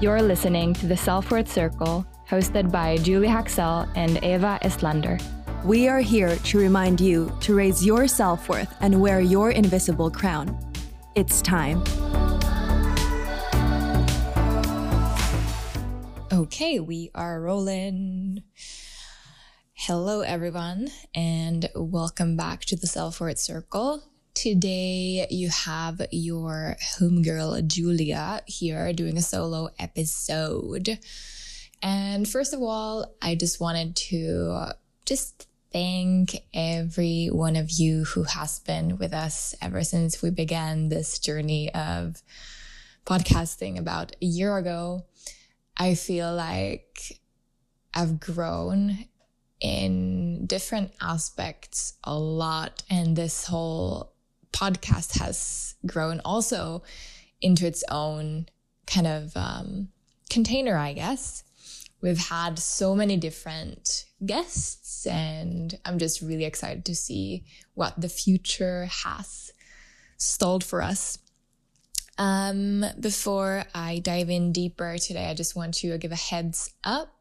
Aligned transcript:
You're 0.00 0.22
listening 0.22 0.74
to 0.74 0.86
the 0.86 0.96
Self 0.96 1.32
Worth 1.32 1.50
Circle, 1.50 2.06
hosted 2.30 2.70
by 2.70 2.98
Julie 2.98 3.26
Haxel 3.26 3.90
and 3.96 4.22
Eva 4.22 4.60
Estlander. 4.62 5.20
We 5.64 5.88
are 5.88 5.98
here 5.98 6.36
to 6.36 6.58
remind 6.58 7.00
you 7.00 7.36
to 7.40 7.56
raise 7.56 7.84
your 7.84 8.06
self 8.06 8.48
worth 8.48 8.72
and 8.80 9.00
wear 9.00 9.20
your 9.20 9.50
invisible 9.50 10.08
crown. 10.08 10.56
It's 11.16 11.42
time. 11.42 11.82
Okay, 16.32 16.78
we 16.78 17.10
are 17.16 17.40
rolling. 17.40 18.44
Hello, 19.72 20.20
everyone, 20.20 20.90
and 21.12 21.68
welcome 21.74 22.36
back 22.36 22.60
to 22.66 22.76
the 22.76 22.86
Self 22.86 23.20
Worth 23.20 23.40
Circle. 23.40 24.04
Today, 24.38 25.26
you 25.30 25.48
have 25.48 26.00
your 26.12 26.76
homegirl 26.96 27.66
Julia 27.66 28.40
here 28.46 28.92
doing 28.92 29.16
a 29.16 29.20
solo 29.20 29.70
episode. 29.80 31.00
And 31.82 32.28
first 32.28 32.54
of 32.54 32.62
all, 32.62 33.16
I 33.20 33.34
just 33.34 33.58
wanted 33.58 33.96
to 33.96 34.74
just 35.04 35.48
thank 35.72 36.36
every 36.54 37.30
one 37.32 37.56
of 37.56 37.68
you 37.72 38.04
who 38.04 38.22
has 38.22 38.60
been 38.60 38.96
with 38.96 39.12
us 39.12 39.56
ever 39.60 39.82
since 39.82 40.22
we 40.22 40.30
began 40.30 40.88
this 40.88 41.18
journey 41.18 41.74
of 41.74 42.22
podcasting 43.04 43.76
about 43.76 44.14
a 44.22 44.24
year 44.24 44.56
ago. 44.56 45.04
I 45.76 45.96
feel 45.96 46.32
like 46.32 47.18
I've 47.92 48.20
grown 48.20 48.98
in 49.60 50.46
different 50.46 50.92
aspects 51.00 51.94
a 52.04 52.16
lot. 52.16 52.84
And 52.88 53.16
this 53.16 53.44
whole 53.44 54.12
podcast 54.52 55.18
has 55.18 55.74
grown 55.86 56.20
also 56.24 56.82
into 57.40 57.66
its 57.66 57.84
own 57.90 58.46
kind 58.86 59.06
of 59.06 59.36
um, 59.36 59.88
container, 60.30 60.76
I 60.76 60.92
guess. 60.92 61.44
We've 62.00 62.28
had 62.28 62.58
so 62.58 62.94
many 62.94 63.16
different 63.16 64.04
guests, 64.24 65.06
and 65.06 65.76
I'm 65.84 65.98
just 65.98 66.22
really 66.22 66.44
excited 66.44 66.84
to 66.84 66.94
see 66.94 67.44
what 67.74 68.00
the 68.00 68.08
future 68.08 68.88
has 69.04 69.52
stalled 70.16 70.62
for 70.62 70.80
us. 70.82 71.18
Um, 72.18 72.84
before 72.98 73.64
I 73.74 74.00
dive 74.00 74.30
in 74.30 74.52
deeper 74.52 74.98
today, 74.98 75.26
I 75.26 75.34
just 75.34 75.56
want 75.56 75.74
to 75.74 75.98
give 75.98 76.12
a 76.12 76.16
heads 76.16 76.72
up. 76.84 77.14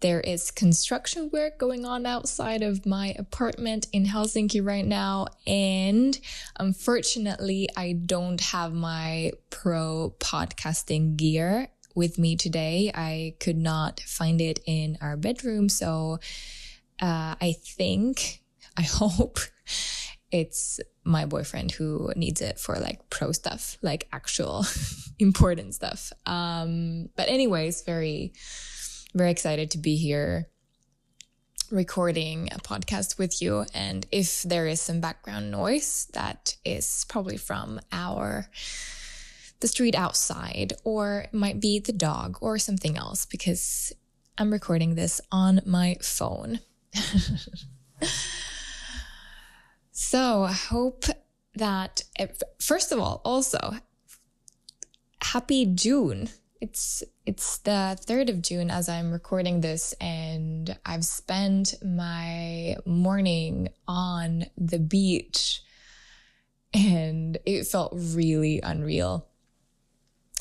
There 0.00 0.20
is 0.20 0.50
construction 0.50 1.30
work 1.32 1.58
going 1.58 1.86
on 1.86 2.04
outside 2.04 2.62
of 2.62 2.84
my 2.84 3.14
apartment 3.18 3.86
in 3.92 4.04
Helsinki 4.04 4.64
right 4.64 4.84
now. 4.84 5.28
And 5.46 6.18
unfortunately, 6.58 7.68
I 7.76 7.92
don't 7.92 8.40
have 8.40 8.74
my 8.74 9.32
pro 9.50 10.14
podcasting 10.18 11.16
gear 11.16 11.68
with 11.94 12.18
me 12.18 12.36
today. 12.36 12.92
I 12.94 13.34
could 13.40 13.56
not 13.56 14.00
find 14.00 14.40
it 14.40 14.60
in 14.66 14.98
our 15.00 15.16
bedroom. 15.16 15.68
So 15.70 16.18
uh, 17.00 17.34
I 17.40 17.56
think, 17.64 18.42
I 18.76 18.82
hope 18.82 19.38
it's 20.30 20.78
my 21.04 21.24
boyfriend 21.24 21.70
who 21.72 22.12
needs 22.16 22.42
it 22.42 22.58
for 22.58 22.76
like 22.76 23.08
pro 23.10 23.32
stuff, 23.32 23.78
like 23.80 24.08
actual 24.12 24.66
important 25.18 25.74
stuff. 25.74 26.12
Um, 26.26 27.08
but 27.16 27.28
anyways, 27.28 27.82
very, 27.82 28.34
very 29.16 29.30
excited 29.30 29.70
to 29.72 29.78
be 29.78 29.96
here 29.96 30.48
recording 31.70 32.48
a 32.52 32.58
podcast 32.58 33.18
with 33.18 33.42
you. 33.42 33.64
And 33.74 34.06
if 34.12 34.42
there 34.42 34.66
is 34.66 34.80
some 34.80 35.00
background 35.00 35.50
noise, 35.50 36.08
that 36.12 36.56
is 36.64 37.04
probably 37.08 37.36
from 37.36 37.80
our 37.92 38.48
the 39.60 39.68
street 39.68 39.94
outside, 39.94 40.74
or 40.84 41.20
it 41.20 41.34
might 41.34 41.60
be 41.60 41.78
the 41.78 41.92
dog 41.92 42.36
or 42.42 42.58
something 42.58 42.96
else 42.98 43.24
because 43.24 43.92
I'm 44.36 44.52
recording 44.52 44.94
this 44.94 45.20
on 45.32 45.62
my 45.64 45.96
phone. 46.02 46.60
So 49.98 50.44
I 50.44 50.52
hope 50.52 51.06
that, 51.54 52.02
it, 52.18 52.42
first 52.60 52.92
of 52.92 53.00
all, 53.00 53.22
also, 53.24 53.78
happy 55.22 55.64
June. 55.64 56.28
It's, 56.68 57.04
it's 57.24 57.58
the 57.58 57.96
3rd 58.08 58.28
of 58.28 58.42
June 58.42 58.72
as 58.72 58.88
I'm 58.88 59.12
recording 59.12 59.60
this 59.60 59.92
and 60.00 60.76
I've 60.84 61.04
spent 61.04 61.74
my 61.80 62.74
morning 62.84 63.68
on 63.86 64.46
the 64.58 64.80
beach 64.80 65.62
and 66.74 67.38
it 67.46 67.68
felt 67.68 67.92
really 67.94 68.60
unreal. 68.60 69.28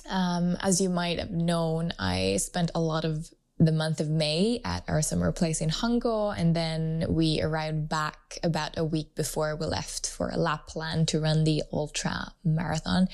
Um, 0.10 0.58
as 0.62 0.82
you 0.82 0.90
might 0.90 1.20
have 1.20 1.30
known, 1.30 1.94
I 2.00 2.38
spent 2.38 2.72
a 2.74 2.80
lot 2.80 3.06
of 3.06 3.30
the 3.60 3.72
month 3.72 4.00
of 4.00 4.10
May 4.10 4.62
at 4.66 4.84
our 4.88 5.04
summer 5.04 5.32
place 5.32 5.62
in 5.62 5.70
Hanko. 5.70 6.36
And 6.36 6.56
then 6.56 7.06
we 7.08 7.40
arrived 7.40 7.88
back 7.88 8.40
about 8.42 8.80
a 8.80 8.84
week 8.84 9.14
before 9.14 9.56
we 9.56 9.68
left 9.68 10.10
for 10.10 10.32
Lapland 10.36 11.08
to 11.10 11.22
run 11.22 11.44
the 11.44 11.62
ultra 11.72 12.34
marathon. 12.44 13.10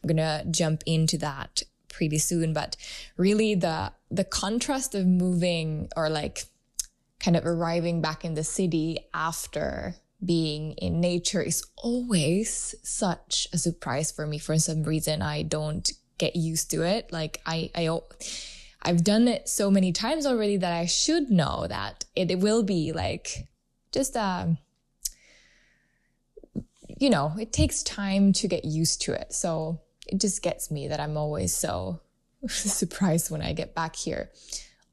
I'm 0.00 0.16
to 0.16 0.44
jump 0.48 0.84
into 0.86 1.18
that 1.18 1.64
pretty 1.92 2.18
soon, 2.18 2.52
but 2.52 2.76
really 3.16 3.54
the, 3.54 3.92
the 4.10 4.24
contrast 4.24 4.96
of 4.96 5.06
moving 5.06 5.88
or 5.96 6.08
like 6.08 6.46
kind 7.20 7.36
of 7.36 7.46
arriving 7.46 8.00
back 8.00 8.24
in 8.24 8.34
the 8.34 8.42
city 8.42 8.98
after 9.14 9.94
being 10.24 10.72
in 10.72 11.00
nature 11.00 11.42
is 11.42 11.64
always 11.76 12.74
such 12.82 13.46
a 13.52 13.58
surprise 13.58 14.10
for 14.10 14.26
me. 14.26 14.38
For 14.38 14.58
some 14.58 14.82
reason, 14.82 15.22
I 15.22 15.42
don't 15.42 15.88
get 16.18 16.34
used 16.36 16.70
to 16.70 16.82
it. 16.82 17.12
Like 17.12 17.40
I, 17.46 17.70
I, 17.74 17.90
I've 18.82 19.04
done 19.04 19.28
it 19.28 19.48
so 19.48 19.70
many 19.70 19.92
times 19.92 20.26
already 20.26 20.56
that 20.56 20.72
I 20.72 20.86
should 20.86 21.30
know 21.30 21.66
that 21.68 22.04
it, 22.16 22.30
it 22.30 22.40
will 22.40 22.62
be 22.62 22.92
like 22.92 23.48
just, 23.92 24.16
um, 24.16 24.58
you 26.98 27.10
know, 27.10 27.32
it 27.38 27.52
takes 27.52 27.82
time 27.82 28.32
to 28.34 28.48
get 28.48 28.64
used 28.64 29.02
to 29.02 29.12
it. 29.12 29.32
So 29.32 29.80
it 30.06 30.20
just 30.20 30.42
gets 30.42 30.70
me 30.70 30.88
that 30.88 31.00
I'm 31.00 31.16
always 31.16 31.54
so 31.54 32.00
surprised 32.48 33.30
when 33.30 33.42
I 33.42 33.52
get 33.52 33.74
back 33.74 33.96
here. 33.96 34.30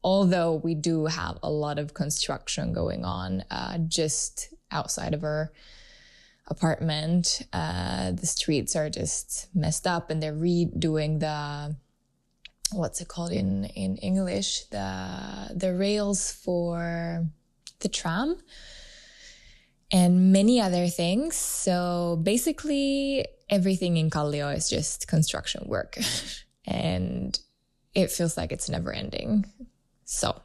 Although 0.04 0.56
we 0.56 0.76
do 0.76 1.06
have 1.08 1.38
a 1.44 1.50
lot 1.50 1.78
of 1.78 1.94
construction 1.94 2.72
going 2.72 3.04
on 3.04 3.44
uh, 3.52 3.80
just 3.80 4.54
outside 4.72 5.14
of 5.14 5.24
our 5.24 5.52
apartment. 6.50 7.44
Uh, 7.54 8.12
the 8.12 8.26
streets 8.26 8.76
are 8.76 8.90
just 8.90 9.48
messed 9.54 9.86
up 9.86 10.10
and 10.10 10.22
they're 10.22 10.34
redoing 10.34 11.20
the 11.20 11.76
what's 12.72 13.02
it 13.02 13.08
called 13.08 13.32
in 13.32 13.66
in 13.66 13.98
English 13.98 14.66
the 14.66 15.52
the 15.56 15.74
rails 15.74 16.32
for 16.32 17.26
the 17.80 17.90
tram 17.90 18.38
and 19.92 20.32
many 20.32 20.62
other 20.62 20.88
things. 20.88 21.36
So 21.36 22.20
basically 22.22 23.26
everything 23.50 23.98
in 23.98 24.10
Kallio 24.10 24.56
is 24.56 24.70
just 24.70 25.08
construction 25.08 25.64
work 25.68 25.98
and 26.66 27.40
it 27.96 28.12
feels 28.12 28.38
like 28.38 28.52
it's 28.52 28.70
never 28.70 28.94
ending. 28.94 29.46
So 30.06 30.42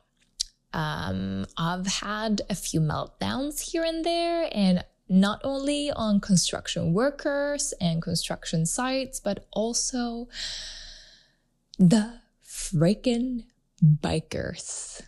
um, 0.73 1.47
I've 1.57 1.87
had 1.87 2.43
a 2.51 2.55
few 2.55 2.81
meltdowns 2.81 3.61
here 3.61 3.85
and 3.85 4.05
there 4.05 4.49
and 4.53 4.85
not 5.09 5.41
only 5.45 5.91
on 5.91 6.21
construction 6.21 6.95
workers 6.95 7.75
and 7.81 8.01
construction 8.01 8.65
sites, 8.65 9.21
but 9.21 9.47
also 9.53 10.29
the 11.79 12.15
freaking 12.45 13.45
bikers. 13.83 15.03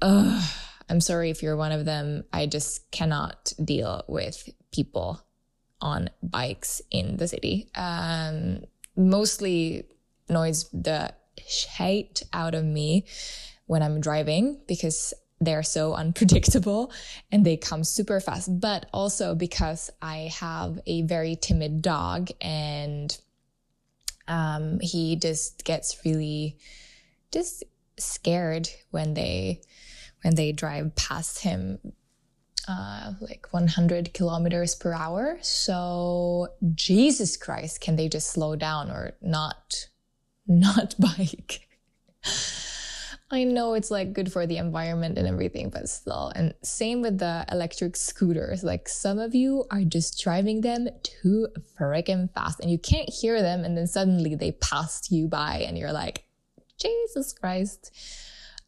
Ugh. 0.00 0.42
I'm 0.88 1.00
sorry 1.00 1.30
if 1.30 1.42
you're 1.42 1.56
one 1.56 1.72
of 1.72 1.84
them. 1.84 2.24
I 2.32 2.46
just 2.46 2.90
cannot 2.90 3.52
deal 3.62 4.04
with 4.08 4.48
people 4.72 5.20
on 5.80 6.10
bikes 6.22 6.82
in 6.90 7.16
the 7.16 7.28
city. 7.28 7.68
Um, 7.74 8.64
mostly 8.96 9.84
annoys 10.28 10.68
the 10.72 11.12
shit 11.46 12.22
out 12.32 12.54
of 12.54 12.64
me 12.64 13.06
when 13.66 13.82
I'm 13.82 14.00
driving 14.00 14.60
because 14.66 15.14
they're 15.40 15.62
so 15.62 15.94
unpredictable 16.02 16.92
and 17.30 17.44
they 17.44 17.56
come 17.56 17.84
super 17.84 18.20
fast, 18.20 18.60
but 18.60 18.86
also 18.92 19.34
because 19.34 19.90
I 20.00 20.32
have 20.38 20.80
a 20.86 21.02
very 21.02 21.36
timid 21.36 21.82
dog 21.82 22.30
and 22.40 23.16
um, 24.26 24.80
he 24.80 25.16
just 25.16 25.64
gets 25.64 26.04
really 26.04 26.56
just 27.30 27.64
scared 27.98 28.68
when 28.90 29.14
they 29.14 29.60
when 30.24 30.34
they 30.34 30.52
drive 30.52 30.94
past 30.96 31.40
him 31.40 31.78
uh, 32.66 33.12
like 33.20 33.46
100 33.50 34.14
kilometers 34.14 34.74
per 34.74 34.94
hour. 34.94 35.38
So 35.42 36.48
Jesus 36.74 37.36
Christ, 37.36 37.82
can 37.82 37.96
they 37.96 38.08
just 38.08 38.30
slow 38.30 38.56
down 38.56 38.90
or 38.90 39.12
not 39.20 39.88
not 40.46 40.94
bike? 40.98 41.68
I 43.30 43.44
know 43.44 43.74
it's 43.74 43.90
like 43.90 44.12
good 44.12 44.32
for 44.32 44.46
the 44.46 44.58
environment 44.58 45.18
and 45.18 45.26
everything, 45.26 45.68
but 45.68 45.88
still. 45.88 46.32
And 46.34 46.54
same 46.62 47.02
with 47.02 47.18
the 47.18 47.44
electric 47.50 47.96
scooters. 47.96 48.62
Like 48.62 48.88
some 48.88 49.18
of 49.18 49.34
you 49.34 49.64
are 49.70 49.82
just 49.82 50.22
driving 50.22 50.60
them 50.60 50.88
too 51.02 51.48
freaking 51.78 52.32
fast 52.32 52.60
and 52.60 52.70
you 52.70 52.78
can't 52.78 53.10
hear 53.10 53.42
them. 53.42 53.64
And 53.64 53.76
then 53.76 53.86
suddenly 53.86 54.36
they 54.36 54.52
passed 54.52 55.10
you 55.10 55.26
by 55.26 55.64
and 55.66 55.76
you're 55.76 55.92
like, 55.92 56.24
Jesus 56.78 57.32
Christ. 57.32 57.92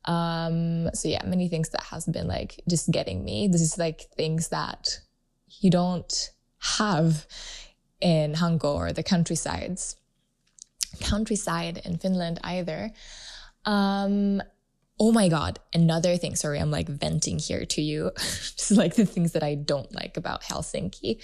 Um, 0.06 0.91
so 0.94 1.08
yeah, 1.08 1.25
many 1.26 1.49
things 1.49 1.70
that 1.70 1.82
has 1.85 2.06
been 2.06 2.26
like 2.29 2.62
just 2.69 2.91
getting 2.91 3.25
me. 3.25 3.49
This 3.49 3.61
is 3.61 3.79
like 3.79 4.03
things 4.17 4.49
that 4.49 5.00
you 5.61 5.70
don't 5.70 6.31
have 6.79 7.26
in 8.00 8.35
Hanko 8.35 8.75
or 8.75 8.93
the 8.93 9.03
countrysides, 9.03 9.97
countryside 11.00 11.82
in 11.85 11.99
Finland 11.99 12.41
either. 12.44 12.93
Um, 13.64 14.43
oh 14.99 15.12
my 15.12 15.29
God, 15.29 15.58
another 15.75 16.17
thing. 16.17 16.37
Sorry, 16.37 16.59
I'm 16.59 16.70
like 16.70 16.88
venting 16.88 17.38
here 17.38 17.64
to 17.67 17.82
you. 17.82 18.12
Just 18.17 18.73
like 18.73 18.94
the 18.94 19.06
things 19.06 19.32
that 19.32 19.43
I 19.43 19.55
don't 19.55 19.93
like 19.94 20.17
about 20.17 20.43
Helsinki. 20.43 21.23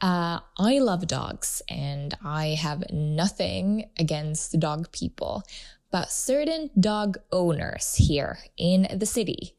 Uh, 0.00 0.40
I 0.58 0.80
love 0.80 1.06
dogs 1.06 1.62
and 1.68 2.16
I 2.24 2.56
have 2.60 2.82
nothing 2.90 3.88
against 3.98 4.58
dog 4.58 4.90
people, 4.90 5.44
but 5.92 6.10
certain 6.10 6.70
dog 6.78 7.18
owners 7.30 7.94
here 7.94 8.38
in 8.56 8.88
the 8.96 9.06
city, 9.06 9.54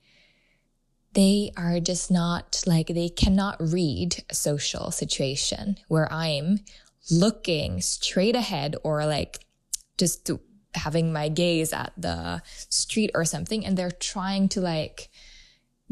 they 1.13 1.51
are 1.55 1.79
just 1.79 2.11
not 2.11 2.63
like, 2.65 2.87
they 2.87 3.07
cannot 3.07 3.55
read 3.61 4.23
a 4.29 4.35
social 4.35 4.91
situation 4.91 5.77
where 5.87 6.11
I'm 6.11 6.59
looking 7.11 7.81
straight 7.81 8.35
ahead 8.35 8.75
or 8.83 9.05
like 9.05 9.45
just 9.97 10.29
having 10.73 11.13
my 11.13 11.29
gaze 11.29 11.71
at 11.71 11.93
the 11.95 12.41
street 12.69 13.11
or 13.13 13.25
something 13.25 13.63
and 13.63 13.77
they're 13.77 13.91
trying 13.91 14.49
to 14.49 14.59
like 14.59 15.09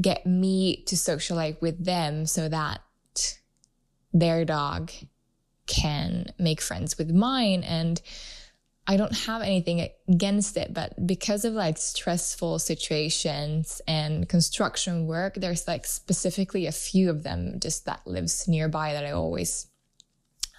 get 0.02 0.26
me 0.26 0.84
to 0.88 0.98
socialize 0.98 1.56
with 1.62 1.86
them 1.86 2.26
so 2.26 2.50
that 2.50 2.82
their 4.12 4.44
dog 4.44 4.92
can 5.68 6.34
make 6.38 6.62
friends 6.62 6.98
with 6.98 7.12
mine. 7.12 7.64
And 7.64 8.02
I 8.88 8.98
don't 8.98 9.16
have 9.26 9.42
anything 9.42 9.88
against 10.10 10.58
it, 10.58 10.74
but 10.74 11.06
because 11.06 11.46
of 11.46 11.54
like 11.54 11.78
stressful 11.78 12.60
situations 12.60 13.82
and 13.88 14.28
construction 14.28 15.06
work, 15.06 15.36
there's 15.36 15.68
like 15.68 15.86
specifically 15.86 16.66
a 16.66 16.72
few 16.72 17.10
of 17.10 17.24
them 17.24 17.60
just 17.60 17.86
that 17.86 18.06
lives 18.08 18.48
nearby 18.48 18.94
that 18.94 19.06
I 19.06 19.12
always 19.12 19.68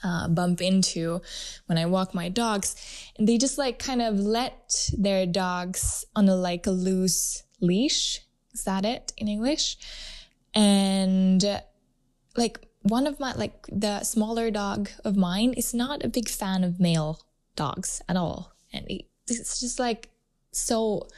uh, 0.04 0.28
bump 0.28 0.60
into 0.60 1.20
when 1.66 1.78
I 1.78 1.86
walk 1.86 2.14
my 2.14 2.28
dogs. 2.28 2.76
And 3.18 3.28
they 3.28 3.38
just 3.38 3.58
like 3.58 3.78
kind 3.78 4.00
of 4.00 4.18
let 4.18 4.90
their 4.96 5.26
dogs 5.26 6.04
on 6.14 6.28
a 6.28 6.36
like 6.36 6.66
a 6.66 6.70
loose 6.70 7.42
leash. 7.60 8.20
Is 8.54 8.64
that 8.64 8.84
it 8.84 9.12
in 9.16 9.28
English? 9.28 9.78
And 10.54 11.60
like 12.36 12.68
one 12.82 13.06
of 13.06 13.18
my, 13.18 13.32
like 13.34 13.66
the 13.68 14.04
smaller 14.04 14.50
dog 14.50 14.90
of 15.04 15.16
mine 15.16 15.54
is 15.54 15.74
not 15.74 16.04
a 16.04 16.08
big 16.08 16.28
fan 16.28 16.62
of 16.62 16.78
male 16.78 17.20
dogs 17.56 18.02
at 18.08 18.16
all. 18.16 18.52
And 18.72 18.86
it's 19.28 19.60
just 19.60 19.78
like 19.78 20.10
so 20.52 21.08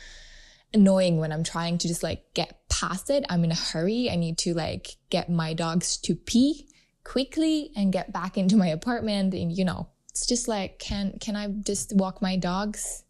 annoying 0.72 1.18
when 1.18 1.32
I'm 1.32 1.44
trying 1.44 1.78
to 1.78 1.88
just 1.88 2.02
like 2.02 2.34
get 2.34 2.68
past 2.68 3.10
it. 3.10 3.24
I'm 3.28 3.44
in 3.44 3.52
a 3.52 3.56
hurry. 3.56 4.10
I 4.10 4.16
need 4.16 4.38
to 4.38 4.54
like 4.54 4.96
get 5.10 5.30
my 5.30 5.54
dogs 5.54 5.96
to 5.98 6.14
pee 6.14 6.68
quickly 7.04 7.70
and 7.76 7.92
get 7.92 8.12
back 8.12 8.36
into 8.36 8.56
my 8.56 8.68
apartment. 8.68 9.34
And 9.34 9.56
you 9.56 9.64
know, 9.64 9.88
it's 10.10 10.26
just 10.26 10.48
like, 10.48 10.78
can, 10.78 11.18
can 11.20 11.36
I 11.36 11.48
just 11.48 11.94
walk 11.94 12.20
my 12.20 12.36
dogs 12.36 13.04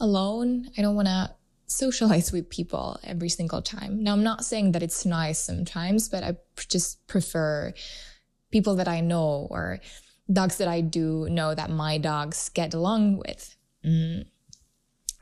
alone? 0.00 0.70
I 0.76 0.82
don't 0.82 0.96
want 0.96 1.08
to 1.08 1.34
socialize 1.66 2.32
with 2.32 2.48
people 2.48 2.98
every 3.04 3.28
single 3.28 3.62
time. 3.62 4.02
Now, 4.02 4.12
I'm 4.12 4.24
not 4.24 4.44
saying 4.44 4.72
that 4.72 4.82
it's 4.82 5.04
nice 5.04 5.38
sometimes, 5.38 6.08
but 6.08 6.22
I 6.22 6.36
just 6.68 7.06
prefer 7.06 7.74
people 8.50 8.76
that 8.76 8.88
I 8.88 9.00
know 9.00 9.48
or 9.50 9.80
dogs 10.32 10.58
that 10.58 10.68
I 10.68 10.80
do 10.80 11.28
know 11.30 11.54
that 11.54 11.70
my 11.70 11.98
dogs 11.98 12.48
get 12.48 12.74
along 12.74 13.18
with. 13.18 13.56
Mm. 13.84 14.26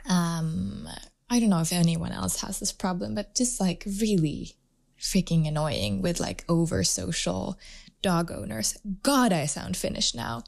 Um, 0.09 0.89
I 1.31 1.41
don't 1.41 1.51
know 1.51 1.61
if 1.61 1.73
anyone 1.73 2.13
else 2.13 2.41
has 2.43 2.61
this 2.61 2.73
problem, 2.73 3.15
but 3.15 3.35
just 3.35 3.61
like 3.61 3.85
really 4.01 4.57
freaking 4.99 5.47
annoying 5.47 6.01
with 6.01 6.21
like 6.21 6.45
over 6.49 6.85
social 6.85 7.59
dog 8.03 8.31
owners. 8.31 8.77
God, 9.03 9.33
I 9.33 9.47
sound 9.47 9.77
Finnish 9.77 10.15
now. 10.15 10.45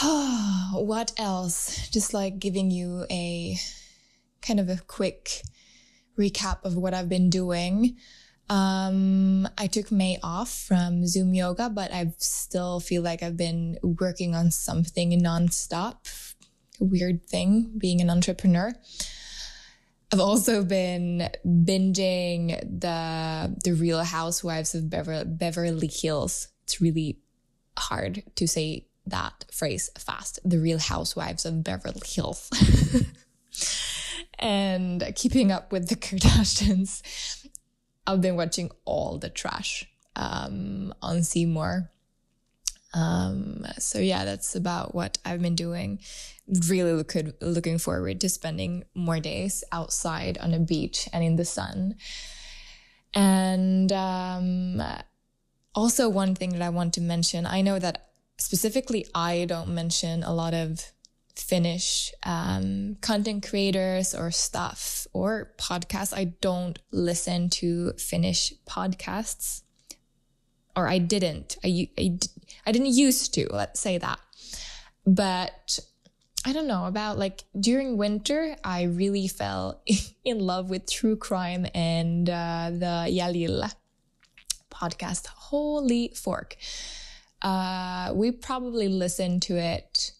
what 0.72 1.12
else? 1.16 1.88
Just 1.88 2.12
like 2.14 2.38
giving 2.38 2.70
you 2.70 3.06
a 3.10 3.56
kind 4.42 4.60
of 4.60 4.68
a 4.68 4.80
quick 4.86 5.42
recap 6.18 6.64
of 6.64 6.76
what 6.76 6.94
I've 6.94 7.08
been 7.08 7.30
doing. 7.30 7.96
Um, 8.50 9.48
I 9.56 9.66
took 9.66 9.90
May 9.90 10.18
off 10.22 10.52
from 10.52 11.06
Zoom 11.06 11.34
yoga, 11.34 11.70
but 11.70 11.92
I 11.92 12.12
still 12.18 12.80
feel 12.80 13.02
like 13.02 13.22
I've 13.22 13.36
been 13.36 13.78
working 13.82 14.34
on 14.34 14.50
something 14.50 15.18
nonstop. 15.20 15.96
Weird 16.78 17.26
thing 17.26 17.72
being 17.78 18.00
an 18.00 18.10
entrepreneur. 18.10 18.74
I've 20.12 20.20
also 20.20 20.62
been 20.62 21.28
binging 21.44 22.60
the 22.80 23.54
the 23.64 23.72
Real 23.72 24.04
Housewives 24.04 24.74
of 24.74 24.90
Beverly, 24.90 25.24
Beverly 25.24 25.88
Hills. 25.88 26.48
It's 26.64 26.80
really 26.80 27.18
hard 27.76 28.22
to 28.36 28.46
say 28.46 28.86
that 29.06 29.44
phrase 29.52 29.90
fast. 29.98 30.38
The 30.44 30.58
Real 30.58 30.78
Housewives 30.78 31.44
of 31.44 31.64
Beverly 31.64 32.02
Hills. 32.06 32.50
and 34.38 35.12
keeping 35.16 35.50
up 35.50 35.72
with 35.72 35.88
the 35.88 35.96
Kardashians. 35.96 37.02
I've 38.06 38.20
been 38.20 38.36
watching 38.36 38.70
all 38.84 39.18
the 39.18 39.30
trash 39.30 39.86
um, 40.16 40.94
on 41.02 41.22
More. 41.46 41.90
Um, 42.92 43.66
so 43.78 43.98
yeah, 43.98 44.24
that's 44.24 44.54
about 44.54 44.94
what 44.94 45.18
I've 45.24 45.42
been 45.42 45.56
doing. 45.56 45.98
Really 46.68 46.92
look, 46.92 47.14
looking 47.40 47.78
forward 47.78 48.20
to 48.20 48.28
spending 48.28 48.84
more 48.94 49.18
days 49.18 49.64
outside 49.72 50.38
on 50.38 50.54
a 50.54 50.60
beach 50.60 51.08
and 51.12 51.24
in 51.24 51.36
the 51.36 51.44
sun. 51.44 51.96
And 53.14 53.90
um, 53.92 54.82
also, 55.74 56.08
one 56.08 56.34
thing 56.34 56.50
that 56.50 56.62
I 56.62 56.68
want 56.68 56.94
to 56.94 57.00
mention 57.00 57.46
I 57.46 57.62
know 57.62 57.78
that 57.78 58.10
specifically 58.36 59.06
I 59.14 59.44
don't 59.48 59.74
mention 59.74 60.22
a 60.22 60.34
lot 60.34 60.54
of 60.54 60.92
Finnish 61.36 62.12
um, 62.22 62.96
content 63.00 63.46
creators 63.48 64.14
or 64.14 64.30
stuff 64.30 65.06
or 65.12 65.52
podcasts. 65.58 66.16
I 66.16 66.24
don't 66.40 66.78
listen 66.92 67.50
to 67.50 67.92
Finnish 67.94 68.52
podcasts, 68.68 69.62
or 70.76 70.88
I 70.88 70.98
didn't. 70.98 71.56
I, 71.64 71.88
I 71.98 72.18
I 72.66 72.72
didn't 72.72 72.94
used 72.94 73.34
to, 73.34 73.48
let's 73.50 73.80
say 73.80 73.98
that. 73.98 74.20
But 75.06 75.80
I 76.46 76.52
don't 76.52 76.68
know 76.68 76.86
about 76.86 77.18
like 77.18 77.44
during 77.58 77.96
winter, 77.96 78.56
I 78.62 78.84
really 78.84 79.28
fell 79.28 79.82
in 80.24 80.38
love 80.38 80.70
with 80.70 80.90
true 80.90 81.16
crime 81.16 81.66
and 81.74 82.28
uh, 82.28 82.70
the 82.72 83.08
Yalil 83.10 83.72
podcast. 84.70 85.26
Holy 85.26 86.12
fork. 86.14 86.56
Uh, 87.42 88.12
we 88.14 88.30
probably 88.30 88.88
listened 88.88 89.42
to 89.42 89.56
it 89.56 90.12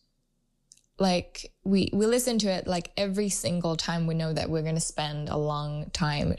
like 0.99 1.53
we 1.65 1.91
we 1.93 2.07
listen 2.07 2.39
to 2.39 2.49
it 2.49 2.67
like 2.67 2.91
every 2.97 3.29
single 3.29 3.77
time 3.77 4.07
we 4.07 4.15
know 4.15 4.33
that 4.33 4.49
we're 4.49 4.63
going 4.63 4.77
to 4.77 4.81
spend 4.81 5.29
a 5.29 5.37
long 5.37 5.91
time 5.91 6.37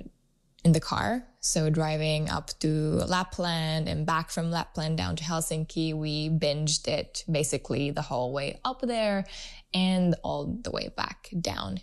in 0.64 0.72
the 0.72 0.80
car. 0.80 1.24
So 1.42 1.70
driving 1.70 2.28
up 2.30 2.50
to 2.60 2.68
Lapland 2.68 3.88
and 3.88 4.06
back 4.06 4.32
from 4.32 4.50
Lapland 4.50 4.98
down 4.98 5.16
to 5.18 5.24
Helsinki, 5.24 5.94
we 5.94 6.30
binged 6.30 6.88
it 6.88 7.24
basically 7.32 7.92
the 7.92 8.02
whole 8.02 8.34
way 8.34 8.60
up 8.66 8.82
there 8.82 9.26
and 9.74 10.16
all 10.24 10.58
the 10.64 10.72
way 10.72 10.92
back 10.96 11.30
down 11.40 11.82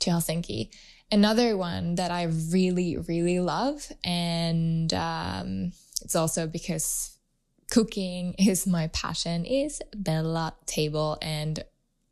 to 0.00 0.10
Helsinki. 0.10 0.70
Another 1.10 1.56
one 1.56 1.94
that 1.94 2.10
I 2.10 2.24
really, 2.24 2.96
really 2.96 3.40
love, 3.40 3.90
and 4.02 4.92
um, 4.94 5.72
it's 6.02 6.16
also 6.16 6.46
because 6.46 7.18
cooking 7.70 8.34
is 8.38 8.66
my 8.66 8.88
passion, 8.88 9.44
is 9.44 9.80
Bella 9.94 10.54
Table. 10.66 11.18
And 11.22 11.64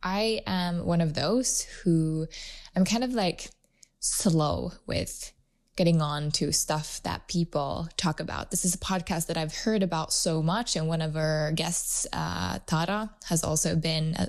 I 0.02 0.42
am 0.46 0.84
one 0.84 1.00
of 1.00 1.14
those 1.14 1.62
who 1.82 2.26
I'm 2.74 2.84
kind 2.84 3.04
of 3.04 3.12
like 3.12 3.50
slow 3.98 4.72
with 4.86 5.32
getting 5.76 6.02
on 6.02 6.30
to 6.30 6.52
stuff 6.52 7.02
that 7.04 7.28
people 7.28 7.88
talk 7.96 8.20
about. 8.20 8.50
This 8.50 8.64
is 8.64 8.74
a 8.74 8.78
podcast 8.78 9.26
that 9.26 9.36
I've 9.36 9.54
heard 9.54 9.82
about 9.82 10.12
so 10.12 10.42
much. 10.42 10.76
And 10.76 10.88
one 10.88 11.00
of 11.00 11.16
our 11.16 11.52
guests, 11.52 12.06
uh, 12.12 12.58
Tara, 12.66 13.10
has 13.26 13.44
also 13.44 13.76
been 13.76 14.14
uh, 14.14 14.26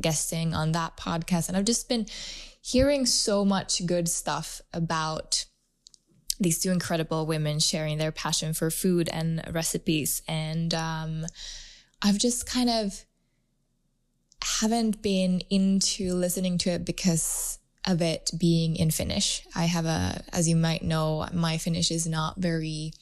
guesting 0.00 0.54
on 0.54 0.72
that 0.72 0.96
podcast. 0.96 1.48
And 1.48 1.56
I've 1.56 1.64
just 1.64 1.88
been 1.88 2.06
hearing 2.62 3.06
so 3.06 3.44
much 3.44 3.84
good 3.86 4.08
stuff 4.08 4.60
about 4.72 5.44
these 6.40 6.60
two 6.60 6.70
incredible 6.70 7.26
women 7.26 7.58
sharing 7.58 7.98
their 7.98 8.12
passion 8.12 8.54
for 8.54 8.70
food 8.70 9.08
and 9.12 9.42
recipes. 9.52 10.22
And 10.28 10.72
um, 10.72 11.26
I've 12.00 12.18
just 12.18 12.46
kind 12.46 12.70
of 12.70 13.04
haven't 14.42 15.02
been 15.02 15.42
into 15.50 16.14
listening 16.14 16.58
to 16.58 16.70
it 16.70 16.84
because 16.84 17.58
of 17.86 18.02
it 18.02 18.30
being 18.36 18.76
in 18.76 18.90
Finnish. 18.90 19.46
I 19.54 19.64
have 19.64 19.86
a, 19.86 20.22
as 20.32 20.48
you 20.48 20.56
might 20.56 20.82
know, 20.82 21.26
my 21.32 21.58
Finnish 21.58 21.90
is 21.90 22.06
not 22.06 22.36
very 22.36 22.92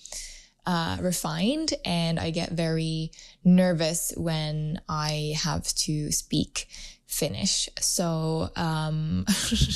uh, 0.67 0.97
refined 1.01 1.75
and 1.85 2.19
I 2.19 2.31
get 2.31 2.53
very 2.53 3.13
nervous 3.45 4.13
when 4.17 4.81
I 4.89 5.35
have 5.43 5.67
to 5.75 6.11
speak 6.13 6.69
Finnish. 7.07 7.69
So 7.81 8.51
um, 8.57 9.27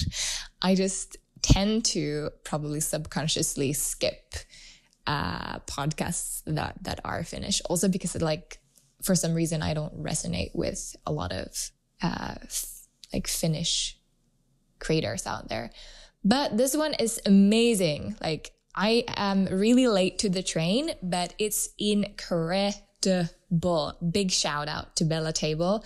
I 0.63 0.75
just 0.75 1.17
tend 1.43 1.85
to 1.87 2.31
probably 2.45 2.81
subconsciously 2.81 3.73
skip 3.73 4.35
uh, 5.07 5.61
podcasts 5.61 6.43
that 6.47 6.77
that 6.83 7.01
are 7.05 7.25
Finnish. 7.25 7.63
Also 7.69 7.89
because 7.89 8.15
it, 8.15 8.23
like 8.23 8.61
for 9.03 9.15
some 9.15 9.35
reason 9.35 9.63
I 9.63 9.75
don't 9.75 10.03
resonate 10.03 10.55
with 10.55 10.97
a 11.07 11.13
lot 11.13 11.33
of 11.33 11.71
uh, 12.03 12.35
like 13.13 13.27
Finnish 13.27 13.99
creators 14.79 15.27
out 15.27 15.49
there. 15.49 15.71
But 16.25 16.57
this 16.57 16.77
one 16.77 16.95
is 16.95 17.21
amazing. 17.25 18.17
Like 18.21 18.53
I 18.75 19.05
am 19.09 19.47
really 19.47 19.89
late 19.89 20.19
to 20.21 20.29
the 20.29 20.43
train, 20.43 20.93
but 21.03 21.35
it's 21.39 21.71
incredible. 21.79 23.29
Big 24.11 24.31
shout 24.31 24.69
out 24.69 24.97
to 24.97 25.05
Bella 25.05 25.33
Table. 25.33 25.85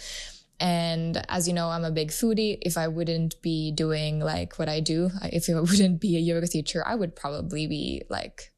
And 0.61 1.25
as 1.29 1.49
you 1.49 1.55
know, 1.55 1.69
I'm 1.69 1.85
a 1.85 1.91
big 1.91 2.11
foodie. 2.11 2.59
If 2.63 2.77
I 2.77 2.89
wouldn't 2.89 3.41
be 3.43 3.73
doing 3.73 4.21
like 4.21 4.59
what 4.59 4.69
I 4.69 4.81
do, 4.81 5.11
if 5.25 5.49
I 5.49 5.61
wouldn't 5.61 6.01
be 6.01 6.17
a 6.17 6.21
yoga 6.21 6.47
teacher, 6.47 6.83
I 6.87 6.95
would 6.95 7.17
probably 7.17 7.67
be 7.67 8.03
like 8.09 8.53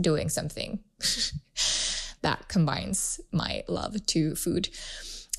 doing 0.00 0.28
something 0.28 0.80
that 2.24 2.48
combines 2.48 3.20
my 3.32 3.62
love 3.68 4.04
to 4.06 4.34
food. 4.34 4.70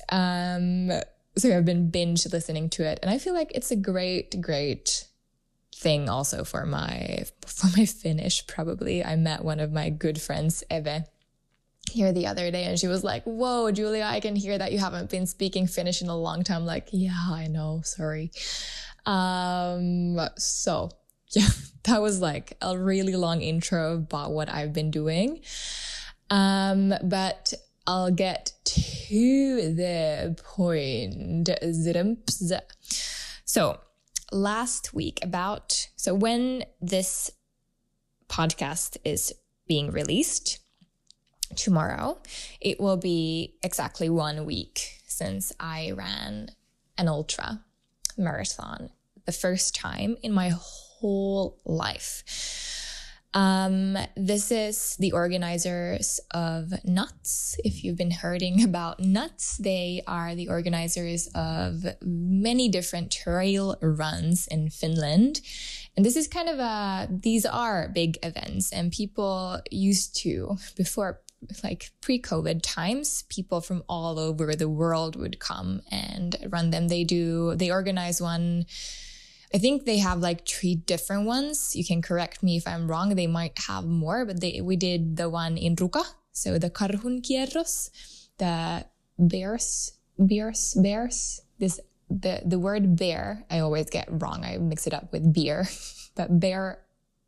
Um, 0.08 0.90
so 1.36 1.54
I've 1.54 1.64
been 1.64 1.90
binge 1.90 2.24
listening 2.32 2.70
to 2.70 2.84
it, 2.84 3.00
and 3.02 3.10
I 3.10 3.18
feel 3.18 3.34
like 3.34 3.52
it's 3.54 3.70
a 3.70 3.76
great, 3.76 4.40
great 4.40 5.06
thing 5.74 6.08
also 6.08 6.44
for 6.44 6.64
my 6.64 7.24
for 7.46 7.66
my 7.76 7.84
Finnish. 7.84 8.46
Probably, 8.46 9.04
I 9.04 9.16
met 9.16 9.44
one 9.44 9.60
of 9.60 9.72
my 9.72 9.90
good 9.90 10.20
friends, 10.20 10.62
Eve, 10.70 11.04
here 11.90 12.12
the 12.12 12.28
other 12.28 12.50
day, 12.52 12.64
and 12.64 12.78
she 12.78 12.86
was 12.86 13.02
like, 13.02 13.24
"Whoa, 13.24 13.70
Julia, 13.72 14.04
I 14.04 14.20
can 14.20 14.36
hear 14.36 14.56
that 14.56 14.72
you 14.72 14.78
haven't 14.78 15.10
been 15.10 15.26
speaking 15.26 15.66
Finnish 15.66 16.00
in 16.00 16.08
a 16.08 16.16
long 16.16 16.44
time." 16.44 16.64
Like, 16.64 16.88
yeah, 16.92 17.26
I 17.30 17.48
know. 17.48 17.82
Sorry. 17.84 18.30
Um, 19.04 20.18
so 20.38 20.90
yeah, 21.32 21.48
that 21.84 22.00
was 22.00 22.20
like 22.20 22.56
a 22.62 22.78
really 22.78 23.16
long 23.16 23.40
intro 23.42 23.94
about 23.94 24.30
what 24.30 24.48
I've 24.48 24.72
been 24.72 24.92
doing. 24.92 25.40
Um, 26.30 26.94
but 27.02 27.52
I'll 27.86 28.10
get 28.10 28.52
to 28.64 29.74
the 29.74 30.36
point. 30.42 31.48
So 33.44 33.80
last 34.32 34.92
week 34.92 35.20
about, 35.22 35.88
so 35.96 36.14
when 36.14 36.64
this 36.80 37.30
podcast 38.28 38.96
is 39.04 39.32
being 39.68 39.90
released 39.90 40.58
tomorrow, 41.54 42.18
it 42.60 42.80
will 42.80 42.96
be 42.96 43.54
exactly 43.62 44.10
one 44.10 44.44
week 44.44 45.00
since 45.06 45.52
I 45.60 45.92
ran 45.92 46.50
an 46.98 47.08
ultra 47.08 47.62
marathon 48.18 48.90
the 49.26 49.32
first 49.32 49.74
time 49.74 50.16
in 50.22 50.32
my 50.32 50.52
whole 50.54 51.58
life. 51.64 52.24
Um, 53.36 53.98
this 54.16 54.50
is 54.50 54.96
the 54.98 55.12
organizers 55.12 56.20
of 56.30 56.72
Nuts. 56.84 57.54
If 57.62 57.84
you've 57.84 57.98
been 57.98 58.10
hearing 58.10 58.64
about 58.64 58.98
Nuts, 58.98 59.58
they 59.58 60.02
are 60.06 60.34
the 60.34 60.48
organizers 60.48 61.28
of 61.34 61.84
many 62.00 62.70
different 62.70 63.12
trail 63.12 63.76
runs 63.82 64.46
in 64.46 64.70
Finland. 64.70 65.42
And 65.94 66.06
this 66.06 66.16
is 66.16 66.28
kind 66.28 66.48
of 66.48 66.58
a, 66.58 67.08
these 67.10 67.44
are 67.44 67.90
big 67.94 68.16
events 68.22 68.72
and 68.72 68.90
people 68.90 69.60
used 69.70 70.16
to, 70.22 70.56
before 70.74 71.20
like 71.62 71.90
pre-COVID 72.00 72.60
times, 72.62 73.24
people 73.28 73.60
from 73.60 73.82
all 73.86 74.18
over 74.18 74.56
the 74.56 74.68
world 74.68 75.14
would 75.14 75.38
come 75.40 75.82
and 75.90 76.36
run 76.48 76.70
them. 76.70 76.88
They 76.88 77.04
do, 77.04 77.54
they 77.54 77.70
organize 77.70 78.18
one 78.18 78.64
I 79.54 79.58
think 79.58 79.84
they 79.84 79.98
have 79.98 80.18
like 80.18 80.46
three 80.46 80.74
different 80.74 81.26
ones. 81.26 81.74
You 81.76 81.84
can 81.84 82.02
correct 82.02 82.42
me 82.42 82.56
if 82.56 82.66
I'm 82.66 82.88
wrong. 82.88 83.14
They 83.14 83.26
might 83.26 83.58
have 83.66 83.84
more, 83.84 84.24
but 84.24 84.40
they 84.40 84.60
we 84.60 84.76
did 84.76 85.16
the 85.16 85.28
one 85.30 85.56
in 85.56 85.76
Ruka, 85.76 86.04
so 86.32 86.58
the 86.58 86.70
Karhunkierros, 86.70 87.90
the 88.38 88.86
bears, 89.18 89.92
bears, 90.18 90.74
bears. 90.74 91.40
This 91.58 91.80
the 92.10 92.42
the 92.44 92.58
word 92.58 92.96
bear 92.96 93.44
I 93.50 93.60
always 93.60 93.90
get 93.90 94.08
wrong. 94.10 94.44
I 94.44 94.58
mix 94.58 94.86
it 94.86 94.94
up 94.94 95.12
with 95.12 95.32
beer, 95.32 95.68
but 96.16 96.40
bear 96.40 96.82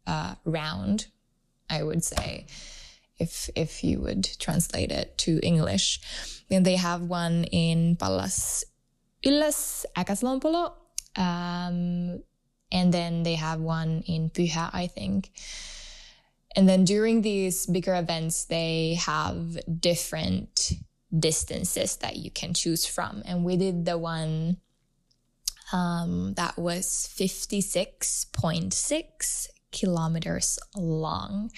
uh, 0.07 0.35
round, 0.45 1.07
I 1.71 1.83
would 1.83 2.03
say, 2.03 2.47
if 3.19 3.49
if 3.55 3.85
you 3.85 4.01
would 4.01 4.25
translate 4.39 4.91
it 4.91 5.19
to 5.19 5.39
English. 5.43 6.01
Then 6.49 6.63
they 6.63 6.77
have 6.77 7.03
one 7.03 7.45
in 7.45 7.97
Pallas 7.97 8.65
Ylläs 9.23 9.85
Äkäslompolo 9.97 10.73
um, 11.17 12.23
and 12.71 12.93
then 12.93 13.23
they 13.23 13.35
have 13.35 13.61
one 13.61 14.03
in 14.07 14.31
Pyhä, 14.31 14.71
I 14.73 14.87
think. 14.87 15.31
And 16.57 16.69
then 16.69 16.85
during 16.85 17.23
these 17.23 17.67
bigger 17.67 17.95
events, 17.95 18.47
they 18.47 18.99
have 19.01 19.59
different 19.81 20.73
distances 21.17 21.97
that 21.97 22.17
you 22.17 22.31
can 22.31 22.55
choose 22.55 22.87
from. 22.87 23.23
And 23.25 23.45
we 23.45 23.57
did 23.57 23.85
the 23.85 23.97
one 23.97 24.57
um, 25.73 26.35
that 26.35 26.59
was 26.59 27.09
56.6 27.17 29.49
kilometers 29.71 30.59
long. 30.77 31.53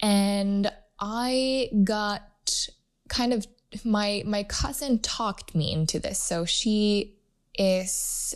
And 0.00 0.70
I 0.98 1.70
got 1.84 2.68
kind 3.08 3.32
of 3.32 3.46
my 3.84 4.22
my 4.26 4.42
cousin 4.42 4.98
talked 4.98 5.54
me 5.54 5.72
into 5.72 5.98
this. 5.98 6.18
So 6.18 6.44
she 6.44 7.16
is 7.54 8.34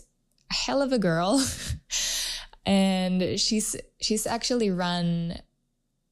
a 0.51 0.55
hell 0.55 0.83
of 0.83 0.93
a 0.93 0.99
girl. 0.99 1.45
and 2.67 3.39
she's 3.39 3.77
she's 4.01 4.27
actually 4.27 4.71
run 4.71 5.39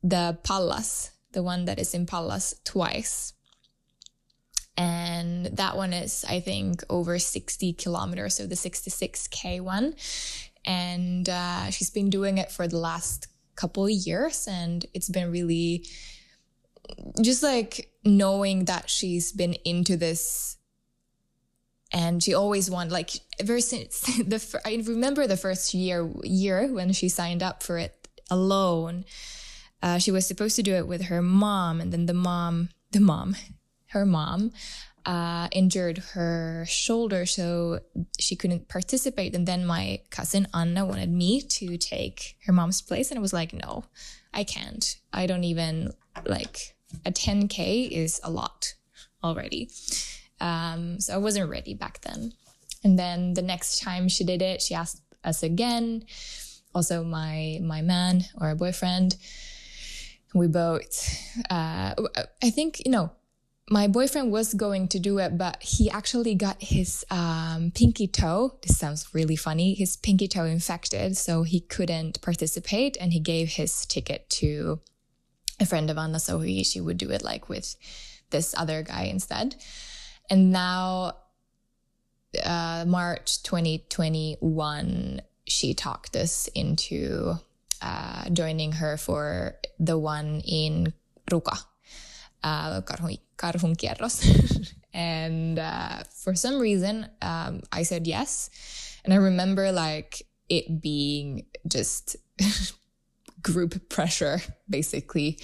the 0.03 0.38
Pallas, 0.43 1.11
the 1.33 1.43
one 1.43 1.64
that 1.64 1.79
is 1.79 1.95
in 1.95 2.07
Pallas 2.07 2.55
twice. 2.64 3.33
And 4.76 5.47
that 5.47 5.76
one 5.76 5.93
is, 5.93 6.25
I 6.29 6.41
think, 6.41 6.83
over 6.91 7.19
60 7.19 7.75
kilometers, 7.75 8.35
so 8.35 8.47
the 8.47 8.57
66K 8.57 9.61
one. 9.61 9.95
And 10.67 11.29
uh, 11.29 11.71
she's 11.71 11.91
been 11.91 12.11
doing 12.11 12.38
it 12.38 12.50
for 12.50 12.67
the 12.67 12.79
last 12.79 13.29
couple 13.55 13.85
of 13.85 13.91
years, 13.91 14.49
and 14.49 14.85
it's 14.93 15.09
been 15.09 15.31
really 15.31 15.87
just 17.23 17.43
like 17.43 17.91
knowing 18.05 18.67
that 18.67 18.91
she's 18.91 19.33
been 19.33 19.55
into 19.64 19.97
this 19.97 20.57
and 21.94 22.22
she 22.22 22.34
always 22.34 22.68
wanted 22.68 22.92
like 22.92 23.10
ever 23.38 23.60
since 23.60 24.00
the 24.18 24.60
I 24.66 24.82
remember 24.84 25.26
the 25.26 25.36
first 25.36 25.72
year 25.72 26.10
year 26.24 26.66
when 26.66 26.92
she 26.92 27.08
signed 27.08 27.42
up 27.42 27.62
for 27.62 27.78
it 27.78 28.08
alone. 28.30 29.04
Uh, 29.80 29.98
she 29.98 30.10
was 30.10 30.26
supposed 30.26 30.56
to 30.56 30.62
do 30.62 30.74
it 30.74 30.88
with 30.88 31.02
her 31.02 31.22
mom, 31.22 31.80
and 31.80 31.92
then 31.92 32.06
the 32.06 32.14
mom, 32.14 32.70
the 32.90 33.00
mom, 33.00 33.36
her 33.88 34.06
mom, 34.06 34.50
uh, 35.04 35.46
injured 35.52 35.98
her 36.14 36.64
shoulder, 36.66 37.26
so 37.26 37.80
she 38.18 38.34
couldn't 38.34 38.66
participate. 38.66 39.34
And 39.34 39.46
then 39.46 39.66
my 39.66 40.00
cousin 40.10 40.48
Anna 40.54 40.86
wanted 40.86 41.10
me 41.10 41.42
to 41.42 41.76
take 41.76 42.38
her 42.46 42.52
mom's 42.52 42.80
place, 42.80 43.10
and 43.10 43.18
I 43.18 43.22
was 43.22 43.34
like, 43.34 43.52
no, 43.52 43.84
I 44.32 44.42
can't. 44.42 44.96
I 45.12 45.26
don't 45.26 45.44
even 45.44 45.92
like 46.24 46.74
a 47.04 47.12
10k 47.12 47.90
is 47.90 48.20
a 48.24 48.30
lot 48.30 48.74
already. 49.22 49.68
Um, 50.41 51.00
so 51.00 51.14
I 51.14 51.19
wasn't 51.19 51.50
ready 51.50 51.75
back 51.75 52.00
then. 52.03 52.33
And 52.83 52.99
then 52.99 53.35
the 53.35 53.43
next 53.43 53.81
time 53.81 54.09
she 54.09 54.25
did 54.25 54.43
it, 54.43 54.61
she 54.61 54.75
asked 54.75 55.03
us 55.25 55.43
again. 55.43 56.05
Also, 56.75 57.03
my 57.05 57.59
my 57.62 57.83
man 57.83 58.25
or 58.41 58.50
a 58.50 58.57
boyfriend. 58.57 59.17
We 60.35 60.49
both. 60.49 61.09
Uh, 61.49 61.95
I 62.43 62.50
think 62.50 62.85
you 62.85 62.91
know. 62.91 63.12
My 63.71 63.88
boyfriend 63.88 64.31
was 64.31 64.53
going 64.53 64.88
to 64.88 64.99
do 64.99 65.19
it, 65.19 65.38
but 65.38 65.62
he 65.62 65.88
actually 65.88 66.35
got 66.35 66.61
his 66.61 67.03
um, 67.11 67.73
pinky 67.75 68.07
toe. 68.07 68.59
This 68.61 68.76
sounds 68.76 69.14
really 69.14 69.37
funny. 69.37 69.73
His 69.73 69.97
pinky 69.97 70.29
toe 70.29 70.45
infected, 70.45 71.17
so 71.17 71.45
he 71.45 71.61
couldn't 71.61 72.21
participate, 72.21 72.99
and 73.00 73.14
he 73.14 73.21
gave 73.21 73.49
his 73.49 73.87
ticket 73.87 74.29
to 74.41 74.81
a 75.59 75.64
friend 75.64 75.88
of 75.88 75.97
Anna, 75.97 76.21
so 76.21 76.41
he 76.41 76.62
she 76.62 76.79
would 76.79 76.99
do 76.99 77.11
it 77.11 77.25
like 77.25 77.49
with 77.49 77.75
this 78.29 78.55
other 78.59 78.83
guy 78.83 79.05
instead. 79.05 79.57
And 80.31 80.52
now, 80.52 81.16
uh, 82.43 82.85
March 82.87 83.43
2021, 83.43 85.21
she 85.47 85.75
talked 85.75 86.16
us 86.16 86.49
into 86.54 87.35
uh, 87.83 88.31
joining 88.31 88.73
her 88.73 88.97
for 88.97 89.57
the 89.78 89.99
one 89.99 90.40
in 90.40 90.95
Ruka, 91.31 91.59
uh. 92.43 92.81
And 94.95 95.59
uh, 95.59 96.04
for 96.14 96.37
some 96.37 96.61
reason, 96.61 97.09
um, 97.21 97.62
I 97.73 97.83
said 97.83 98.07
yes. 98.07 98.49
And 99.04 99.12
I 99.12 99.16
remember 99.16 99.73
like 99.73 100.23
it 100.49 100.81
being 100.81 101.47
just 101.66 102.16
group 103.44 103.88
pressure, 103.88 104.40
basically. 104.68 105.38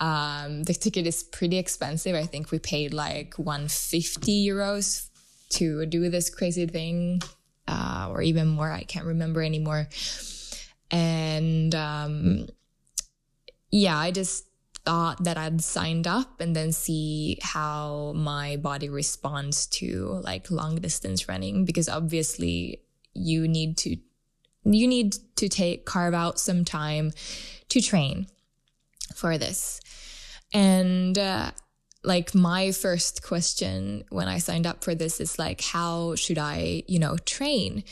Um, 0.00 0.64
the 0.64 0.74
ticket 0.74 1.06
is 1.06 1.22
pretty 1.22 1.56
expensive. 1.56 2.14
I 2.14 2.24
think 2.24 2.50
we 2.50 2.58
paid 2.58 2.92
like 2.92 3.38
150 3.38 4.46
euros 4.46 5.08
to 5.50 5.86
do 5.86 6.10
this 6.10 6.28
crazy 6.28 6.66
thing, 6.66 7.22
uh, 7.66 8.08
or 8.10 8.20
even 8.20 8.48
more. 8.48 8.70
I 8.70 8.82
can't 8.82 9.06
remember 9.06 9.42
anymore. 9.42 9.88
And 10.90 11.74
um, 11.74 12.48
yeah, 13.70 13.96
I 13.96 14.10
just 14.10 14.46
thought 14.84 15.24
that 15.24 15.38
I'd 15.38 15.62
signed 15.62 16.06
up 16.06 16.40
and 16.40 16.54
then 16.54 16.72
see 16.72 17.38
how 17.40 18.12
my 18.14 18.56
body 18.56 18.90
responds 18.90 19.66
to 19.78 20.20
like 20.22 20.50
long 20.50 20.76
distance 20.76 21.26
running 21.26 21.64
because 21.64 21.88
obviously 21.88 22.82
you 23.14 23.48
need 23.48 23.78
to 23.78 23.96
you 24.64 24.86
need 24.86 25.16
to 25.36 25.48
take 25.48 25.84
carve 25.84 26.14
out 26.14 26.38
some 26.38 26.64
time 26.64 27.12
to 27.68 27.80
train 27.80 28.26
for 29.14 29.38
this. 29.38 29.80
And 30.52 31.18
uh, 31.18 31.50
like 32.02 32.34
my 32.34 32.72
first 32.72 33.22
question 33.22 34.04
when 34.10 34.28
I 34.28 34.38
signed 34.38 34.66
up 34.66 34.84
for 34.84 34.94
this 34.94 35.20
is 35.20 35.38
like 35.38 35.60
how 35.62 36.14
should 36.14 36.38
I, 36.38 36.84
you 36.86 36.98
know, 36.98 37.16
train? 37.18 37.84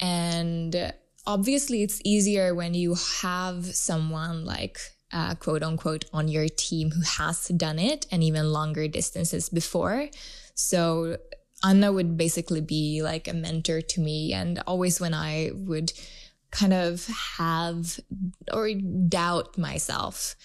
And 0.00 0.92
obviously 1.26 1.82
it's 1.82 2.00
easier 2.04 2.54
when 2.54 2.74
you 2.74 2.96
have 3.22 3.64
someone 3.64 4.44
like 4.44 4.78
uh, 5.12 5.34
quote 5.36 5.62
unquote 5.62 6.04
on 6.12 6.28
your 6.28 6.48
team 6.48 6.90
who 6.90 7.00
has 7.02 7.48
done 7.48 7.78
it 7.78 8.06
and 8.10 8.22
even 8.22 8.52
longer 8.52 8.88
distances 8.88 9.48
before. 9.48 10.08
So 10.54 11.16
Anna 11.66 11.92
would 11.92 12.16
basically 12.16 12.60
be 12.60 13.02
like 13.02 13.26
a 13.26 13.34
mentor 13.34 13.80
to 13.80 14.00
me. 14.00 14.32
And 14.32 14.62
always 14.66 15.00
when 15.00 15.14
I 15.14 15.50
would 15.52 15.92
kind 16.50 16.72
of 16.72 17.06
have 17.38 17.98
or 18.52 18.70
doubt 19.08 19.58
myself, 19.58 20.36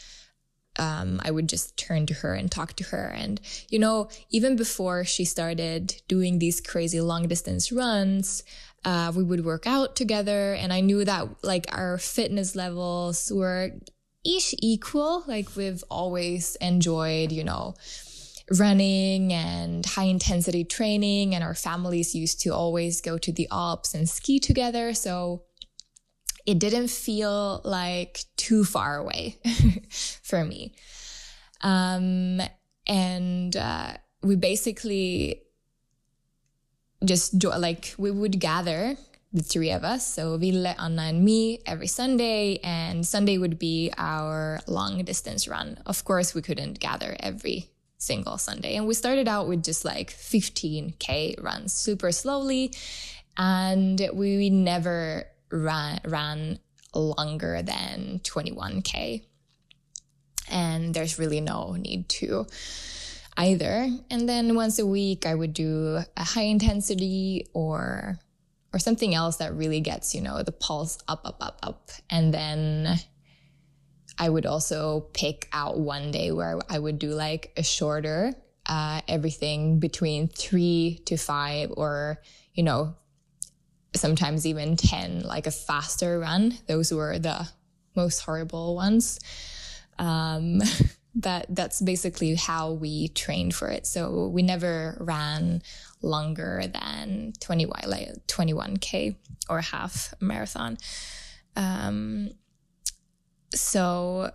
um, 0.79 1.21
I 1.23 1.31
would 1.31 1.47
just 1.47 1.77
turn 1.77 2.05
to 2.07 2.13
her 2.15 2.33
and 2.33 2.49
talk 2.49 2.73
to 2.77 2.83
her. 2.85 3.13
And, 3.15 3.39
you 3.69 3.77
know, 3.77 4.09
even 4.29 4.55
before 4.55 5.03
she 5.03 5.25
started 5.25 6.01
doing 6.07 6.39
these 6.39 6.59
crazy 6.59 7.01
long 7.01 7.27
distance 7.27 7.71
runs, 7.71 8.43
uh, 8.83 9.11
we 9.15 9.23
would 9.23 9.45
work 9.45 9.67
out 9.67 9.95
together. 9.95 10.53
And 10.53 10.73
I 10.73 10.79
knew 10.79 11.05
that 11.05 11.27
like 11.43 11.67
our 11.71 11.97
fitness 11.97 12.55
levels 12.55 13.31
were 13.33 13.71
each 14.23 14.55
equal. 14.59 15.23
Like 15.27 15.55
we've 15.55 15.83
always 15.91 16.55
enjoyed, 16.55 17.31
you 17.31 17.43
know, 17.43 17.75
running 18.49 19.33
and 19.33 19.85
high 19.85 20.05
intensity 20.05 20.63
training 20.63 21.35
and 21.35 21.43
our 21.43 21.55
families 21.55 22.15
used 22.15 22.41
to 22.41 22.49
always 22.49 23.01
go 23.01 23.17
to 23.17 23.31
the 23.31 23.47
Alps 23.51 23.93
and 23.93 24.09
ski 24.09 24.39
together. 24.39 24.93
So 24.93 25.43
it 26.45 26.59
didn't 26.59 26.89
feel 26.89 27.61
like 27.63 28.25
too 28.37 28.63
far 28.63 28.97
away 28.97 29.39
for 30.23 30.43
me. 30.43 30.73
Um, 31.61 32.41
and 32.87 33.55
uh, 33.55 33.93
we 34.23 34.35
basically 34.35 35.43
just 37.05 37.37
do, 37.37 37.49
like 37.49 37.93
we 37.97 38.11
would 38.11 38.39
gather 38.39 38.95
the 39.33 39.43
three 39.43 39.71
of 39.71 39.83
us. 39.83 40.05
So 40.05 40.37
Ville, 40.37 40.67
Anna, 40.67 41.03
and 41.03 41.23
me 41.23 41.61
every 41.65 41.87
Sunday, 41.87 42.59
and 42.63 43.05
Sunday 43.05 43.37
would 43.37 43.57
be 43.57 43.91
our 43.97 44.59
long 44.67 45.03
distance 45.03 45.47
run. 45.47 45.79
Of 45.85 46.03
course, 46.03 46.35
we 46.35 46.41
couldn't 46.41 46.79
gather 46.79 47.15
every 47.19 47.69
single 48.01 48.37
Sunday. 48.37 48.75
And 48.75 48.87
we 48.87 48.93
started 48.93 49.27
out 49.27 49.47
with 49.47 49.63
just 49.63 49.85
like 49.85 50.11
15K 50.11 51.41
runs 51.41 51.73
super 51.73 52.11
slowly. 52.11 52.73
And 53.37 54.09
we 54.13 54.49
never 54.49 55.25
ran, 55.51 55.99
ran 56.05 56.59
longer 56.95 57.61
than 57.61 58.19
21K. 58.23 59.23
And 60.49 60.93
there's 60.93 61.19
really 61.19 61.41
no 61.41 61.73
need 61.73 62.09
to 62.09 62.47
either. 63.37 63.87
And 64.09 64.27
then 64.27 64.55
once 64.55 64.79
a 64.79 64.85
week, 64.85 65.25
I 65.25 65.35
would 65.35 65.53
do 65.53 65.99
a 66.17 66.23
high 66.23 66.41
intensity 66.41 67.47
or 67.53 68.19
or 68.73 68.79
something 68.79 69.13
else 69.13 69.35
that 69.37 69.53
really 69.53 69.81
gets, 69.81 70.15
you 70.15 70.21
know, 70.21 70.43
the 70.43 70.51
pulse 70.53 70.97
up, 71.07 71.21
up, 71.25 71.37
up, 71.41 71.59
up. 71.61 71.89
And 72.09 72.33
then 72.33 72.97
I 74.21 74.29
would 74.29 74.45
also 74.45 75.07
pick 75.13 75.49
out 75.51 75.79
one 75.79 76.11
day 76.11 76.31
where 76.31 76.59
I 76.69 76.77
would 76.77 76.99
do 76.99 77.09
like 77.09 77.51
a 77.57 77.63
shorter, 77.63 78.35
uh, 78.67 79.01
everything 79.07 79.79
between 79.79 80.27
three 80.27 81.01
to 81.05 81.17
five 81.17 81.73
or, 81.75 82.21
you 82.53 82.61
know, 82.61 82.93
sometimes 83.95 84.45
even 84.45 84.75
10, 84.75 85.23
like 85.23 85.47
a 85.47 85.51
faster 85.51 86.19
run. 86.19 86.55
Those 86.67 86.93
were 86.93 87.17
the 87.17 87.49
most 87.95 88.19
horrible 88.19 88.75
ones. 88.75 89.19
Um, 89.97 90.61
that 91.15 91.47
that's 91.49 91.81
basically 91.81 92.35
how 92.35 92.73
we 92.73 93.07
trained 93.07 93.55
for 93.55 93.69
it. 93.69 93.87
So 93.87 94.27
we 94.27 94.43
never 94.43 94.97
ran 94.99 95.63
longer 96.03 96.61
than 96.71 97.33
20 97.39 97.65
like 97.65 98.27
21k 98.27 99.15
or 99.49 99.61
half 99.61 100.13
marathon. 100.21 100.77
Um, 101.55 102.29
so 103.53 104.31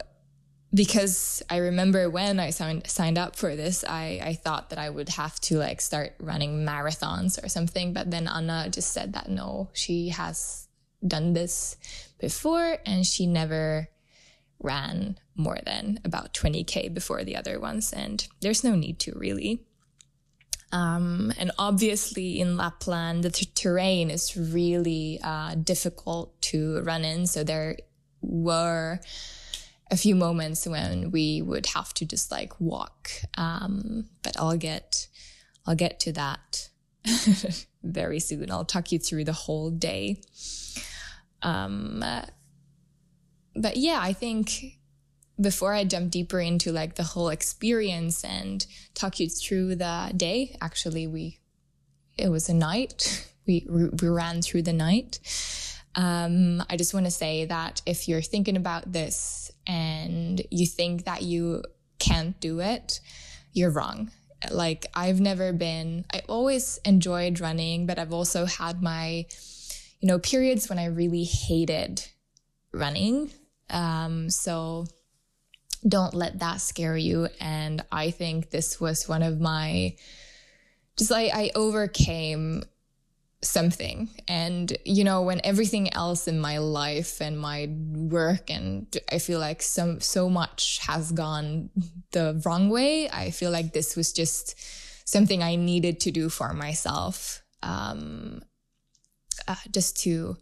because 0.74 1.42
I 1.48 1.58
remember 1.58 2.10
when 2.10 2.38
I 2.38 2.50
signed 2.50 2.86
signed 2.86 3.18
up 3.18 3.36
for 3.36 3.56
this, 3.56 3.84
I, 3.84 4.20
I 4.22 4.34
thought 4.34 4.70
that 4.70 4.78
I 4.78 4.90
would 4.90 5.08
have 5.10 5.40
to 5.42 5.58
like 5.58 5.80
start 5.80 6.14
running 6.18 6.66
marathons 6.66 7.42
or 7.42 7.48
something. 7.48 7.92
But 7.92 8.10
then 8.10 8.28
Anna 8.28 8.68
just 8.68 8.92
said 8.92 9.12
that 9.14 9.28
no, 9.28 9.70
she 9.72 10.10
has 10.10 10.68
done 11.06 11.32
this 11.32 11.76
before 12.18 12.78
and 12.84 13.06
she 13.06 13.26
never 13.26 13.88
ran 14.58 15.18
more 15.34 15.58
than 15.64 16.00
about 16.04 16.32
20k 16.34 16.92
before 16.92 17.22
the 17.22 17.36
other 17.36 17.60
ones 17.60 17.92
and 17.92 18.26
there's 18.40 18.64
no 18.64 18.74
need 18.74 18.98
to 18.98 19.12
really 19.14 19.66
um, 20.72 21.32
and 21.38 21.52
obviously 21.58 22.40
in 22.40 22.56
Lapland, 22.56 23.22
the 23.22 23.30
terrain 23.30 24.10
is 24.10 24.36
really 24.36 25.20
uh, 25.22 25.54
difficult 25.54 26.40
to 26.42 26.82
run 26.82 27.04
in. 27.04 27.26
So 27.26 27.44
there 27.44 27.76
were 28.26 29.00
a 29.90 29.96
few 29.96 30.16
moments 30.16 30.66
when 30.66 31.10
we 31.10 31.42
would 31.42 31.66
have 31.66 31.94
to 31.94 32.04
just 32.04 32.30
like 32.30 32.60
walk. 32.60 33.10
Um, 33.36 34.08
but 34.22 34.36
I'll 34.38 34.56
get, 34.56 35.06
I'll 35.66 35.76
get 35.76 36.00
to 36.00 36.12
that 36.12 36.68
very 37.82 38.20
soon. 38.20 38.50
I'll 38.50 38.64
talk 38.64 38.90
you 38.90 38.98
through 38.98 39.24
the 39.24 39.32
whole 39.32 39.70
day. 39.70 40.20
Um, 41.42 42.02
but 43.54 43.76
yeah, 43.76 43.98
I 44.00 44.12
think 44.12 44.78
before 45.40 45.72
I 45.72 45.84
jump 45.84 46.10
deeper 46.10 46.40
into 46.40 46.72
like 46.72 46.96
the 46.96 47.02
whole 47.02 47.28
experience 47.28 48.24
and 48.24 48.66
talk 48.94 49.20
you 49.20 49.28
through 49.28 49.76
the 49.76 50.12
day, 50.16 50.56
actually, 50.60 51.06
we, 51.06 51.38
it 52.18 52.28
was 52.28 52.48
a 52.48 52.54
night. 52.54 53.26
We, 53.46 53.64
we 53.70 54.08
ran 54.08 54.42
through 54.42 54.62
the 54.62 54.72
night. 54.72 55.20
Um, 55.96 56.62
I 56.68 56.76
just 56.76 56.92
want 56.92 57.06
to 57.06 57.10
say 57.10 57.46
that 57.46 57.80
if 57.86 58.06
you're 58.06 58.22
thinking 58.22 58.56
about 58.56 58.92
this 58.92 59.50
and 59.66 60.40
you 60.50 60.66
think 60.66 61.06
that 61.06 61.22
you 61.22 61.62
can't 61.98 62.38
do 62.38 62.60
it, 62.60 63.00
you're 63.52 63.70
wrong. 63.70 64.10
Like 64.50 64.84
I've 64.94 65.20
never 65.20 65.54
been, 65.54 66.04
I 66.12 66.20
always 66.28 66.78
enjoyed 66.84 67.40
running, 67.40 67.86
but 67.86 67.98
I've 67.98 68.12
also 68.12 68.44
had 68.44 68.82
my, 68.82 69.24
you 70.00 70.08
know, 70.08 70.18
periods 70.18 70.68
when 70.68 70.78
I 70.78 70.86
really 70.86 71.24
hated 71.24 72.06
running. 72.72 73.30
Um, 73.70 74.28
so 74.28 74.84
don't 75.88 76.14
let 76.14 76.40
that 76.40 76.60
scare 76.60 76.96
you. 76.96 77.28
And 77.40 77.82
I 77.90 78.10
think 78.10 78.50
this 78.50 78.78
was 78.78 79.08
one 79.08 79.22
of 79.22 79.40
my, 79.40 79.96
just 80.98 81.10
like 81.10 81.32
I 81.34 81.50
overcame 81.54 82.64
something. 83.46 84.08
And, 84.28 84.76
you 84.84 85.04
know, 85.04 85.22
when 85.22 85.40
everything 85.44 85.92
else 85.94 86.28
in 86.28 86.40
my 86.40 86.58
life 86.58 87.20
and 87.20 87.38
my 87.38 87.68
work 87.92 88.50
and 88.50 88.96
I 89.10 89.18
feel 89.18 89.40
like 89.40 89.62
some, 89.62 90.00
so 90.00 90.28
much 90.28 90.78
has 90.86 91.12
gone 91.12 91.70
the 92.12 92.40
wrong 92.44 92.68
way, 92.68 93.08
I 93.08 93.30
feel 93.30 93.50
like 93.50 93.72
this 93.72 93.96
was 93.96 94.12
just 94.12 94.58
something 95.08 95.42
I 95.42 95.56
needed 95.56 96.00
to 96.00 96.10
do 96.10 96.28
for 96.28 96.52
myself. 96.52 97.42
Um, 97.62 98.42
uh, 99.48 99.54
just 99.70 99.96
to 100.02 100.36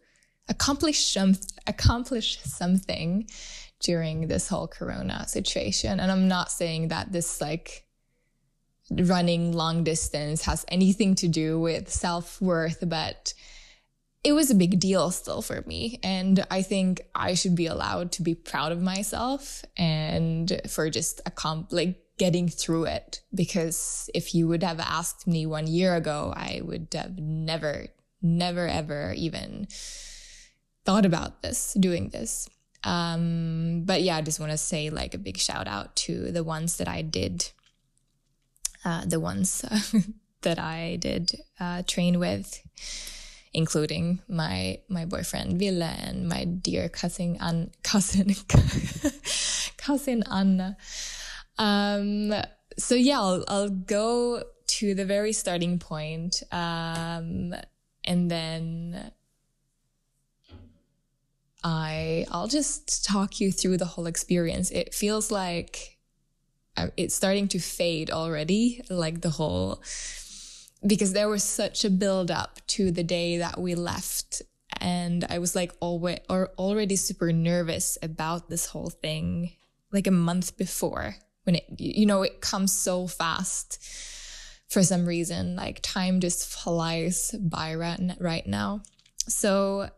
accomplish 0.49 1.13
some, 1.13 1.37
accomplish 1.67 2.39
something 2.43 3.29
during 3.81 4.29
this 4.29 4.49
whole 4.49 4.67
corona 4.67 5.27
situation. 5.29 6.01
And 6.01 6.11
I'm 6.11 6.29
not 6.29 6.51
saying 6.51 6.89
that 6.89 7.13
this 7.13 7.41
like 7.41 7.84
running 8.91 9.53
long 9.53 9.85
distance 9.85 10.43
has 10.43 10.65
anything 10.69 11.15
to 11.17 11.29
do 11.29 11.59
with 11.59 11.91
self 11.91 12.41
worth, 12.41 12.85
but 12.87 13.35
it 14.23 14.33
was 14.33 14.51
a 14.51 14.55
big 14.55 14.81
deal 14.81 15.11
still 15.11 15.43
for 15.43 15.63
me. 15.67 16.01
And 16.03 16.45
I 16.51 16.63
think 16.63 17.03
I 17.15 17.35
should 17.35 17.55
be 17.55 17.67
allowed 17.67 18.13
to 18.13 18.23
be 18.23 18.35
proud 18.35 18.73
of 18.73 18.81
myself 18.81 19.65
and 19.77 20.61
for 20.69 20.89
just 20.89 21.23
accom- 21.25 21.71
like 21.71 22.01
getting 22.17 22.49
through 22.49 22.85
it. 22.85 23.21
Because 23.35 24.09
if 24.15 24.35
you 24.35 24.49
would 24.49 24.63
have 24.63 24.81
asked 24.81 25.27
me 25.27 25.45
one 25.45 25.67
year 25.67 25.95
ago, 25.95 26.33
I 26.35 26.63
would 26.65 26.89
have 26.95 27.19
never, 27.19 27.87
never, 28.23 28.67
ever 28.67 29.13
even 29.17 29.67
thought 30.87 31.05
about 31.05 31.43
this, 31.43 31.75
doing 31.79 32.09
this. 32.09 32.49
Um, 32.83 33.83
but 33.85 34.03
yeah, 34.03 34.17
I 34.17 34.23
just 34.23 34.41
want 34.41 34.53
to 34.53 34.59
say 34.59 34.91
like 34.91 35.15
a 35.15 35.19
big 35.19 35.39
shout 35.39 35.67
out 35.67 35.97
to 35.97 36.31
the 36.31 36.45
ones 36.45 36.77
that 36.79 36.89
I 36.89 37.03
did, 37.03 37.51
uh, 38.85 39.05
the 39.07 39.21
ones 39.21 39.65
that 40.43 40.59
I 40.59 40.97
did 40.97 41.41
uh, 41.59 41.83
train 41.87 42.19
with, 42.19 42.61
including 43.53 44.21
my 44.29 44.79
my 44.89 45.05
boyfriend 45.05 45.59
Ville 45.59 45.83
and 45.83 46.29
my 46.29 46.45
dear 46.45 46.89
cousin 46.89 47.37
An- 47.41 47.71
cousin 47.83 48.35
cousin 49.77 50.23
Anna. 50.31 50.77
Um, 51.59 52.35
so 52.77 52.95
yeah, 52.95 53.21
I'll, 53.21 53.45
I'll 53.49 53.69
go 53.71 54.43
to 54.67 54.95
the 54.95 55.05
very 55.05 55.33
starting 55.33 55.79
point, 55.79 56.43
um, 56.51 57.55
and 58.05 58.31
then 58.31 59.13
I 61.63 62.27
I'll 62.31 62.49
just 62.49 63.05
talk 63.05 63.41
you 63.41 63.51
through 63.51 63.79
the 63.79 63.87
whole 63.87 64.07
experience. 64.07 64.71
It 64.71 64.95
feels 64.95 65.31
like 65.31 65.79
uh, 65.79 65.94
Uh, 66.77 66.89
it's 66.97 67.15
starting 67.15 67.49
to 67.49 67.59
fade 67.59 68.11
already, 68.11 68.83
like 68.91 69.21
the 69.21 69.31
whole 69.31 69.81
because 70.87 71.13
there 71.13 71.29
was 71.29 71.43
such 71.43 71.85
a 71.85 71.91
build 71.91 72.31
up 72.31 72.61
to 72.67 72.91
the 72.91 73.03
day 73.03 73.39
that 73.39 73.59
we 73.59 73.75
left. 73.75 74.43
And 74.81 75.25
I 75.31 75.39
was 75.39 75.57
like 75.57 75.73
always 75.81 76.19
or 76.29 76.51
already 76.59 76.97
super 76.97 77.33
nervous 77.33 77.97
about 78.03 78.51
this 78.51 78.67
whole 78.67 78.91
thing 78.91 79.53
like 79.93 80.07
a 80.07 80.11
month 80.11 80.57
before 80.59 81.17
when 81.45 81.55
it 81.55 81.65
you 81.79 82.05
know 82.05 82.23
it 82.23 82.41
comes 82.41 82.73
so 82.73 83.07
fast 83.07 83.79
for 84.69 84.83
some 84.83 85.07
reason 85.07 85.55
like 85.55 85.79
time 85.83 86.19
just 86.21 86.49
flies 86.49 87.35
by 87.41 87.75
right, 87.75 88.01
right 88.19 88.47
now. 88.47 88.83
So 89.29 89.89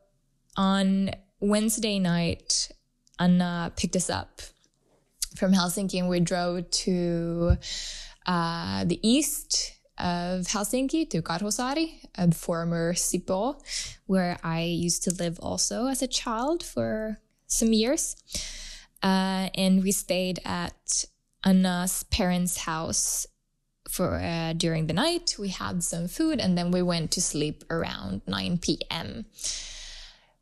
on 0.57 1.11
Wednesday 1.41 1.99
night, 1.99 2.71
Anna 3.19 3.73
picked 3.75 3.97
us 3.97 4.11
up 4.11 4.43
from 5.37 5.53
Helsinki 5.53 5.99
and 5.99 6.09
we 6.09 6.20
drove 6.20 6.70
to 6.70 7.57
uh, 8.27 8.85
the 8.85 8.99
east 9.07 9.72
of 9.99 10.46
Helsinki 10.46 11.09
to 11.11 11.22
Karhusaari, 11.22 11.92
a 12.16 12.31
former 12.33 12.92
Sipoo, 12.94 13.57
where 14.07 14.38
I 14.42 14.62
used 14.62 15.05
to 15.05 15.14
live 15.14 15.38
also 15.40 15.87
as 15.87 16.03
a 16.03 16.07
child 16.07 16.62
for 16.62 17.18
some 17.46 17.72
years. 17.72 18.16
Uh, 19.03 19.49
and 19.55 19.83
we 19.83 19.92
stayed 19.92 20.40
at 20.44 21.05
Anna's 21.44 22.03
parents' 22.05 22.59
house 22.59 23.27
for 23.88 24.16
uh, 24.16 24.53
during 24.55 24.87
the 24.87 24.92
night. 24.92 25.37
We 25.38 25.49
had 25.49 25.83
some 25.83 26.09
food 26.09 26.40
and 26.40 26.59
then 26.59 26.70
we 26.70 26.83
went 26.83 27.12
to 27.12 27.22
sleep 27.22 27.64
around 27.70 28.22
9 28.27 28.59
p.m 28.59 29.27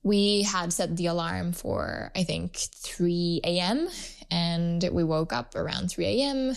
we 0.04 0.42
had 0.42 0.72
set 0.72 0.96
the 0.96 1.06
alarm 1.06 1.52
for, 1.52 2.12
I 2.14 2.22
think, 2.24 2.56
3 2.56 3.40
a.m. 3.42 3.88
And 4.34 4.82
we 4.90 5.04
woke 5.04 5.32
up 5.32 5.54
around 5.54 5.90
3 5.90 6.06
a.m., 6.06 6.56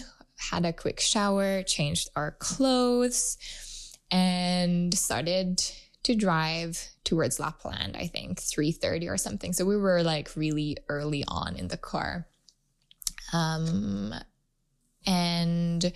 had 0.52 0.66
a 0.66 0.74
quick 0.74 1.00
shower, 1.00 1.62
changed 1.62 2.10
our 2.16 2.32
clothes, 2.40 3.38
and 4.10 4.92
started 4.98 5.62
to 6.04 6.16
drive 6.16 6.90
towards 7.04 7.40
Lapland, 7.40 7.96
I 7.96 8.08
think 8.08 8.40
3:30 8.40 9.10
or 9.10 9.18
something. 9.18 9.54
So 9.54 9.64
we 9.66 9.78
were 9.78 10.02
like 10.02 10.36
really 10.36 10.78
early 10.90 11.24
on 11.28 11.56
in 11.56 11.68
the 11.68 11.78
car. 11.78 12.28
Um 13.32 14.14
and 15.06 15.94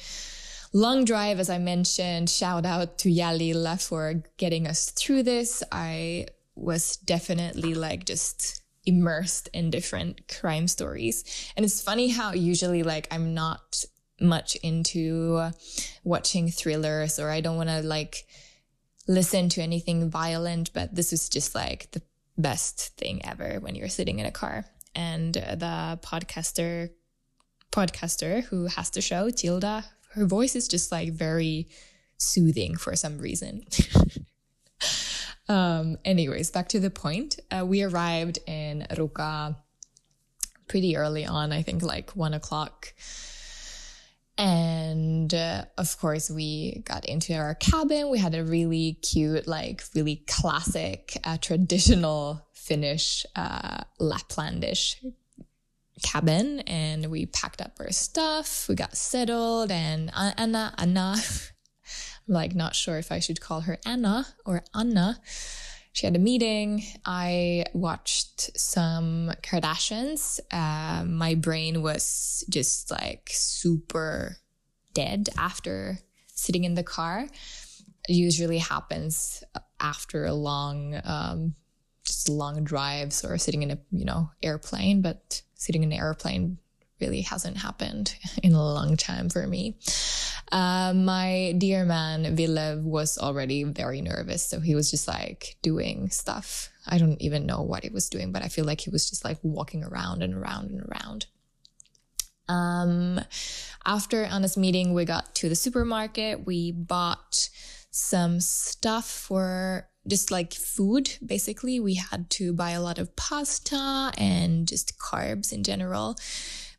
long 0.73 1.05
drive 1.05 1.39
as 1.39 1.49
I 1.49 1.57
mentioned, 1.57 2.29
shout 2.29 2.65
out 2.65 2.97
to 2.99 3.09
Jalil 3.09 3.81
for 3.81 4.23
getting 4.37 4.67
us 4.67 4.91
through 4.91 5.23
this. 5.23 5.63
I 5.71 6.27
was 6.55 6.97
definitely 6.97 7.73
like 7.73 8.05
just 8.05 8.60
immersed 8.85 9.49
in 9.53 9.69
different 9.69 10.27
crime 10.27 10.67
stories. 10.67 11.23
And 11.55 11.65
it's 11.65 11.81
funny 11.81 12.09
how 12.09 12.33
usually 12.33 12.83
like 12.83 13.07
I'm 13.11 13.33
not 13.33 13.83
much 14.19 14.55
into 14.57 15.51
watching 16.03 16.49
thrillers 16.49 17.19
or 17.19 17.29
I 17.29 17.41
don't 17.41 17.57
want 17.57 17.69
to 17.69 17.81
like 17.81 18.25
listen 19.07 19.49
to 19.49 19.61
anything 19.61 20.09
violent, 20.09 20.73
but 20.73 20.95
this 20.95 21.11
was 21.11 21.29
just 21.29 21.55
like 21.55 21.91
the 21.91 22.01
best 22.37 22.95
thing 22.97 23.25
ever 23.25 23.59
when 23.59 23.75
you're 23.75 23.89
sitting 23.89 24.19
in 24.19 24.25
a 24.25 24.31
car. 24.31 24.65
And 24.95 25.37
uh, 25.37 25.55
the 25.55 25.99
podcaster 26.01 26.89
podcaster 27.71 28.43
who 28.43 28.65
has 28.65 28.89
the 28.89 29.01
show, 29.01 29.29
Tilda, 29.29 29.85
her 30.13 30.25
voice 30.25 30.55
is 30.55 30.67
just 30.67 30.91
like 30.91 31.13
very 31.13 31.69
soothing 32.17 32.75
for 32.75 32.95
some 32.95 33.17
reason. 33.17 33.63
Um, 35.49 35.97
anyways, 36.05 36.51
back 36.51 36.69
to 36.69 36.79
the 36.79 36.89
point. 36.89 37.39
Uh, 37.49 37.65
we 37.65 37.83
arrived 37.83 38.39
in 38.47 38.87
Ruka 38.91 39.55
pretty 40.67 40.95
early 40.95 41.25
on, 41.25 41.51
I 41.51 41.61
think 41.61 41.83
like 41.83 42.11
one 42.11 42.33
o'clock. 42.33 42.93
And 44.37 45.33
uh, 45.33 45.65
of 45.77 45.99
course, 45.99 46.31
we 46.31 46.81
got 46.85 47.05
into 47.05 47.35
our 47.35 47.55
cabin. 47.55 48.09
We 48.09 48.17
had 48.17 48.33
a 48.33 48.43
really 48.43 48.93
cute, 49.01 49.47
like 49.47 49.83
really 49.93 50.23
classic, 50.27 51.17
uh, 51.23 51.37
traditional 51.37 52.47
Finnish, 52.53 53.25
uh, 53.35 53.83
Laplandish 53.99 54.95
cabin. 56.01 56.61
And 56.61 57.07
we 57.07 57.25
packed 57.25 57.61
up 57.61 57.73
our 57.79 57.91
stuff. 57.91 58.67
We 58.69 58.75
got 58.75 58.95
settled 58.95 59.71
and 59.71 60.09
Anna, 60.15 60.73
Anna, 60.77 61.17
like 62.31 62.55
not 62.55 62.75
sure 62.75 62.97
if 62.97 63.11
I 63.11 63.19
should 63.19 63.41
call 63.41 63.61
her 63.61 63.77
Anna 63.85 64.25
or 64.45 64.63
Anna. 64.73 65.19
She 65.93 66.05
had 66.05 66.15
a 66.15 66.19
meeting. 66.19 66.83
I 67.05 67.65
watched 67.73 68.57
some 68.57 69.33
Kardashians. 69.43 70.39
Uh, 70.49 71.03
my 71.03 71.35
brain 71.35 71.81
was 71.81 72.45
just 72.49 72.89
like 72.89 73.29
super 73.31 74.37
dead 74.93 75.29
after 75.37 75.99
sitting 76.27 76.63
in 76.63 76.75
the 76.75 76.83
car. 76.83 77.27
It 78.07 78.13
usually 78.13 78.59
happens 78.59 79.43
after 79.81 80.25
a 80.25 80.33
long, 80.33 80.99
um, 81.03 81.55
just 82.05 82.29
long 82.29 82.63
drives 82.63 83.25
or 83.25 83.37
sitting 83.37 83.61
in 83.61 83.71
a 83.71 83.77
you 83.91 84.05
know 84.05 84.31
airplane. 84.41 85.01
But 85.01 85.41
sitting 85.55 85.83
in 85.83 85.91
an 85.91 85.99
airplane 85.99 86.57
really 87.01 87.21
hasn't 87.21 87.57
happened 87.57 88.15
in 88.43 88.53
a 88.53 88.63
long 88.63 88.95
time 88.95 89.29
for 89.29 89.45
me. 89.47 89.75
Uh, 90.51 90.93
my 90.93 91.53
dear 91.57 91.85
man, 91.85 92.35
Ville, 92.35 92.81
was 92.81 93.17
already 93.17 93.63
very 93.63 94.01
nervous. 94.01 94.45
So 94.45 94.59
he 94.59 94.75
was 94.75 94.91
just 94.91 95.07
like 95.07 95.57
doing 95.61 96.09
stuff. 96.09 96.69
I 96.87 96.97
don't 96.97 97.21
even 97.21 97.45
know 97.45 97.61
what 97.61 97.83
he 97.83 97.89
was 97.89 98.09
doing, 98.09 98.31
but 98.31 98.43
I 98.43 98.47
feel 98.47 98.65
like 98.65 98.81
he 98.81 98.89
was 98.89 99.09
just 99.09 99.23
like 99.23 99.37
walking 99.43 99.83
around 99.83 100.23
and 100.23 100.33
around 100.33 100.71
and 100.71 100.81
around. 100.81 101.25
Um, 102.47 103.21
after 103.85 104.23
Anna's 104.23 104.57
meeting, 104.57 104.93
we 104.93 105.05
got 105.05 105.33
to 105.35 105.49
the 105.49 105.55
supermarket. 105.55 106.45
We 106.45 106.71
bought 106.71 107.49
some 107.91 108.39
stuff 108.39 109.09
for 109.09 109.87
just 110.07 110.31
like 110.31 110.53
food. 110.53 111.17
Basically, 111.25 111.79
we 111.79 111.95
had 111.95 112.29
to 112.31 112.53
buy 112.53 112.71
a 112.71 112.81
lot 112.81 112.99
of 112.99 113.15
pasta 113.15 114.11
and 114.17 114.67
just 114.67 114.97
carbs 114.97 115.53
in 115.53 115.63
general 115.63 116.17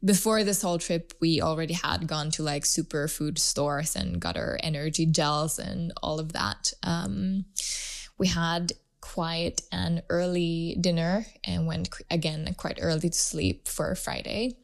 before 0.05 0.43
this 0.43 0.63
whole 0.63 0.79
trip, 0.79 1.13
we 1.21 1.41
already 1.41 1.75
had 1.75 2.07
gone 2.07 2.31
to 2.33 2.43
like 2.43 2.67
super 2.67 3.07
food 3.07 3.39
stores 3.39 3.95
and 3.95 4.21
got 4.21 4.37
our 4.37 4.59
energy 4.63 5.07
gels 5.07 5.59
and 5.59 5.93
all 6.03 6.19
of 6.19 6.33
that. 6.33 6.73
Um, 6.83 7.45
we 8.19 8.27
had 8.27 8.73
quite 9.01 9.63
an 9.71 10.03
early 10.09 10.77
dinner 10.81 11.27
and 11.45 11.67
went 11.67 11.91
again 12.11 12.55
quite 12.57 12.79
early 12.81 13.11
to 13.11 13.19
sleep 13.19 13.69
for 13.69 13.95
Friday. 13.95 14.57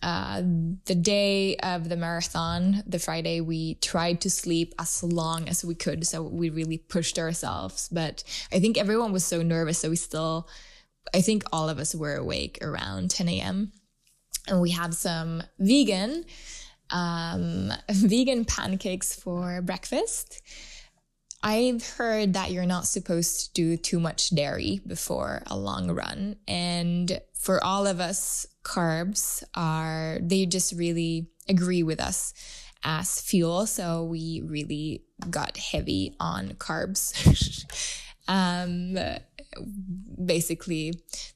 Uh, 0.00 0.42
the 0.84 0.94
day 0.94 1.56
of 1.56 1.88
the 1.88 1.96
marathon, 1.96 2.84
the 2.86 3.00
Friday, 3.00 3.40
we 3.40 3.74
tried 3.76 4.20
to 4.20 4.30
sleep 4.30 4.72
as 4.78 5.02
long 5.02 5.48
as 5.48 5.64
we 5.64 5.74
could. 5.74 6.06
So 6.06 6.22
we 6.22 6.50
really 6.50 6.78
pushed 6.78 7.18
ourselves. 7.18 7.88
But 7.90 8.22
I 8.52 8.60
think 8.60 8.78
everyone 8.78 9.10
was 9.10 9.24
so 9.24 9.42
nervous. 9.42 9.78
So 9.78 9.90
we 9.90 9.96
still, 9.96 10.48
I 11.12 11.20
think 11.20 11.42
all 11.52 11.68
of 11.68 11.80
us 11.80 11.96
were 11.96 12.14
awake 12.14 12.58
around 12.62 13.10
10 13.10 13.28
a.m 13.28 13.72
and 14.48 14.60
we 14.60 14.70
have 14.70 14.94
some 14.94 15.42
vegan 15.58 16.24
um, 16.90 17.72
vegan 17.90 18.44
pancakes 18.44 19.14
for 19.14 19.62
breakfast. 19.62 20.40
I've 21.42 21.86
heard 21.86 22.32
that 22.32 22.50
you're 22.50 22.66
not 22.66 22.86
supposed 22.86 23.46
to 23.46 23.52
do 23.52 23.76
too 23.76 24.00
much 24.00 24.34
dairy 24.34 24.80
before 24.86 25.42
a 25.46 25.56
long 25.56 25.90
run. 25.90 26.36
And 26.48 27.20
for 27.32 27.62
all 27.62 27.86
of 27.86 28.00
us, 28.00 28.46
carbs 28.64 29.44
are, 29.54 30.18
they 30.20 30.46
just 30.46 30.72
really 30.72 31.28
agree 31.48 31.84
with 31.84 32.00
us 32.00 32.34
as 32.82 33.20
fuel. 33.20 33.66
So 33.66 34.04
we 34.04 34.42
really 34.44 35.04
got 35.30 35.56
heavy 35.56 36.16
on 36.18 36.50
carbs. 36.54 37.14
um, 38.28 38.98
basically, 40.24 40.94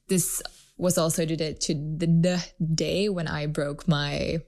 this 0.09 0.41
was 0.77 0.97
also 0.97 1.25
to 1.25 1.35
the, 1.35 1.53
to 1.53 1.73
the 1.73 2.45
day 2.73 3.09
when 3.09 3.27
I 3.27 3.45
broke 3.45 3.87
my 3.87 4.39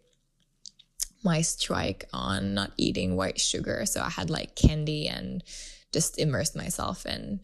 my 1.24 1.42
strike 1.42 2.06
on 2.14 2.54
not 2.54 2.72
eating 2.78 3.16
white 3.16 3.40
sugar. 3.40 3.86
So 3.88 4.00
I 4.02 4.10
had 4.10 4.30
like 4.30 4.56
candy 4.56 5.08
and 5.08 5.44
just 5.92 6.20
immersed 6.20 6.56
myself 6.56 7.06
in 7.06 7.42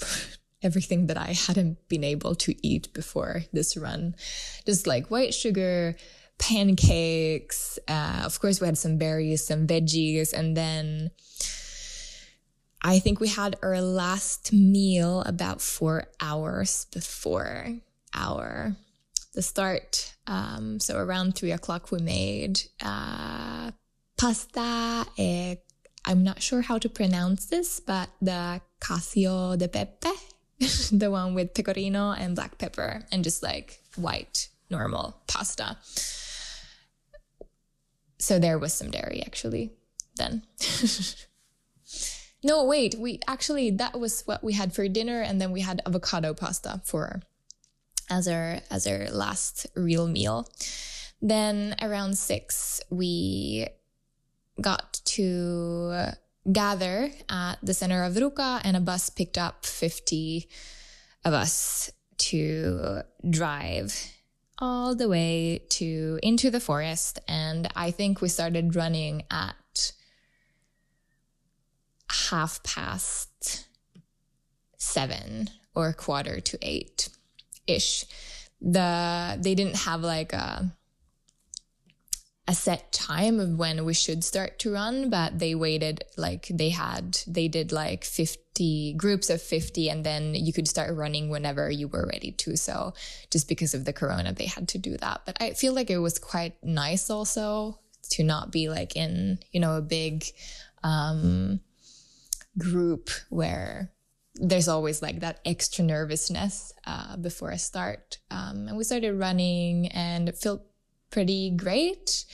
everything 0.62 1.08
that 1.08 1.18
I 1.18 1.32
hadn't 1.32 1.88
been 1.88 2.04
able 2.04 2.36
to 2.36 2.54
eat 2.66 2.92
before 2.94 3.42
this 3.52 3.76
run. 3.76 4.14
Just 4.64 4.86
like 4.86 5.10
white 5.10 5.34
sugar, 5.34 5.96
pancakes. 6.38 7.78
Uh, 7.88 8.22
of 8.24 8.40
course, 8.40 8.60
we 8.60 8.66
had 8.66 8.78
some 8.78 8.96
berries, 8.96 9.44
some 9.44 9.66
veggies, 9.66 10.32
and 10.32 10.56
then 10.56 11.10
I 12.86 12.98
think 12.98 13.18
we 13.18 13.28
had 13.28 13.56
our 13.62 13.80
last 13.80 14.52
meal 14.52 15.22
about 15.22 15.62
four 15.62 16.04
hours 16.20 16.86
before 16.92 17.78
our 18.12 18.76
the 19.32 19.40
start. 19.40 20.14
Um, 20.26 20.78
so 20.78 20.98
around 20.98 21.34
three 21.34 21.50
o'clock, 21.50 21.90
we 21.90 21.98
made 21.98 22.60
uh, 22.82 23.70
pasta. 24.18 25.06
Eh, 25.16 25.56
I'm 26.04 26.22
not 26.22 26.42
sure 26.42 26.60
how 26.60 26.76
to 26.76 26.90
pronounce 26.90 27.46
this, 27.46 27.80
but 27.80 28.10
the 28.20 28.60
cacio 28.80 29.56
de 29.56 29.66
pepe, 29.66 30.10
the 30.92 31.10
one 31.10 31.32
with 31.32 31.54
pecorino 31.54 32.12
and 32.12 32.36
black 32.36 32.58
pepper, 32.58 33.02
and 33.10 33.24
just 33.24 33.42
like 33.42 33.80
white 33.96 34.48
normal 34.68 35.16
pasta. 35.26 35.78
So 38.18 38.38
there 38.38 38.58
was 38.58 38.74
some 38.74 38.90
dairy 38.90 39.22
actually 39.24 39.72
then. 40.16 40.42
no, 42.44 42.64
wait, 42.64 42.94
we 42.96 43.20
actually 43.26 43.70
that 43.70 43.98
was 43.98 44.22
what 44.22 44.44
we 44.44 44.52
had 44.52 44.74
for 44.74 44.86
dinner, 44.88 45.20
and 45.22 45.40
then 45.40 45.50
we 45.50 45.62
had 45.62 45.80
avocado 45.86 46.34
pasta 46.34 46.82
for 46.84 47.22
as 48.10 48.28
our 48.28 48.60
as 48.70 48.86
our 48.86 49.08
last 49.10 49.66
real 49.74 50.06
meal. 50.06 50.48
Then 51.22 51.74
around 51.80 52.18
six, 52.18 52.80
we 52.90 53.66
got 54.60 55.00
to 55.04 56.12
gather 56.52 57.10
at 57.28 57.56
the 57.62 57.74
center 57.74 58.04
of 58.04 58.14
Ruka, 58.14 58.60
and 58.62 58.76
a 58.76 58.80
bus 58.80 59.08
picked 59.10 59.38
up 59.38 59.64
50 59.64 60.48
of 61.24 61.32
us 61.32 61.90
to 62.18 63.00
drive 63.28 64.12
all 64.58 64.94
the 64.94 65.08
way 65.08 65.60
to 65.68 66.18
into 66.22 66.48
the 66.48 66.60
forest 66.60 67.18
and 67.26 67.68
i 67.74 67.90
think 67.90 68.20
we 68.20 68.28
started 68.28 68.76
running 68.76 69.24
at 69.30 69.56
half 72.30 72.62
past 72.62 73.66
seven 74.78 75.50
or 75.74 75.92
quarter 75.92 76.40
to 76.40 76.58
eight 76.62 77.08
ish. 77.66 78.04
The 78.60 79.38
they 79.40 79.54
didn't 79.54 79.76
have 79.76 80.00
like 80.00 80.32
a 80.32 80.72
a 82.46 82.54
set 82.54 82.92
time 82.92 83.40
of 83.40 83.58
when 83.58 83.86
we 83.86 83.94
should 83.94 84.22
start 84.22 84.58
to 84.58 84.72
run, 84.72 85.08
but 85.08 85.38
they 85.38 85.54
waited 85.54 86.04
like 86.16 86.46
they 86.48 86.68
had 86.68 87.18
they 87.26 87.48
did 87.48 87.72
like 87.72 88.04
50 88.04 88.94
groups 88.94 89.30
of 89.30 89.40
50 89.40 89.88
and 89.88 90.04
then 90.04 90.34
you 90.34 90.52
could 90.52 90.68
start 90.68 90.94
running 90.94 91.30
whenever 91.30 91.70
you 91.70 91.88
were 91.88 92.06
ready 92.06 92.32
to. 92.32 92.56
So 92.56 92.92
just 93.30 93.48
because 93.48 93.72
of 93.72 93.86
the 93.86 93.94
corona 93.94 94.32
they 94.32 94.46
had 94.46 94.68
to 94.68 94.78
do 94.78 94.96
that. 94.98 95.22
But 95.24 95.38
I 95.40 95.54
feel 95.54 95.72
like 95.72 95.90
it 95.90 95.98
was 95.98 96.18
quite 96.18 96.62
nice 96.62 97.08
also 97.08 97.78
to 98.10 98.22
not 98.22 98.52
be 98.52 98.68
like 98.68 98.94
in, 98.94 99.38
you 99.50 99.60
know, 99.60 99.76
a 99.76 99.82
big 99.82 100.24
um 100.82 101.60
group 102.58 103.10
where 103.30 103.90
there's 104.36 104.68
always 104.68 105.00
like 105.00 105.20
that 105.20 105.40
extra 105.44 105.84
nervousness 105.84 106.72
uh, 106.86 107.16
before 107.16 107.52
I 107.52 107.56
start. 107.56 108.18
Um, 108.30 108.68
and 108.68 108.76
we 108.76 108.84
started 108.84 109.14
running 109.14 109.88
and 109.88 110.28
it 110.28 110.36
felt 110.36 110.62
pretty 111.10 111.50
great 111.50 112.24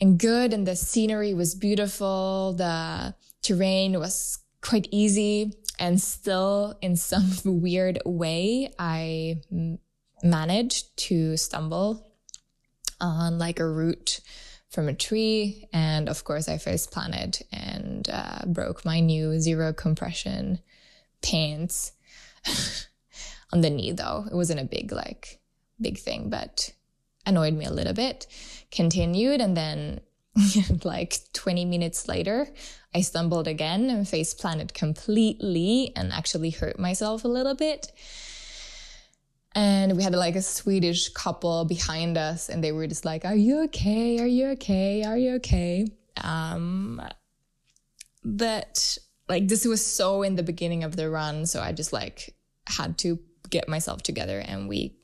and 0.00 0.18
good. 0.18 0.52
And 0.52 0.66
the 0.66 0.74
scenery 0.74 1.32
was 1.32 1.54
beautiful. 1.54 2.54
The 2.54 3.14
terrain 3.42 3.98
was 3.98 4.38
quite 4.60 4.88
easy. 4.90 5.52
And 5.78 6.00
still, 6.00 6.76
in 6.82 6.96
some 6.96 7.30
weird 7.44 8.00
way, 8.04 8.72
I 8.78 9.40
managed 10.22 10.96
to 11.08 11.36
stumble 11.36 12.06
on 13.00 13.38
like 13.38 13.60
a 13.60 13.66
route 13.66 14.20
from 14.70 14.88
a 14.88 14.94
tree. 14.94 15.68
And 15.72 16.08
of 16.08 16.24
course, 16.24 16.48
I 16.48 16.58
face 16.58 16.86
planted 16.86 17.44
and 17.52 18.08
uh, 18.10 18.46
broke 18.46 18.84
my 18.84 19.00
new 19.00 19.38
zero 19.40 19.72
compression 19.72 20.60
pants 21.22 21.92
on 23.52 23.60
the 23.60 23.70
knee 23.70 23.92
though. 23.92 24.26
It 24.30 24.34
wasn't 24.34 24.60
a 24.60 24.64
big 24.64 24.92
like 24.92 25.40
big 25.80 25.98
thing, 25.98 26.30
but 26.30 26.72
annoyed 27.26 27.54
me 27.54 27.64
a 27.64 27.72
little 27.72 27.94
bit. 27.94 28.26
Continued 28.70 29.40
and 29.40 29.56
then 29.56 30.00
like 30.84 31.18
20 31.32 31.64
minutes 31.64 32.08
later, 32.08 32.48
I 32.94 33.00
stumbled 33.02 33.48
again 33.48 33.90
and 33.90 34.08
face 34.08 34.34
planted 34.34 34.74
completely 34.74 35.92
and 35.96 36.12
actually 36.12 36.50
hurt 36.50 36.78
myself 36.78 37.24
a 37.24 37.28
little 37.28 37.54
bit. 37.54 37.92
And 39.54 39.96
we 39.96 40.02
had 40.02 40.14
like 40.14 40.36
a 40.36 40.42
Swedish 40.42 41.08
couple 41.08 41.64
behind 41.64 42.16
us 42.16 42.48
and 42.48 42.62
they 42.62 42.72
were 42.72 42.86
just 42.86 43.04
like, 43.04 43.24
Are 43.24 43.34
you 43.34 43.64
okay? 43.64 44.20
Are 44.20 44.26
you 44.26 44.48
okay? 44.50 45.02
Are 45.04 45.16
you 45.16 45.34
okay? 45.36 45.86
Um, 46.22 47.02
but 48.24 48.98
like 49.28 49.48
this 49.48 49.64
was 49.64 49.84
so 49.84 50.22
in 50.22 50.36
the 50.36 50.42
beginning 50.42 50.84
of 50.84 50.96
the 50.96 51.08
run 51.08 51.46
so 51.46 51.60
i 51.60 51.72
just 51.72 51.92
like 51.92 52.34
had 52.66 52.98
to 52.98 53.18
get 53.48 53.68
myself 53.68 54.02
together 54.02 54.40
and 54.40 54.68
we 54.68 54.94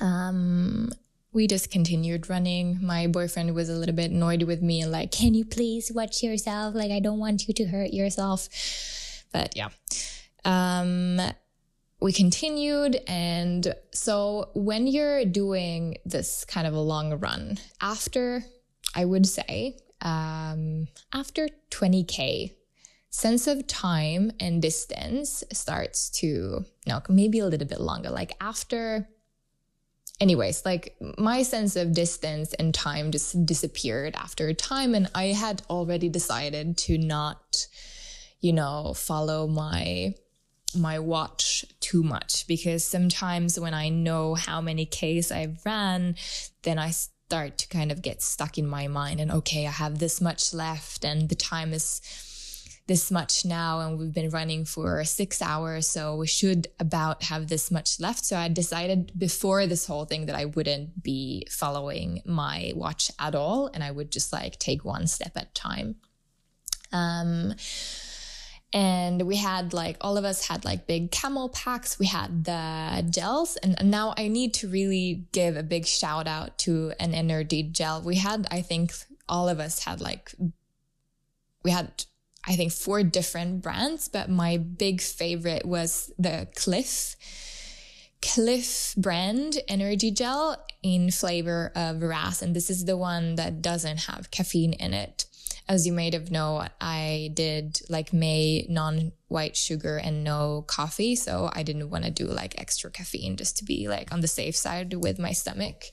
um 0.00 0.90
we 1.32 1.46
just 1.46 1.70
continued 1.70 2.28
running 2.28 2.78
my 2.82 3.06
boyfriend 3.06 3.54
was 3.54 3.68
a 3.68 3.74
little 3.74 3.94
bit 3.94 4.10
annoyed 4.10 4.42
with 4.42 4.62
me 4.62 4.82
and 4.82 4.92
like 4.92 5.10
can 5.10 5.34
you 5.34 5.44
please 5.44 5.90
watch 5.92 6.22
yourself 6.22 6.74
like 6.74 6.90
i 6.90 7.00
don't 7.00 7.18
want 7.18 7.48
you 7.48 7.54
to 7.54 7.64
hurt 7.64 7.92
yourself 7.92 8.48
but 9.32 9.56
yeah 9.56 9.68
um 10.44 11.20
we 12.02 12.12
continued. 12.12 13.00
And 13.06 13.74
so 13.92 14.50
when 14.54 14.86
you're 14.86 15.24
doing 15.24 15.98
this 16.04 16.44
kind 16.44 16.66
of 16.66 16.74
a 16.74 16.80
long 16.80 17.18
run 17.20 17.58
after 17.80 18.44
i 18.94 19.04
would 19.04 19.26
say 19.26 19.78
um 20.02 20.86
after 21.14 21.48
20k 21.70 22.52
sense 23.08 23.46
of 23.46 23.66
time 23.66 24.32
and 24.40 24.60
distance 24.60 25.44
starts 25.52 26.10
to 26.10 26.64
no 26.86 27.00
maybe 27.08 27.38
a 27.38 27.46
little 27.46 27.68
bit 27.68 27.80
longer. 27.80 28.10
Like 28.10 28.32
after 28.40 29.08
anyways 30.20 30.64
like 30.64 30.96
my 31.18 31.42
sense 31.42 31.76
of 31.76 31.92
distance 31.92 32.52
and 32.54 32.74
time 32.74 33.12
just 33.12 33.46
disappeared 33.46 34.14
after 34.16 34.48
a 34.48 34.54
time. 34.54 34.94
And 34.94 35.08
i 35.14 35.26
had 35.26 35.62
already 35.70 36.08
decided 36.08 36.76
to 36.78 36.98
not 36.98 37.66
you 38.40 38.52
know 38.52 38.92
follow 38.94 39.46
my 39.46 40.14
my 40.74 40.98
watch 40.98 41.64
too 41.80 42.02
much 42.02 42.46
because 42.46 42.84
sometimes 42.84 43.58
when 43.58 43.74
i 43.74 43.88
know 43.88 44.34
how 44.34 44.60
many 44.60 44.84
k's 44.84 45.30
i've 45.32 45.58
ran 45.64 46.14
then 46.62 46.78
i 46.78 46.90
start 46.90 47.58
to 47.58 47.68
kind 47.68 47.90
of 47.90 48.02
get 48.02 48.22
stuck 48.22 48.58
in 48.58 48.66
my 48.66 48.86
mind 48.86 49.20
and 49.20 49.30
okay 49.30 49.66
i 49.66 49.70
have 49.70 49.98
this 49.98 50.20
much 50.20 50.52
left 50.52 51.04
and 51.04 51.28
the 51.28 51.34
time 51.34 51.72
is 51.72 52.00
this 52.86 53.10
much 53.10 53.44
now 53.44 53.80
and 53.80 53.98
we've 53.98 54.12
been 54.12 54.30
running 54.30 54.64
for 54.64 55.04
six 55.04 55.40
hours. 55.40 55.86
So 55.86 56.16
we 56.16 56.26
should 56.26 56.68
about 56.80 57.22
have 57.24 57.48
this 57.48 57.70
much 57.70 58.00
left. 58.00 58.24
So 58.24 58.36
I 58.36 58.48
decided 58.48 59.12
before 59.16 59.66
this 59.66 59.86
whole 59.86 60.04
thing 60.04 60.26
that 60.26 60.36
I 60.36 60.46
wouldn't 60.46 61.02
be 61.02 61.46
following 61.50 62.22
my 62.24 62.72
watch 62.74 63.10
at 63.18 63.34
all. 63.34 63.70
And 63.72 63.84
I 63.84 63.90
would 63.90 64.10
just 64.10 64.32
like 64.32 64.58
take 64.58 64.84
one 64.84 65.06
step 65.06 65.32
at 65.36 65.50
a 65.50 65.54
time. 65.54 65.96
Um, 66.92 67.54
and 68.72 69.22
we 69.22 69.36
had 69.36 69.72
like 69.72 69.96
all 70.00 70.16
of 70.16 70.24
us 70.24 70.46
had 70.46 70.64
like 70.64 70.86
big 70.86 71.10
camel 71.10 71.48
packs 71.50 71.98
we 71.98 72.06
had 72.06 72.44
the 72.44 73.06
gels 73.10 73.56
and 73.58 73.76
now 73.90 74.14
i 74.16 74.28
need 74.28 74.54
to 74.54 74.68
really 74.68 75.26
give 75.32 75.56
a 75.56 75.62
big 75.62 75.86
shout 75.86 76.26
out 76.26 76.56
to 76.58 76.92
an 76.98 77.12
energy 77.14 77.62
gel 77.62 78.00
we 78.02 78.16
had 78.16 78.46
i 78.50 78.60
think 78.62 78.92
all 79.28 79.48
of 79.48 79.60
us 79.60 79.84
had 79.84 80.00
like 80.00 80.34
we 81.62 81.70
had 81.70 82.04
I 82.44 82.56
think 82.56 82.72
four 82.72 83.02
different 83.02 83.62
brands, 83.62 84.08
but 84.08 84.28
my 84.28 84.56
big 84.56 85.00
favorite 85.00 85.64
was 85.64 86.12
the 86.18 86.48
Clif 86.56 87.16
Clif 88.20 88.94
brand 88.96 89.58
energy 89.68 90.10
gel 90.10 90.64
in 90.82 91.10
flavor 91.10 91.72
of 91.74 92.02
Razz. 92.02 92.42
And 92.42 92.54
this 92.54 92.70
is 92.70 92.84
the 92.84 92.96
one 92.96 93.34
that 93.36 93.62
doesn't 93.62 94.02
have 94.02 94.30
caffeine 94.30 94.72
in 94.74 94.94
it. 94.94 95.24
As 95.72 95.86
you 95.86 95.94
may 95.94 96.10
have 96.12 96.30
know, 96.30 96.66
I 96.82 97.30
did 97.32 97.80
like 97.88 98.12
May 98.12 98.66
non 98.68 99.12
white 99.28 99.56
sugar 99.56 99.96
and 99.96 100.22
no 100.22 100.66
coffee. 100.66 101.16
So 101.16 101.48
I 101.50 101.62
didn't 101.62 101.88
want 101.88 102.04
to 102.04 102.10
do 102.10 102.26
like 102.26 102.60
extra 102.60 102.90
caffeine 102.90 103.38
just 103.38 103.56
to 103.56 103.64
be 103.64 103.88
like 103.88 104.12
on 104.12 104.20
the 104.20 104.28
safe 104.28 104.54
side 104.54 104.92
with 104.92 105.18
my 105.18 105.32
stomach. 105.32 105.86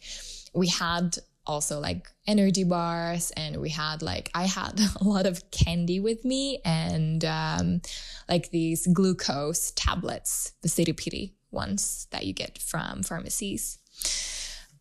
We 0.54 0.68
had 0.68 1.15
also 1.48 1.80
like 1.80 2.12
energy 2.28 2.65
bars 2.65 3.32
and 3.32 3.58
we 3.58 3.70
had 3.70 4.04
like 4.04 4.30
i 4.36 4.44
had 4.44 4.80
a 5.02 5.04
lot 5.04 5.26
of 5.26 5.50
candy 5.50 6.00
with 6.00 6.24
me 6.24 6.62
and 6.63 7.26
um, 7.26 7.82
like 8.28 8.52
these 8.52 8.86
glucose 8.94 9.72
tablets 9.72 10.52
the 10.62 10.68
Siripiri 10.68 11.34
ones 11.50 12.06
that 12.12 12.26
you 12.26 12.34
get 12.34 12.60
from 12.60 13.02
pharmacies 13.02 13.80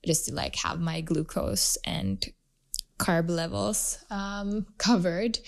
just 0.05 0.27
to 0.27 0.35
like 0.35 0.57
have 0.57 0.79
my 0.79 1.01
glucose 1.01 1.79
and 1.85 2.27
carb 2.99 3.31
levels 3.31 4.05
um, 4.11 4.67
covered. 4.79 5.39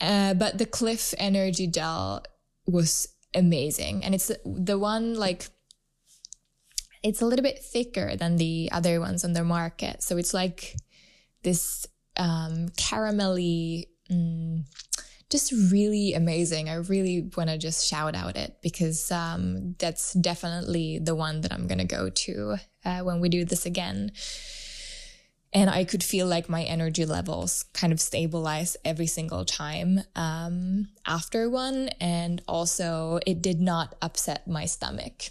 Uh, 0.00 0.34
but 0.34 0.58
the 0.58 0.66
Clif 0.66 1.14
Energy 1.18 1.66
Gel 1.66 2.22
was 2.66 3.08
amazing. 3.34 4.04
And 4.04 4.14
it's 4.14 4.30
the 4.44 4.78
one 4.78 5.14
like, 5.14 5.48
it's 7.02 7.22
a 7.22 7.26
little 7.26 7.42
bit 7.42 7.62
thicker 7.62 8.16
than 8.16 8.36
the 8.36 8.68
other 8.72 9.00
ones 9.00 9.24
on 9.24 9.32
the 9.32 9.44
market. 9.44 10.02
So 10.02 10.16
it's 10.16 10.34
like 10.34 10.74
this 11.42 11.86
um, 12.16 12.68
caramelly, 12.76 13.84
mm, 14.10 14.64
just 15.30 15.52
really 15.72 16.14
amazing. 16.14 16.68
I 16.68 16.74
really 16.74 17.30
want 17.36 17.50
to 17.50 17.58
just 17.58 17.86
shout 17.86 18.14
out 18.14 18.36
it 18.36 18.56
because 18.62 19.10
um, 19.10 19.74
that's 19.78 20.12
definitely 20.14 20.98
the 20.98 21.14
one 21.14 21.40
that 21.42 21.52
I'm 21.52 21.66
going 21.66 21.78
to 21.78 21.84
go 21.84 22.10
to 22.10 22.56
uh, 22.84 23.00
when 23.00 23.20
we 23.20 23.28
do 23.28 23.44
this 23.44 23.66
again. 23.66 24.12
And 25.56 25.70
I 25.70 25.84
could 25.84 26.04
feel 26.04 26.26
like 26.26 26.50
my 26.50 26.64
energy 26.64 27.06
levels 27.06 27.64
kind 27.72 27.90
of 27.90 27.98
stabilize 27.98 28.76
every 28.84 29.06
single 29.06 29.46
time 29.46 30.00
um, 30.14 30.88
after 31.06 31.48
one. 31.48 31.88
And 31.98 32.42
also, 32.46 33.20
it 33.26 33.40
did 33.40 33.58
not 33.58 33.94
upset 34.02 34.46
my 34.46 34.66
stomach 34.66 35.30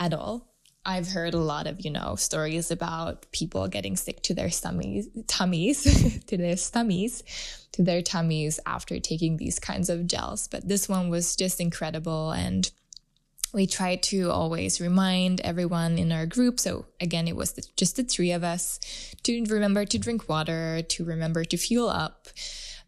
at 0.00 0.12
all. 0.12 0.52
I've 0.84 1.06
heard 1.06 1.34
a 1.34 1.38
lot 1.38 1.68
of, 1.68 1.84
you 1.84 1.92
know, 1.92 2.16
stories 2.16 2.72
about 2.72 3.30
people 3.30 3.68
getting 3.68 3.94
sick 3.94 4.22
to 4.22 4.34
their 4.34 4.50
tummies, 4.50 5.08
tummies, 5.28 6.24
to 6.26 6.36
their 6.36 6.56
stomachs, 6.56 7.22
to 7.70 7.84
their 7.84 8.02
tummies 8.02 8.58
after 8.66 8.98
taking 8.98 9.36
these 9.36 9.60
kinds 9.60 9.88
of 9.88 10.08
gels. 10.08 10.48
But 10.48 10.66
this 10.66 10.88
one 10.88 11.10
was 11.10 11.36
just 11.36 11.60
incredible. 11.60 12.32
And 12.32 12.68
we 13.52 13.66
tried 13.66 14.02
to 14.04 14.30
always 14.30 14.80
remind 14.80 15.40
everyone 15.40 15.98
in 15.98 16.12
our 16.12 16.26
group. 16.26 16.60
So 16.60 16.86
again, 17.00 17.28
it 17.28 17.36
was 17.36 17.52
the, 17.52 17.66
just 17.76 17.96
the 17.96 18.04
three 18.04 18.32
of 18.32 18.44
us 18.44 18.78
to 19.22 19.44
remember 19.46 19.84
to 19.84 19.98
drink 19.98 20.28
water, 20.28 20.82
to 20.82 21.04
remember 21.04 21.44
to 21.44 21.56
fuel 21.56 21.88
up 21.88 22.28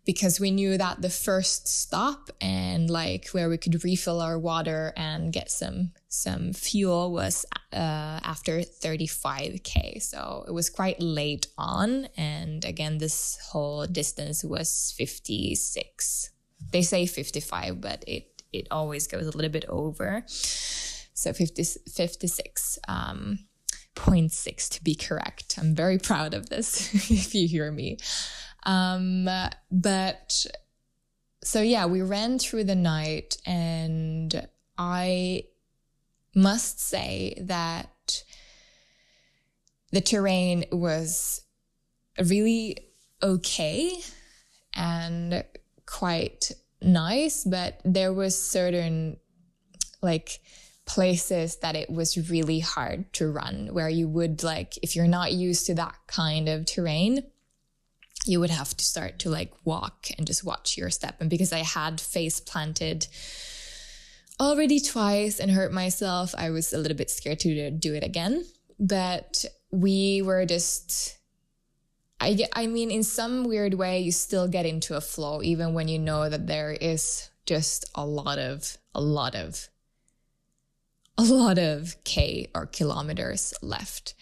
because 0.04 0.40
we 0.40 0.50
knew 0.50 0.78
that 0.78 1.02
the 1.02 1.10
first 1.10 1.68
stop 1.68 2.30
and 2.40 2.90
like 2.90 3.28
where 3.28 3.48
we 3.48 3.58
could 3.58 3.84
refill 3.84 4.20
our 4.20 4.38
water 4.38 4.92
and 4.96 5.32
get 5.32 5.50
some 5.50 5.92
some 6.08 6.52
fuel 6.52 7.12
was 7.12 7.46
uh, 7.72 8.18
after 8.24 8.60
35k 8.60 10.02
so 10.02 10.44
it 10.48 10.52
was 10.52 10.70
quite 10.70 11.00
late 11.00 11.46
on. 11.56 12.08
And 12.16 12.64
again 12.64 12.98
this 12.98 13.38
whole 13.50 13.86
distance 13.86 14.42
was 14.42 14.92
56 14.96 16.30
they 16.72 16.82
say 16.82 17.06
55 17.06 17.80
but 17.80 18.04
it 18.06 18.29
it 18.52 18.68
always 18.70 19.06
goes 19.06 19.26
a 19.26 19.30
little 19.30 19.50
bit 19.50 19.64
over. 19.68 20.24
So 20.26 21.32
50, 21.32 21.62
56 21.90 22.78
um 22.88 23.40
0.6 23.96 24.68
to 24.70 24.84
be 24.84 24.94
correct. 24.94 25.58
I'm 25.58 25.74
very 25.74 25.98
proud 25.98 26.34
of 26.34 26.48
this 26.48 26.94
if 27.10 27.34
you 27.34 27.46
hear 27.46 27.70
me. 27.70 27.98
Um, 28.64 29.28
but 29.70 30.46
so 31.42 31.60
yeah, 31.62 31.86
we 31.86 32.02
ran 32.02 32.38
through 32.38 32.64
the 32.64 32.74
night 32.74 33.36
and 33.46 34.48
I 34.78 35.44
must 36.34 36.80
say 36.80 37.34
that 37.40 38.22
the 39.90 40.00
terrain 40.00 40.64
was 40.70 41.42
really 42.18 42.78
okay 43.22 43.98
and 44.74 45.44
quite 45.86 46.52
nice, 46.82 47.44
but 47.44 47.80
there 47.84 48.12
was 48.12 48.40
certain 48.40 49.16
like 50.02 50.40
places 50.86 51.56
that 51.56 51.76
it 51.76 51.90
was 51.90 52.30
really 52.30 52.60
hard 52.60 53.12
to 53.12 53.30
run 53.30 53.68
where 53.72 53.88
you 53.88 54.08
would 54.08 54.42
like 54.42 54.78
if 54.82 54.96
you're 54.96 55.06
not 55.06 55.32
used 55.32 55.66
to 55.66 55.74
that 55.74 55.94
kind 56.08 56.48
of 56.48 56.66
terrain 56.66 57.22
you 58.26 58.40
would 58.40 58.50
have 58.50 58.76
to 58.76 58.84
start 58.84 59.18
to 59.20 59.30
like 59.30 59.52
walk 59.64 60.08
and 60.18 60.26
just 60.26 60.44
watch 60.44 60.76
your 60.76 60.90
step. 60.90 61.20
And 61.20 61.30
because 61.30 61.52
I 61.52 61.60
had 61.60 62.00
face 62.00 62.40
planted 62.40 63.06
already 64.38 64.80
twice 64.80 65.40
and 65.40 65.50
hurt 65.50 65.72
myself, 65.72 66.34
I 66.36 66.50
was 66.50 66.72
a 66.72 66.78
little 66.78 66.96
bit 66.96 67.10
scared 67.10 67.40
to 67.40 67.70
do 67.70 67.94
it 67.94 68.04
again. 68.04 68.44
But 68.78 69.44
we 69.70 70.22
were 70.22 70.46
just, 70.46 71.16
I 72.20 72.38
I 72.54 72.66
mean, 72.66 72.90
in 72.90 73.02
some 73.02 73.44
weird 73.44 73.74
way, 73.74 74.00
you 74.00 74.12
still 74.12 74.48
get 74.48 74.66
into 74.66 74.96
a 74.96 75.00
flow, 75.00 75.42
even 75.42 75.74
when 75.74 75.88
you 75.88 75.98
know 75.98 76.28
that 76.28 76.46
there 76.46 76.72
is 76.72 77.30
just 77.46 77.90
a 77.94 78.04
lot 78.04 78.38
of, 78.38 78.76
a 78.94 79.00
lot 79.00 79.34
of, 79.34 79.68
a 81.16 81.22
lot 81.22 81.58
of 81.58 81.96
K 82.04 82.48
or 82.54 82.66
kilometers 82.66 83.54
left. 83.62 84.14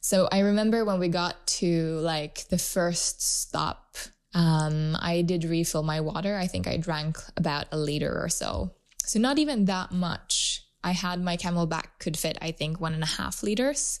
So 0.00 0.28
I 0.30 0.40
remember 0.40 0.84
when 0.84 0.98
we 0.98 1.08
got 1.08 1.46
to 1.46 1.98
like 2.00 2.48
the 2.48 2.58
first 2.58 3.22
stop, 3.22 3.96
um, 4.34 4.96
I 5.00 5.22
did 5.22 5.44
refill 5.44 5.82
my 5.82 6.00
water. 6.00 6.36
I 6.36 6.46
think 6.46 6.66
I 6.66 6.76
drank 6.76 7.16
about 7.36 7.66
a 7.72 7.78
liter 7.78 8.20
or 8.22 8.28
so. 8.28 8.72
So 8.98 9.18
not 9.18 9.38
even 9.38 9.66
that 9.66 9.92
much. 9.92 10.62
I 10.82 10.92
had 10.92 11.22
my 11.22 11.36
CamelBak 11.36 11.86
could 11.98 12.18
fit, 12.18 12.36
I 12.42 12.52
think, 12.52 12.80
one 12.80 12.92
and 12.92 13.02
a 13.02 13.06
half 13.06 13.42
liters. 13.42 14.00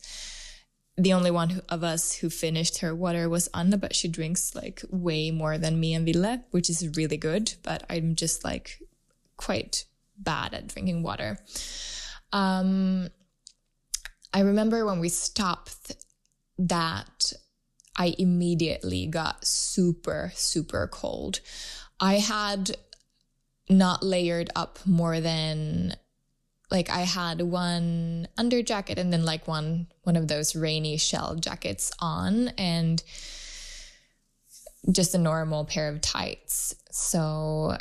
The 0.96 1.12
only 1.12 1.30
one 1.30 1.60
of 1.68 1.82
us 1.82 2.14
who 2.14 2.30
finished 2.30 2.78
her 2.78 2.94
water 2.94 3.28
was 3.28 3.48
Anna, 3.52 3.76
but 3.76 3.96
she 3.96 4.06
drinks 4.06 4.54
like 4.54 4.82
way 4.90 5.30
more 5.32 5.58
than 5.58 5.80
me 5.80 5.94
and 5.94 6.06
Ville, 6.06 6.44
which 6.52 6.70
is 6.70 6.96
really 6.96 7.16
good. 7.16 7.54
But 7.62 7.84
I'm 7.90 8.14
just 8.14 8.44
like 8.44 8.80
quite 9.36 9.86
bad 10.16 10.54
at 10.54 10.68
drinking 10.68 11.02
water. 11.02 11.38
Um, 12.32 13.08
I 14.32 14.40
remember 14.40 14.86
when 14.86 15.00
we 15.00 15.08
stopped 15.08 15.96
that 16.58 17.32
I 17.96 18.14
immediately 18.18 19.06
got 19.06 19.44
super, 19.44 20.32
super 20.34 20.88
cold. 20.88 21.40
I 22.00 22.14
had 22.14 22.76
not 23.68 24.02
layered 24.02 24.50
up 24.54 24.78
more 24.84 25.20
than 25.20 25.96
like 26.70 26.90
I 26.90 27.00
had 27.00 27.40
one 27.40 28.28
under 28.36 28.62
jacket 28.62 28.98
and 28.98 29.12
then 29.12 29.24
like 29.24 29.46
one 29.46 29.86
one 30.02 30.16
of 30.16 30.28
those 30.28 30.56
rainy 30.56 30.96
shell 30.96 31.36
jackets 31.36 31.92
on 31.98 32.48
and 32.58 33.02
just 34.90 35.14
a 35.14 35.18
normal 35.18 35.64
pair 35.64 35.88
of 35.88 36.00
tights. 36.00 36.74
So 36.90 37.76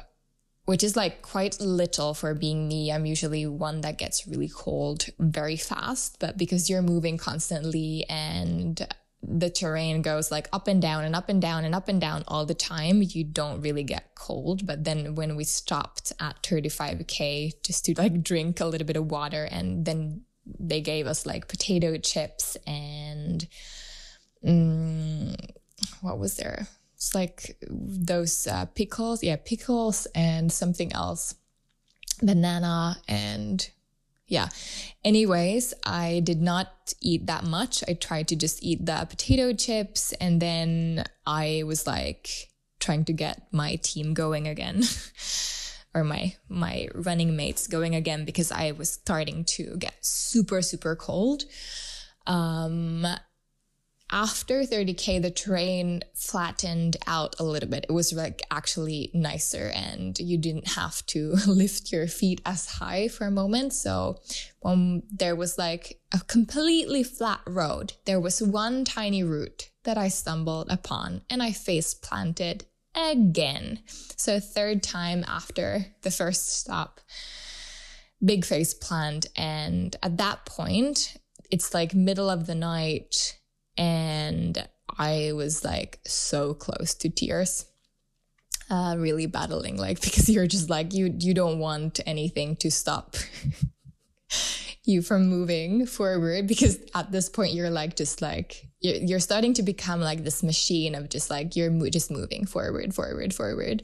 which 0.66 0.84
is 0.84 0.96
like 0.96 1.22
quite 1.22 1.60
little 1.60 2.14
for 2.14 2.34
being 2.34 2.68
me. 2.68 2.92
I'm 2.92 3.06
usually 3.06 3.46
one 3.46 3.82
that 3.82 3.98
gets 3.98 4.28
really 4.28 4.50
cold 4.50 5.06
very 5.20 5.58
fast, 5.58 6.18
but 6.20 6.38
because 6.38 6.70
you're 6.70 6.82
moving 6.82 7.18
constantly 7.18 8.06
and 8.10 8.88
the 9.26 9.50
terrain 9.50 10.02
goes 10.02 10.32
like 10.32 10.50
up 10.52 10.68
and 10.68 10.82
down 10.82 11.04
and 11.04 11.16
up 11.16 11.30
and 11.30 11.42
down 11.42 11.66
and 11.66 11.74
up 11.74 11.88
and 11.88 12.02
down 12.02 12.24
all 12.28 12.46
the 12.46 12.54
time, 12.54 13.02
you 13.02 13.24
don't 13.24 13.62
really 13.62 13.84
get 13.84 14.16
cold. 14.16 14.66
But 14.66 14.84
then 14.84 15.16
when 15.16 15.36
we 15.36 15.44
stopped 15.44 16.12
at 16.20 16.42
35K 16.44 17.64
just 17.64 17.86
to 17.86 17.94
like 17.98 18.22
drink 18.24 18.60
a 18.60 18.66
little 18.66 18.88
bit 18.88 18.98
of 18.98 19.10
water 19.10 19.48
and 19.50 19.86
then 19.86 20.22
they 20.46 20.82
gave 20.82 21.08
us 21.08 21.26
like 21.26 21.48
potato 21.48 21.98
chips 21.98 22.58
and 22.68 23.48
mm, 24.46 25.36
what 26.02 26.20
was 26.20 26.36
there? 26.36 26.68
It's 26.96 27.16
like 27.16 27.58
those 27.70 28.48
uh, 28.48 28.66
pickles, 28.66 29.24
yeah, 29.24 29.38
pickles 29.38 30.06
and 30.16 30.52
something 30.52 30.94
else, 30.94 31.36
banana 32.22 32.98
and 33.08 33.70
yeah. 34.34 34.50
Anyways, 35.06 35.76
I 35.86 36.22
did 36.24 36.42
not 36.42 36.94
eat 37.00 37.28
that 37.28 37.44
much. 37.44 37.84
I 37.88 37.94
tried 37.94 38.28
to 38.30 38.36
just 38.36 38.64
eat 38.64 38.84
the 38.84 39.06
potato 39.08 39.54
chips 39.54 40.12
and 40.14 40.42
then 40.42 41.04
I 41.28 41.64
was 41.68 41.86
like 41.86 42.50
trying 42.80 43.06
to 43.06 43.14
get 43.14 43.48
my 43.52 43.76
team 43.76 44.16
going 44.16 44.48
again. 44.48 44.84
or 45.96 46.04
my 46.04 46.36
my 46.50 46.88
running 46.96 47.36
mates 47.36 47.68
going 47.68 47.94
again 47.94 48.26
because 48.26 48.52
I 48.52 48.72
was 48.72 48.90
starting 48.90 49.46
to 49.56 49.78
get 49.78 49.94
super 50.02 50.64
super 50.64 50.96
cold. 50.96 51.44
Um 52.26 53.06
after 54.14 54.62
30k 54.62 55.20
the 55.20 55.32
terrain 55.32 56.04
flattened 56.14 56.96
out 57.08 57.36
a 57.40 57.44
little 57.44 57.68
bit. 57.68 57.88
It 57.90 57.92
was 57.92 58.14
like 58.14 58.44
actually 58.52 59.10
nicer 59.14 59.72
and 59.74 60.18
you 60.20 60.38
didn't 60.38 60.68
have 60.68 61.04
to 61.08 61.32
lift 61.48 61.92
your 61.92 62.08
feet 62.08 62.40
as 62.46 62.68
high 62.68 63.08
for 63.08 63.26
a 63.26 63.32
moment. 63.32 63.74
So 63.74 64.20
when 64.60 65.02
there 65.12 65.36
was 65.36 65.58
like 65.58 66.00
a 66.14 66.20
completely 66.28 67.04
flat 67.04 67.42
road. 67.48 67.94
There 68.06 68.20
was 68.20 68.42
one 68.42 68.86
tiny 68.86 69.24
root 69.24 69.72
that 69.84 69.98
i 69.98 70.08
stumbled 70.08 70.68
upon 70.70 71.24
and 71.30 71.42
i 71.42 71.52
face 71.52 71.96
planted 71.96 72.66
again. 72.96 73.80
So 74.16 74.40
third 74.40 74.84
time 74.84 75.26
after 75.28 75.88
the 76.04 76.12
first 76.12 76.60
stop 76.60 77.02
big 78.24 78.46
face 78.46 78.76
plant. 78.76 79.26
And 79.36 79.96
at 80.04 80.18
that 80.18 80.46
point 80.46 81.18
it's 81.50 81.74
like 81.74 81.96
middle 81.96 82.30
of 82.30 82.46
the 82.46 82.56
night 82.56 83.40
and 83.78 84.68
I 84.98 85.32
was 85.34 85.64
like 85.64 86.00
so 86.06 86.54
close 86.54 86.94
to 86.96 87.10
tears. 87.10 87.66
Uh, 88.70 88.96
really 88.98 89.26
battling 89.26 89.78
like 89.78 90.02
because 90.02 90.30
you're 90.30 90.48
just 90.48 90.70
like 90.70 90.94
you 90.94 91.14
you 91.20 91.34
don't 91.34 91.60
want 91.60 92.00
anything 92.06 92.56
to 92.56 92.72
stop 92.72 93.16
you 94.86 95.02
from 95.02 95.28
moving 95.28 95.86
forward 95.86 96.48
because 96.48 96.80
at 96.96 97.12
this 97.12 97.30
point 97.30 97.54
you're 97.54 97.70
like 97.70 97.96
just 97.96 98.22
like 98.22 98.68
you're, 98.80 98.96
you're 98.96 99.20
starting 99.20 99.54
to 99.54 99.64
become 99.64 100.00
like 100.00 100.24
this 100.24 100.44
machine 100.44 100.96
of 100.96 101.10
just 101.10 101.30
like 101.30 101.56
you're 101.56 101.72
mo- 101.72 101.90
just 101.90 102.10
moving 102.10 102.46
forward 102.46 102.94
forward 102.96 103.34
forward 103.34 103.84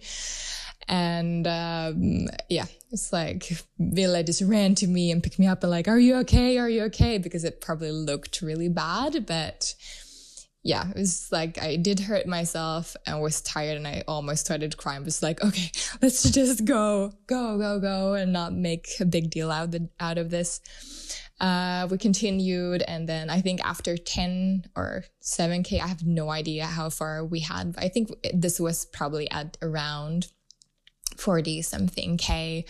and 0.89 1.47
um, 1.47 2.27
yeah 2.49 2.65
it's 2.91 3.13
like 3.13 3.51
Ville 3.77 4.23
just 4.23 4.41
ran 4.41 4.75
to 4.75 4.87
me 4.87 5.11
and 5.11 5.23
picked 5.23 5.39
me 5.39 5.47
up 5.47 5.63
and 5.63 5.71
like 5.71 5.87
are 5.87 5.99
you 5.99 6.15
okay 6.17 6.57
are 6.57 6.69
you 6.69 6.83
okay 6.83 7.17
because 7.17 7.43
it 7.43 7.61
probably 7.61 7.91
looked 7.91 8.41
really 8.41 8.69
bad 8.69 9.25
but 9.25 9.73
yeah, 10.63 10.89
it 10.89 10.97
was 10.97 11.31
like 11.31 11.61
I 11.61 11.77
did 11.77 12.01
hurt 12.01 12.27
myself 12.27 12.95
and 13.05 13.21
was 13.21 13.41
tired 13.41 13.77
and 13.77 13.87
I 13.87 14.03
almost 14.07 14.45
started 14.45 14.75
crying. 14.75 15.01
It 15.01 15.05
was 15.05 15.23
like, 15.23 15.43
okay, 15.43 15.71
let's 16.01 16.23
just 16.29 16.65
go, 16.65 17.13
go, 17.27 17.57
go, 17.57 17.79
go, 17.79 18.13
and 18.13 18.33
not 18.33 18.53
make 18.53 18.89
a 18.99 19.05
big 19.05 19.29
deal 19.29 19.51
out, 19.51 19.71
the, 19.71 19.89
out 19.99 20.17
of 20.17 20.29
this. 20.29 20.59
Uh, 21.39 21.87
we 21.89 21.97
continued, 21.97 22.81
and 22.81 23.07
then 23.07 23.29
I 23.29 23.39
think 23.39 23.61
after 23.63 23.95
10 23.95 24.65
or 24.75 25.05
7K, 25.23 25.79
I 25.81 25.87
have 25.87 26.05
no 26.05 26.29
idea 26.29 26.65
how 26.65 26.89
far 26.89 27.23
we 27.23 27.39
had. 27.39 27.75
I 27.77 27.87
think 27.87 28.09
this 28.33 28.59
was 28.59 28.85
probably 28.85 29.31
at 29.31 29.57
around 29.61 30.27
40 31.19 31.61
something 31.61 32.17
K. 32.17 32.65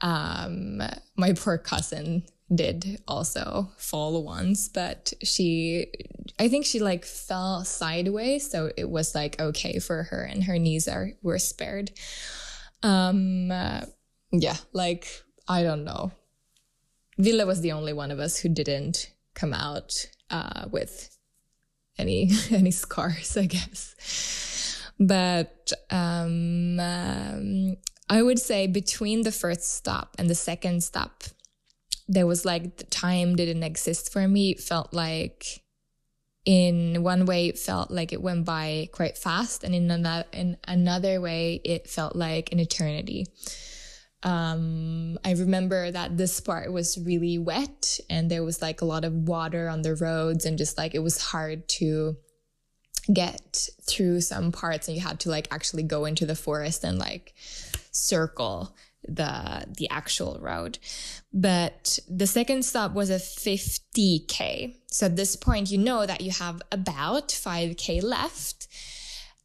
Um, 0.00 0.82
my 1.16 1.32
poor 1.34 1.58
cousin 1.58 2.24
did 2.52 3.00
also 3.06 3.70
fall 3.76 4.22
once, 4.24 4.68
but 4.68 5.12
she, 5.22 5.86
I 6.38 6.48
think 6.48 6.66
she 6.66 6.80
like 6.80 7.04
fell 7.04 7.64
sideways. 7.64 8.50
So 8.50 8.70
it 8.76 8.90
was 8.90 9.14
like 9.14 9.40
okay 9.40 9.78
for 9.78 10.04
her 10.04 10.22
and 10.22 10.44
her 10.44 10.58
knees 10.58 10.88
are, 10.88 11.12
were 11.22 11.38
spared. 11.38 11.92
Um, 12.82 13.50
uh, 13.50 13.82
yeah, 14.32 14.56
like, 14.72 15.06
I 15.46 15.62
don't 15.62 15.84
know. 15.84 16.12
Ville 17.18 17.46
was 17.46 17.60
the 17.60 17.72
only 17.72 17.92
one 17.92 18.10
of 18.10 18.18
us 18.18 18.38
who 18.38 18.48
didn't 18.48 19.12
come 19.34 19.52
out, 19.52 20.06
uh, 20.30 20.66
with 20.70 21.16
any, 21.98 22.30
any 22.50 22.70
scars, 22.70 23.36
I 23.36 23.46
guess. 23.46 24.82
But, 24.98 25.72
um, 25.90 26.80
um, 26.80 27.76
I 28.10 28.22
would 28.22 28.40
say 28.40 28.66
between 28.66 29.22
the 29.22 29.30
first 29.30 29.72
stop 29.76 30.16
and 30.18 30.28
the 30.28 30.34
second 30.34 30.82
stop, 30.82 31.22
there 32.08 32.26
was 32.26 32.44
like 32.44 32.76
the 32.76 32.84
time 32.84 33.36
didn't 33.36 33.62
exist 33.62 34.12
for 34.12 34.26
me. 34.26 34.50
It 34.50 34.60
felt 34.60 34.92
like 34.92 35.62
in 36.44 37.04
one 37.04 37.24
way 37.24 37.46
it 37.46 37.58
felt 37.58 37.92
like 37.92 38.12
it 38.12 38.20
went 38.20 38.44
by 38.44 38.88
quite 38.92 39.16
fast 39.16 39.62
and 39.62 39.74
in 39.74 39.90
another 39.90 40.24
in 40.32 40.56
another 40.66 41.20
way 41.20 41.60
it 41.64 41.88
felt 41.88 42.16
like 42.16 42.50
an 42.50 42.58
eternity. 42.58 43.26
Um, 44.24 45.16
I 45.24 45.32
remember 45.32 45.92
that 45.92 46.16
this 46.16 46.40
part 46.40 46.72
was 46.72 46.98
really 46.98 47.38
wet 47.38 48.00
and 48.10 48.28
there 48.28 48.42
was 48.42 48.60
like 48.60 48.80
a 48.80 48.86
lot 48.86 49.04
of 49.04 49.14
water 49.14 49.68
on 49.68 49.82
the 49.82 49.94
roads 49.94 50.44
and 50.44 50.58
just 50.58 50.76
like 50.76 50.96
it 50.96 50.98
was 50.98 51.22
hard 51.22 51.68
to 51.78 52.16
get 53.12 53.68
through 53.82 54.20
some 54.20 54.52
parts 54.52 54.88
and 54.88 54.96
you 54.96 55.02
had 55.02 55.20
to 55.20 55.30
like 55.30 55.48
actually 55.50 55.82
go 55.82 56.04
into 56.04 56.26
the 56.26 56.34
forest 56.34 56.84
and 56.84 56.98
like 56.98 57.34
circle 57.90 58.74
the 59.06 59.64
the 59.78 59.88
actual 59.90 60.38
road. 60.40 60.78
But 61.32 61.98
the 62.08 62.26
second 62.26 62.64
stop 62.64 62.92
was 62.92 63.10
a 63.10 63.16
50k 63.16 64.74
so 64.88 65.06
at 65.06 65.16
this 65.16 65.36
point 65.36 65.70
you 65.70 65.78
know 65.78 66.04
that 66.06 66.20
you 66.20 66.30
have 66.32 66.60
about 66.70 67.28
5k 67.28 68.02
left. 68.02 68.68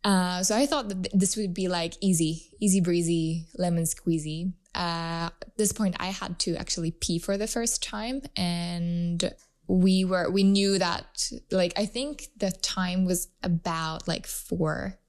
Uh, 0.04 0.44
so 0.44 0.56
i 0.56 0.68
thought 0.68 0.90
that 0.90 1.08
this 1.14 1.36
would 1.36 1.54
be 1.54 1.68
like 1.68 1.94
easy 2.00 2.52
easy 2.60 2.82
breezy 2.82 3.46
lemon 3.58 3.86
squeezy. 3.86 4.54
Uh, 4.76 5.30
at 5.42 5.58
this 5.58 5.72
point 5.72 5.96
i 6.00 6.08
had 6.08 6.38
to 6.38 6.56
actually 6.58 6.92
pee 6.92 7.18
for 7.18 7.38
the 7.38 7.48
first 7.48 7.82
time 7.82 8.22
and 8.36 9.34
we 9.68 10.06
were 10.06 10.30
we 10.30 10.44
knew 10.44 10.78
that 10.78 11.30
like 11.52 11.74
i 11.76 11.86
think 11.86 12.28
the 12.38 12.52
time 12.52 13.06
was 13.06 13.28
about 13.42 14.08
like 14.08 14.28
four 14.28 15.00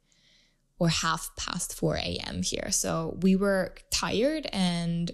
or 0.78 0.88
half 0.88 1.30
past 1.36 1.74
4 1.74 1.96
a.m. 1.96 2.42
here. 2.42 2.70
So 2.70 3.18
we 3.22 3.36
were 3.36 3.74
tired 3.90 4.46
and 4.52 5.10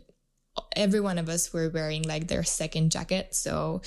every 0.75 1.01
one 1.01 1.19
of 1.19 1.29
us 1.29 1.53
were 1.53 1.71
wearing 1.71 2.03
like 2.03 2.29
their 2.29 2.43
second 2.43 2.91
jacket. 2.91 3.35
So 3.35 3.83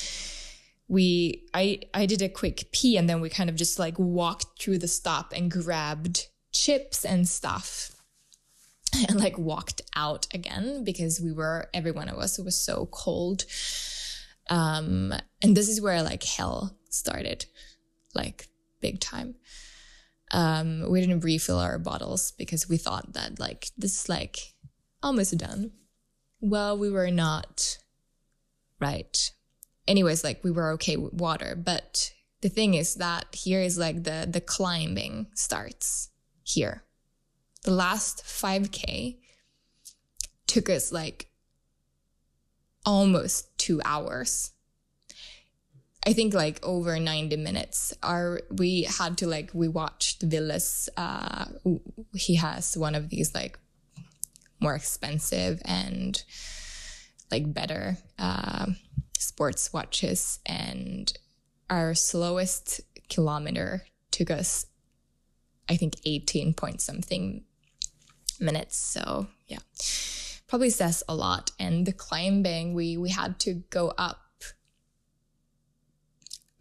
we, 0.88 1.48
I, 1.54 1.82
I 1.94 2.06
did 2.06 2.22
a 2.22 2.30
quick 2.30 2.70
pee 2.72 2.98
and 2.98 3.10
then 3.10 3.20
we 3.20 3.30
kind 3.30 3.50
of 3.50 3.56
just 3.56 3.78
like 3.78 4.00
walked 4.00 4.62
through 4.62 4.78
the 4.80 4.88
stop 4.88 5.34
and 5.36 5.52
grabbed 5.52 6.28
chips 6.54 7.04
and 7.04 7.28
stuff 7.28 7.92
and 9.10 9.20
like 9.20 9.38
walked 9.38 9.82
out 9.96 10.28
again 10.34 10.84
because 10.84 11.20
we 11.20 11.34
were, 11.34 11.70
every 11.74 11.92
one 11.92 12.08
of 12.08 12.18
us 12.18 12.40
it 12.40 12.46
was 12.46 12.58
so 12.58 12.88
cold. 12.92 13.44
Um, 14.50 15.14
and 15.42 15.56
this 15.56 15.70
is 15.70 15.82
where 15.82 16.04
like 16.04 16.24
hell 16.24 16.78
started, 16.90 17.46
like 18.14 18.48
big 18.82 19.00
time 19.00 19.36
um, 20.32 20.90
we 20.90 21.02
didn't 21.02 21.24
refill 21.24 21.60
our 21.60 21.80
bottles 21.80 22.32
because 22.32 22.68
we 22.68 22.78
thought 22.78 23.14
that 23.14 23.40
like 23.40 23.70
this 23.78 24.02
is 24.02 24.10
like 24.10 24.38
almost 25.04 25.38
done. 25.38 25.72
Well, 26.42 26.78
we 26.78 26.90
were 26.90 27.12
not 27.12 27.78
right. 28.80 29.32
Anyways, 29.88 30.24
like 30.24 30.44
we 30.44 30.52
were 30.52 30.72
okay 30.72 30.98
with 30.98 31.14
water, 31.14 31.56
but 31.56 32.12
the 32.42 32.50
thing 32.50 32.74
is 32.74 32.96
that 32.96 33.34
here 33.34 33.62
is 33.62 33.78
like 33.78 34.04
the 34.04 34.28
the 34.30 34.42
climbing 34.42 35.28
starts 35.36 36.10
here. 36.44 36.84
The 37.64 37.72
last 37.72 38.24
5k 38.24 39.18
took 40.48 40.70
us 40.70 40.92
like 40.92 41.28
almost 42.86 43.58
2 43.58 43.82
hours. 43.84 44.52
I 46.08 46.14
think 46.14 46.34
like 46.34 46.64
over 46.64 47.00
90 47.00 47.36
minutes. 47.38 47.94
Are 48.04 48.42
we 48.52 48.84
had 48.84 49.18
to 49.20 49.28
like 49.28 49.50
we 49.54 49.68
watched 49.68 50.22
Ville's 50.22 50.88
uh 50.98 51.46
he 52.14 52.36
has 52.36 52.78
one 52.78 52.94
of 52.94 53.10
these 53.10 53.34
like 53.34 53.58
more 54.60 54.76
expensive 54.76 55.62
and 55.66 56.24
like 57.32 57.54
better 57.54 57.98
uh, 58.18 58.68
sports 59.18 59.74
watches. 59.74 60.40
And 60.46 61.12
our 61.70 61.94
slowest 61.94 62.82
kilometer 63.10 63.86
took 64.12 64.32
us 64.32 64.68
I 65.68 65.78
think 65.78 65.96
18 66.06 66.54
point 66.54 66.82
something 66.82 67.44
minutes. 68.40 68.78
So 68.78 69.28
yeah 69.48 69.60
probably 70.48 70.70
says 70.70 71.04
a 71.08 71.16
lot 71.16 71.52
and 71.60 71.86
the 71.86 71.94
climbing 71.94 72.74
we 72.74 72.98
we 72.98 73.10
had 73.10 73.40
to 73.40 73.64
go 73.70 73.94
up 73.98 74.22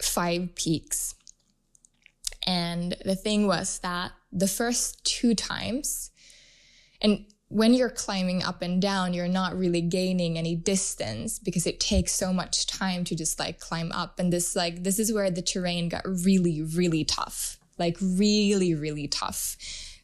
five 0.00 0.54
peaks. 0.54 1.14
And 2.46 2.96
the 3.04 3.16
thing 3.16 3.46
was 3.46 3.78
that 3.80 4.12
the 4.30 4.48
first 4.48 5.04
two 5.04 5.34
times, 5.34 6.10
and 7.00 7.24
when 7.48 7.72
you're 7.72 7.90
climbing 7.90 8.42
up 8.42 8.62
and 8.62 8.82
down, 8.82 9.14
you're 9.14 9.28
not 9.28 9.56
really 9.56 9.80
gaining 9.80 10.36
any 10.36 10.56
distance 10.56 11.38
because 11.38 11.66
it 11.66 11.80
takes 11.80 12.12
so 12.12 12.32
much 12.32 12.66
time 12.66 13.04
to 13.04 13.14
just 13.14 13.38
like 13.38 13.60
climb 13.60 13.92
up. 13.92 14.18
And 14.18 14.32
this, 14.32 14.56
like, 14.56 14.82
this 14.82 14.98
is 14.98 15.12
where 15.12 15.30
the 15.30 15.42
terrain 15.42 15.88
got 15.88 16.02
really, 16.04 16.62
really 16.62 17.04
tough, 17.04 17.58
like 17.78 17.96
really, 18.00 18.74
really 18.74 19.08
tough. 19.08 19.56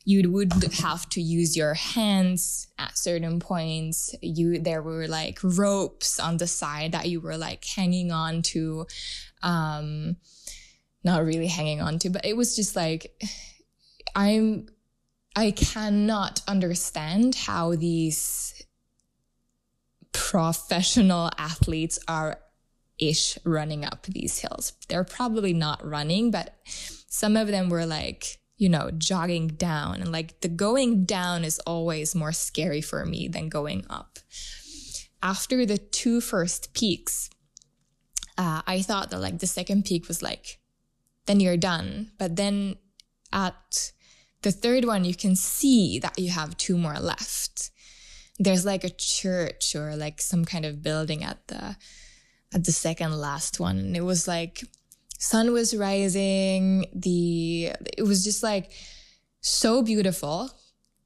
You 0.05 0.31
would 0.33 0.53
have 0.81 1.09
to 1.11 1.21
use 1.21 1.57
your 1.57 1.75
hands 1.75 2.69
at 2.79 2.97
certain 2.97 3.39
points. 3.39 4.15
You, 4.23 4.59
there 4.59 4.83
were 4.83 5.07
like 5.07 5.39
ropes 5.43 6.19
on 6.19 6.39
the 6.39 6.47
side 6.47 6.93
that 6.93 7.09
you 7.09 7.21
were 7.21 7.37
like 7.37 7.65
hanging 7.65 8.11
on 8.11 8.43
to 8.43 8.87
um, 9.43 10.17
not 11.05 11.25
really 11.25 11.47
hanging 11.47 11.81
on 11.81 11.99
to, 12.01 12.11
but 12.11 12.25
it 12.25 12.37
was 12.37 12.57
just 12.57 12.75
like, 12.75 13.23
I'm, 14.17 14.69
I 15.37 15.53
cannot 15.53 16.43
understand 16.49 17.35
how 17.35 17.77
these 17.77 18.55
professional 20.13 21.31
athletes 21.39 21.99
are 22.09 22.41
ish 22.99 23.39
running 23.45 23.85
up 23.85 24.07
these 24.07 24.41
hills. 24.41 24.73
They're 24.89 25.05
probably 25.05 25.53
not 25.53 25.87
running, 25.87 26.31
but 26.31 26.57
some 27.09 27.37
of 27.37 27.49
them 27.49 27.69
were 27.69 27.87
like, 27.87 28.40
you 28.61 28.69
know, 28.69 28.91
jogging 28.99 29.49
down. 29.49 30.03
And 30.03 30.13
like 30.13 30.43
the 30.43 30.49
going 30.49 31.07
down 31.07 31.45
is 31.45 31.59
always 31.61 32.15
more 32.15 32.31
scary 32.31 32.83
for 32.83 33.07
me 33.07 33.27
than 33.27 33.49
going 33.49 33.87
up. 33.89 34.19
After 35.23 35.65
the 35.65 35.79
two 35.79 36.21
first 36.21 36.75
peaks, 36.75 37.31
uh, 38.37 38.61
I 38.67 38.83
thought 38.83 39.11
that 39.11 39.21
like 39.21 39.39
the 39.39 39.47
second 39.47 39.87
peak 39.87 40.09
was 40.09 40.23
like, 40.23 40.59
then 41.25 41.41
you're 41.41 41.57
done. 41.57 42.13
But 42.19 42.37
then 42.37 42.77
at 43.33 43.93
the 44.43 44.53
third 44.53 44.85
one, 44.85 45.07
you 45.07 45.15
can 45.15 45.37
see 45.37 45.99
that 45.99 46.19
you 46.19 46.29
have 46.29 46.59
two 46.59 46.77
more 46.77 46.99
left. 47.01 47.71
There's 48.39 48.67
like 48.67 48.85
a 48.85 48.91
church 48.91 49.75
or 49.75 49.97
like 49.97 50.21
some 50.21 50.45
kind 50.45 50.67
of 50.67 50.83
building 50.83 51.25
at 51.25 51.49
the 51.49 51.77
at 52.53 52.65
the 52.65 52.73
second 52.73 53.17
last 53.17 53.61
one, 53.61 53.79
and 53.79 53.97
it 53.97 54.01
was 54.01 54.27
like 54.27 54.65
sun 55.21 55.53
was 55.53 55.77
rising. 55.77 56.87
The 56.93 57.71
it 57.97 58.03
was 58.03 58.25
just 58.25 58.43
like 58.43 58.73
so 59.41 59.83
beautiful 59.83 60.51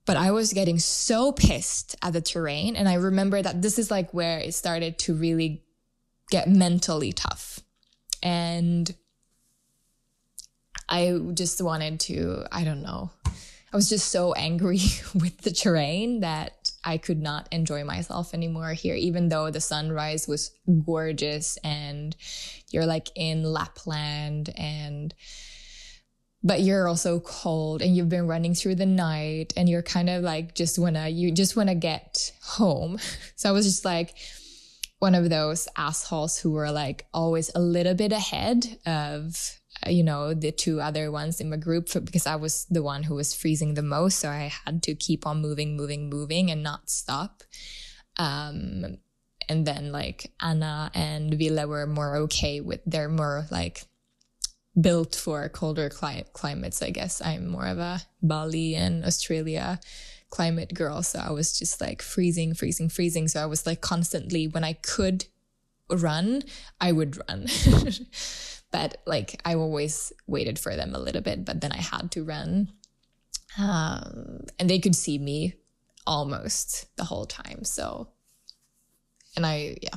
but 0.06 0.16
I 0.16 0.32
was 0.32 0.52
getting 0.52 0.78
so 0.78 1.32
pissed 1.32 1.96
at 2.02 2.12
the 2.12 2.20
terrain. 2.20 2.76
And 2.76 2.88
I 2.88 2.94
remember 2.94 3.40
that 3.40 3.62
this 3.62 3.78
is 3.78 3.90
like 3.90 4.12
where 4.12 4.38
it 4.38 4.54
started 4.54 4.98
to 5.00 5.14
really 5.14 5.62
get 6.30 6.48
mentally 6.48 7.12
tough. 7.12 7.60
And 8.22 8.94
I 10.88 11.18
just 11.32 11.62
wanted 11.62 12.00
to, 12.00 12.44
I 12.52 12.64
don't 12.64 12.82
know, 12.82 13.10
I 13.72 13.76
was 13.76 13.88
just 13.88 14.10
so 14.10 14.32
angry 14.34 14.80
with 15.14 15.38
the 15.38 15.50
terrain 15.50 16.20
that 16.20 16.63
I 16.84 16.98
could 16.98 17.20
not 17.20 17.48
enjoy 17.50 17.84
myself 17.84 18.34
anymore 18.34 18.72
here, 18.72 18.94
even 18.94 19.28
though 19.28 19.50
the 19.50 19.60
sunrise 19.60 20.28
was 20.28 20.50
gorgeous 20.84 21.56
and 21.64 22.14
you're 22.70 22.86
like 22.86 23.08
in 23.14 23.42
Lapland 23.42 24.50
and 24.56 25.14
but 26.46 26.60
you're 26.60 26.86
also 26.86 27.20
cold 27.20 27.80
and 27.80 27.96
you've 27.96 28.10
been 28.10 28.26
running 28.26 28.54
through 28.54 28.74
the 28.74 28.84
night 28.84 29.54
and 29.56 29.66
you're 29.66 29.82
kind 29.82 30.10
of 30.10 30.22
like 30.22 30.54
just 30.54 30.78
wanna 30.78 31.08
you 31.08 31.32
just 31.32 31.56
wanna 31.56 31.74
get 31.74 32.32
home. 32.42 32.98
So 33.36 33.48
I 33.48 33.52
was 33.52 33.66
just 33.66 33.84
like 33.84 34.14
one 34.98 35.14
of 35.14 35.28
those 35.28 35.68
assholes 35.76 36.38
who 36.38 36.52
were 36.52 36.70
like 36.70 37.06
always 37.12 37.50
a 37.54 37.60
little 37.60 37.94
bit 37.94 38.12
ahead 38.12 38.78
of 38.86 39.58
you 39.86 40.02
know 40.02 40.34
the 40.34 40.52
two 40.52 40.80
other 40.80 41.10
ones 41.10 41.40
in 41.40 41.50
my 41.50 41.56
group 41.56 41.88
because 42.04 42.26
I 42.26 42.36
was 42.36 42.66
the 42.70 42.82
one 42.82 43.02
who 43.02 43.14
was 43.14 43.34
freezing 43.34 43.74
the 43.74 43.82
most, 43.82 44.18
so 44.18 44.28
I 44.30 44.52
had 44.64 44.82
to 44.84 44.94
keep 44.94 45.26
on 45.26 45.40
moving, 45.40 45.76
moving, 45.76 46.08
moving, 46.08 46.50
and 46.50 46.62
not 46.62 46.90
stop. 46.90 47.42
Um, 48.16 48.98
and 49.48 49.66
then 49.66 49.92
like 49.92 50.32
Anna 50.40 50.90
and 50.94 51.34
ville 51.34 51.66
were 51.66 51.86
more 51.86 52.16
okay 52.16 52.60
with 52.60 52.80
they're 52.86 53.08
more 53.08 53.46
like 53.50 53.84
built 54.80 55.14
for 55.14 55.48
colder 55.48 55.88
cli- 55.88 56.24
climates. 56.32 56.82
I 56.82 56.90
guess 56.90 57.20
I'm 57.20 57.48
more 57.48 57.66
of 57.66 57.78
a 57.78 58.00
Bali 58.22 58.74
and 58.74 59.04
Australia 59.04 59.80
climate 60.30 60.74
girl, 60.74 61.02
so 61.02 61.20
I 61.20 61.30
was 61.30 61.58
just 61.58 61.80
like 61.80 62.02
freezing, 62.02 62.54
freezing, 62.54 62.88
freezing. 62.88 63.28
So 63.28 63.42
I 63.42 63.46
was 63.46 63.66
like 63.66 63.80
constantly 63.80 64.48
when 64.48 64.64
I 64.64 64.72
could 64.72 65.26
run, 65.90 66.42
I 66.80 66.92
would 66.92 67.18
run. 67.28 67.46
but 68.74 68.96
like 69.06 69.40
I 69.44 69.54
always 69.54 70.12
waited 70.26 70.58
for 70.58 70.74
them 70.74 70.96
a 70.96 70.98
little 70.98 71.22
bit, 71.22 71.44
but 71.44 71.60
then 71.60 71.70
I 71.70 71.80
had 71.80 72.10
to 72.10 72.24
run. 72.24 72.72
Um, 73.56 74.40
and 74.58 74.68
they 74.68 74.80
could 74.80 74.96
see 74.96 75.16
me 75.16 75.54
almost 76.08 76.86
the 76.96 77.04
whole 77.04 77.24
time. 77.24 77.62
So, 77.62 78.08
and 79.36 79.46
I, 79.46 79.76
yeah. 79.80 79.94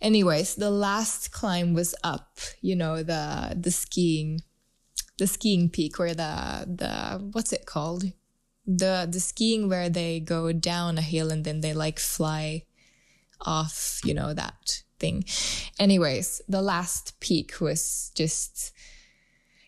Anyways, 0.00 0.54
the 0.54 0.70
last 0.70 1.30
climb 1.30 1.74
was 1.74 1.94
up, 2.02 2.38
you 2.62 2.74
know, 2.74 3.02
the, 3.02 3.54
the 3.54 3.70
skiing, 3.70 4.40
the 5.18 5.26
skiing 5.26 5.68
peak 5.68 5.98
where 5.98 6.14
the, 6.14 6.64
the, 6.66 7.18
what's 7.32 7.52
it 7.52 7.66
called? 7.66 8.04
The, 8.66 9.06
the 9.12 9.20
skiing 9.20 9.68
where 9.68 9.90
they 9.90 10.20
go 10.20 10.54
down 10.54 10.96
a 10.96 11.02
hill 11.02 11.30
and 11.30 11.44
then 11.44 11.60
they 11.60 11.74
like 11.74 11.98
fly 11.98 12.64
off, 13.42 14.00
you 14.04 14.14
know, 14.14 14.32
that 14.32 14.84
thing. 15.00 15.24
Anyways, 15.78 16.42
the 16.48 16.62
last 16.62 17.18
peak 17.20 17.60
was 17.60 18.12
just, 18.14 18.72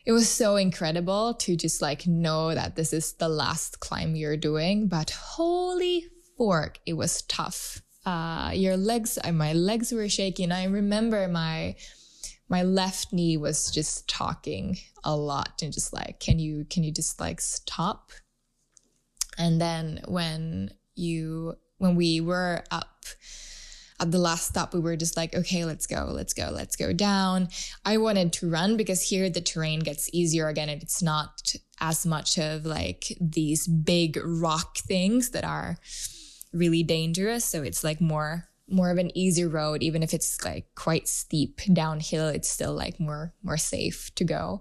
it 0.05 0.13
was 0.13 0.29
so 0.29 0.57
incredible 0.57 1.35
to 1.35 1.57
just 1.57 1.83
like 1.83 2.07
know 2.07 2.55
that 2.55 2.77
this 2.77 2.93
is 2.93 3.15
the 3.15 3.29
last 3.29 3.81
climb 3.81 4.15
you're 4.15 4.37
doing. 4.37 4.87
But 4.87 5.11
holy 5.11 6.07
fork, 6.37 6.79
it 6.87 6.93
was 6.93 7.23
tough. 7.23 7.83
Uh, 8.05 8.51
your 8.55 8.77
legs, 8.77 9.19
uh, 9.23 9.33
my 9.33 9.53
legs 9.53 9.93
were 9.93 10.09
shaking. 10.09 10.53
I 10.53 10.65
remember 10.65 11.29
my, 11.29 11.77
my 12.49 12.63
left 12.63 13.13
knee 13.13 13.37
was 13.37 13.71
just 13.71 14.09
talking 14.09 14.77
a 15.05 15.17
lot 15.17 15.63
and 15.63 15.73
just 15.73 15.93
like, 15.93 16.21
can 16.21 16.39
you, 16.39 16.67
can 16.69 16.83
you 16.83 16.93
just 16.93 17.21
like 17.21 17.41
stop? 17.41 18.11
And 19.39 19.61
then 19.61 20.03
when 20.07 20.75
you, 20.95 21.57
when 21.79 21.95
we 21.95 22.21
were 22.21 22.65
up, 22.71 23.07
at 24.03 24.11
the 24.11 24.19
last 24.19 24.49
stop, 24.49 24.75
we 24.75 24.81
were 24.81 24.97
just 24.97 25.17
like, 25.17 25.33
okay, 25.33 25.65
let's 25.65 25.87
go, 25.87 26.11
let's 26.11 26.35
go, 26.35 26.51
let's 26.53 26.75
go 26.75 26.93
down. 26.93 27.49
I 27.85 27.99
wanted 27.99 28.33
to 28.35 28.51
run 28.51 28.77
because 28.77 29.01
here 29.01 29.31
the 29.31 29.41
terrain 29.41 29.79
gets 29.79 30.11
easier 30.13 30.49
again 30.49 30.69
and 30.69 30.83
it's 30.83 31.03
not 31.03 31.55
as 31.81 32.05
much 32.05 32.37
of 32.37 32.67
like 32.67 33.17
these 33.21 33.69
big 33.69 34.19
rock 34.25 34.79
things 34.79 35.31
that 35.31 35.45
are 35.45 35.79
really 36.53 36.83
dangerous. 36.83 37.45
So 37.45 37.63
it's 37.63 37.85
like 37.85 38.01
more 38.01 38.49
more 38.69 38.91
of 38.91 38.97
an 38.99 39.17
easy 39.17 39.45
road 39.45 39.83
even 39.83 40.03
if 40.03 40.15
it's 40.15 40.43
like 40.45 40.65
quite 40.77 41.07
steep 41.07 41.61
downhill 41.73 42.29
it's 42.29 42.49
still 42.49 42.73
like 42.73 42.99
more 42.99 43.35
more 43.43 43.59
safe 43.59 44.11
to 44.15 44.25
go 44.25 44.61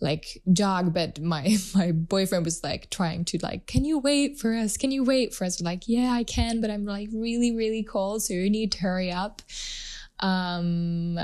like 0.00 0.42
jog 0.52 0.94
but 0.94 1.20
my 1.20 1.56
my 1.74 1.92
boyfriend 1.92 2.44
was 2.44 2.62
like 2.62 2.90
trying 2.90 3.24
to 3.24 3.38
like 3.42 3.66
can 3.66 3.84
you 3.84 3.98
wait 3.98 4.38
for 4.38 4.54
us? 4.54 4.76
Can 4.76 4.90
you 4.90 5.04
wait 5.04 5.34
for 5.34 5.44
us? 5.44 5.60
Like 5.60 5.88
yeah 5.88 6.12
i 6.12 6.24
can 6.24 6.60
but 6.60 6.70
i'm 6.70 6.84
like 6.84 7.08
really 7.12 7.54
really 7.54 7.82
cold 7.82 8.22
so 8.22 8.34
you 8.34 8.50
need 8.50 8.72
to 8.72 8.80
hurry 8.80 9.10
up. 9.10 9.42
Um 10.20 11.18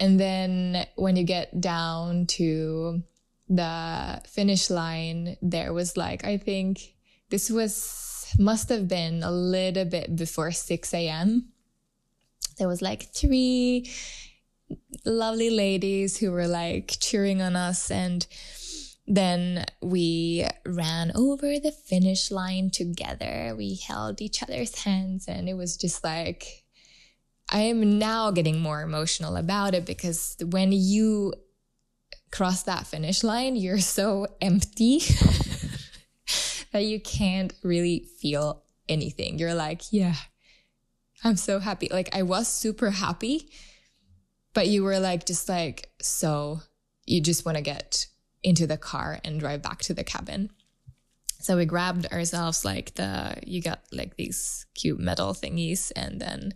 and 0.00 0.18
then 0.18 0.86
when 0.96 1.16
you 1.16 1.24
get 1.24 1.60
down 1.60 2.26
to 2.26 3.02
the 3.48 4.22
finish 4.26 4.70
line 4.70 5.36
there 5.42 5.72
was 5.72 5.96
like 5.96 6.24
i 6.24 6.38
think 6.38 6.94
this 7.28 7.50
was 7.50 8.32
must 8.38 8.70
have 8.70 8.88
been 8.88 9.22
a 9.22 9.30
little 9.30 9.84
bit 9.84 10.16
before 10.16 10.50
6 10.50 10.94
a.m 10.94 11.52
there 12.58 12.68
was 12.68 12.80
like 12.80 13.02
three 13.12 13.90
lovely 15.04 15.50
ladies 15.50 16.18
who 16.18 16.30
were 16.32 16.48
like 16.48 16.96
cheering 17.00 17.42
on 17.42 17.56
us 17.56 17.90
and 17.90 18.26
then 19.06 19.66
we 19.82 20.46
ran 20.64 21.12
over 21.14 21.58
the 21.58 21.72
finish 21.72 22.30
line 22.30 22.70
together. 22.70 23.54
We 23.56 23.74
held 23.86 24.22
each 24.22 24.42
other's 24.42 24.82
hands 24.82 25.26
and 25.28 25.48
it 25.48 25.54
was 25.54 25.76
just 25.76 26.02
like 26.02 26.64
I 27.50 27.60
am 27.60 27.98
now 27.98 28.30
getting 28.30 28.60
more 28.60 28.80
emotional 28.80 29.36
about 29.36 29.74
it 29.74 29.84
because 29.84 30.36
when 30.42 30.72
you 30.72 31.34
cross 32.32 32.62
that 32.64 32.86
finish 32.86 33.22
line, 33.22 33.54
you're 33.54 33.78
so 33.78 34.26
empty 34.40 35.00
that 36.72 36.84
you 36.84 37.00
can't 37.00 37.52
really 37.62 38.08
feel 38.20 38.62
anything. 38.88 39.38
You're 39.38 39.54
like, 39.54 39.92
yeah, 39.92 40.14
I'm 41.22 41.36
so 41.36 41.58
happy. 41.58 41.88
Like 41.90 42.14
I 42.16 42.22
was 42.22 42.48
super 42.48 42.90
happy 42.90 43.50
but 44.54 44.68
you 44.68 44.84
were 44.84 45.00
like, 45.00 45.26
just 45.26 45.48
like, 45.48 45.90
so 46.00 46.60
you 47.04 47.20
just 47.20 47.44
want 47.44 47.56
to 47.56 47.62
get 47.62 48.06
into 48.42 48.66
the 48.66 48.78
car 48.78 49.18
and 49.24 49.40
drive 49.40 49.62
back 49.62 49.80
to 49.80 49.94
the 49.94 50.04
cabin. 50.04 50.50
So 51.40 51.56
we 51.56 51.66
grabbed 51.66 52.06
ourselves 52.06 52.64
like 52.64 52.94
the, 52.94 53.36
you 53.44 53.60
got 53.60 53.80
like 53.92 54.16
these 54.16 54.64
cute 54.74 55.00
metal 55.00 55.34
thingies 55.34 55.92
and 55.94 56.20
then 56.20 56.54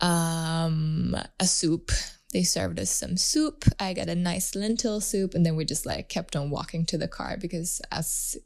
um, 0.00 1.14
a 1.38 1.46
soup. 1.46 1.90
They 2.32 2.44
served 2.44 2.80
us 2.80 2.90
some 2.90 3.18
soup. 3.18 3.64
I 3.78 3.92
got 3.92 4.08
a 4.08 4.14
nice 4.14 4.54
lentil 4.54 5.00
soup. 5.02 5.34
And 5.34 5.44
then 5.44 5.56
we 5.56 5.66
just 5.66 5.84
like 5.84 6.08
kept 6.08 6.36
on 6.36 6.48
walking 6.48 6.86
to 6.86 6.96
the 6.96 7.08
car 7.08 7.36
because 7.38 7.82
as 7.90 8.38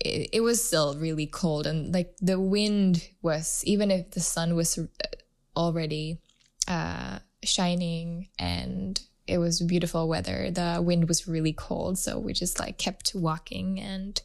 it, 0.00 0.30
it 0.32 0.40
was 0.40 0.64
still 0.64 0.96
really 0.96 1.26
cold 1.26 1.66
and 1.66 1.92
like 1.92 2.14
the 2.20 2.40
wind 2.40 3.06
was, 3.20 3.62
even 3.66 3.90
if 3.90 4.12
the 4.12 4.20
sun 4.20 4.54
was 4.54 4.78
already 5.54 6.20
uh, 6.68 7.18
shining 7.42 8.28
and 8.38 9.00
it 9.26 9.38
was 9.38 9.60
beautiful 9.60 10.08
weather. 10.08 10.50
The 10.50 10.80
wind 10.82 11.08
was 11.08 11.26
really 11.26 11.52
cold, 11.52 11.98
so 11.98 12.18
we 12.18 12.32
just 12.32 12.58
like 12.60 12.78
kept 12.78 13.12
walking 13.14 13.80
and 13.80 14.20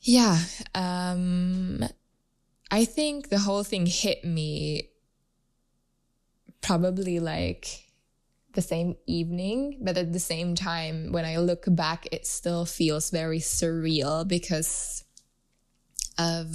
yeah, 0.00 0.38
um, 0.74 1.84
I 2.70 2.84
think 2.84 3.28
the 3.28 3.38
whole 3.38 3.64
thing 3.64 3.86
hit 3.86 4.24
me 4.24 4.90
probably 6.60 7.20
like 7.20 7.84
the 8.54 8.62
same 8.62 8.96
evening, 9.06 9.78
but 9.80 9.96
at 9.96 10.12
the 10.12 10.18
same 10.18 10.54
time, 10.54 11.12
when 11.12 11.24
I 11.24 11.36
look 11.36 11.64
back, 11.68 12.08
it 12.10 12.26
still 12.26 12.64
feels 12.64 13.10
very 13.10 13.38
surreal 13.38 14.26
because 14.26 15.04
of, 16.18 16.54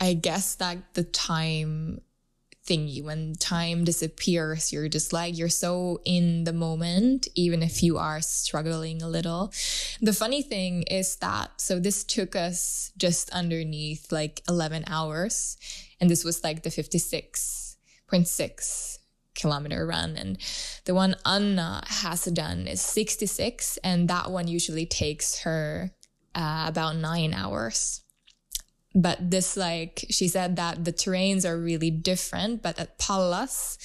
I 0.00 0.14
guess 0.14 0.54
that 0.56 0.94
the 0.94 1.04
time 1.04 2.00
thingy. 2.66 3.02
When 3.02 3.34
time 3.34 3.84
disappears 3.84 4.72
you're 4.72 4.88
just 4.88 5.12
like 5.12 5.36
you're 5.38 5.48
so 5.48 6.00
in 6.04 6.42
the 6.44 6.52
moment 6.52 7.26
even 7.34 7.62
if 7.62 7.82
you 7.82 7.98
are 7.98 8.20
struggling 8.20 9.02
a 9.02 9.08
little. 9.08 9.52
The 10.00 10.12
funny 10.12 10.42
thing 10.42 10.82
is 10.82 11.16
that 11.16 11.60
so 11.60 11.80
this 11.80 12.04
took 12.04 12.36
us 12.36 12.92
just 12.96 13.30
underneath 13.30 14.12
like 14.12 14.42
11 14.48 14.84
hours. 14.86 15.56
And 16.00 16.08
this 16.10 16.24
was 16.24 16.44
like 16.44 16.62
the 16.62 16.70
56.6 16.70 18.98
kilometer 19.34 19.86
run. 19.86 20.16
And 20.16 20.38
the 20.84 20.94
one 20.94 21.16
anna 21.24 21.82
has 21.86 22.26
done 22.26 22.66
is 22.66 22.80
66 22.80 23.78
and 23.78 24.08
that 24.08 24.30
one 24.30 24.48
usually 24.48 24.86
takes 24.86 25.40
her 25.40 25.92
uh, 26.34 26.64
about 26.68 26.96
nine 26.96 27.32
hours 27.32 28.02
but 28.96 29.30
this 29.30 29.56
like 29.56 30.04
she 30.10 30.26
said 30.26 30.56
that 30.56 30.84
the 30.84 30.92
terrains 30.92 31.48
are 31.48 31.58
really 31.58 31.90
different 31.90 32.62
but 32.62 32.78
at 32.80 32.98
pallas 32.98 33.78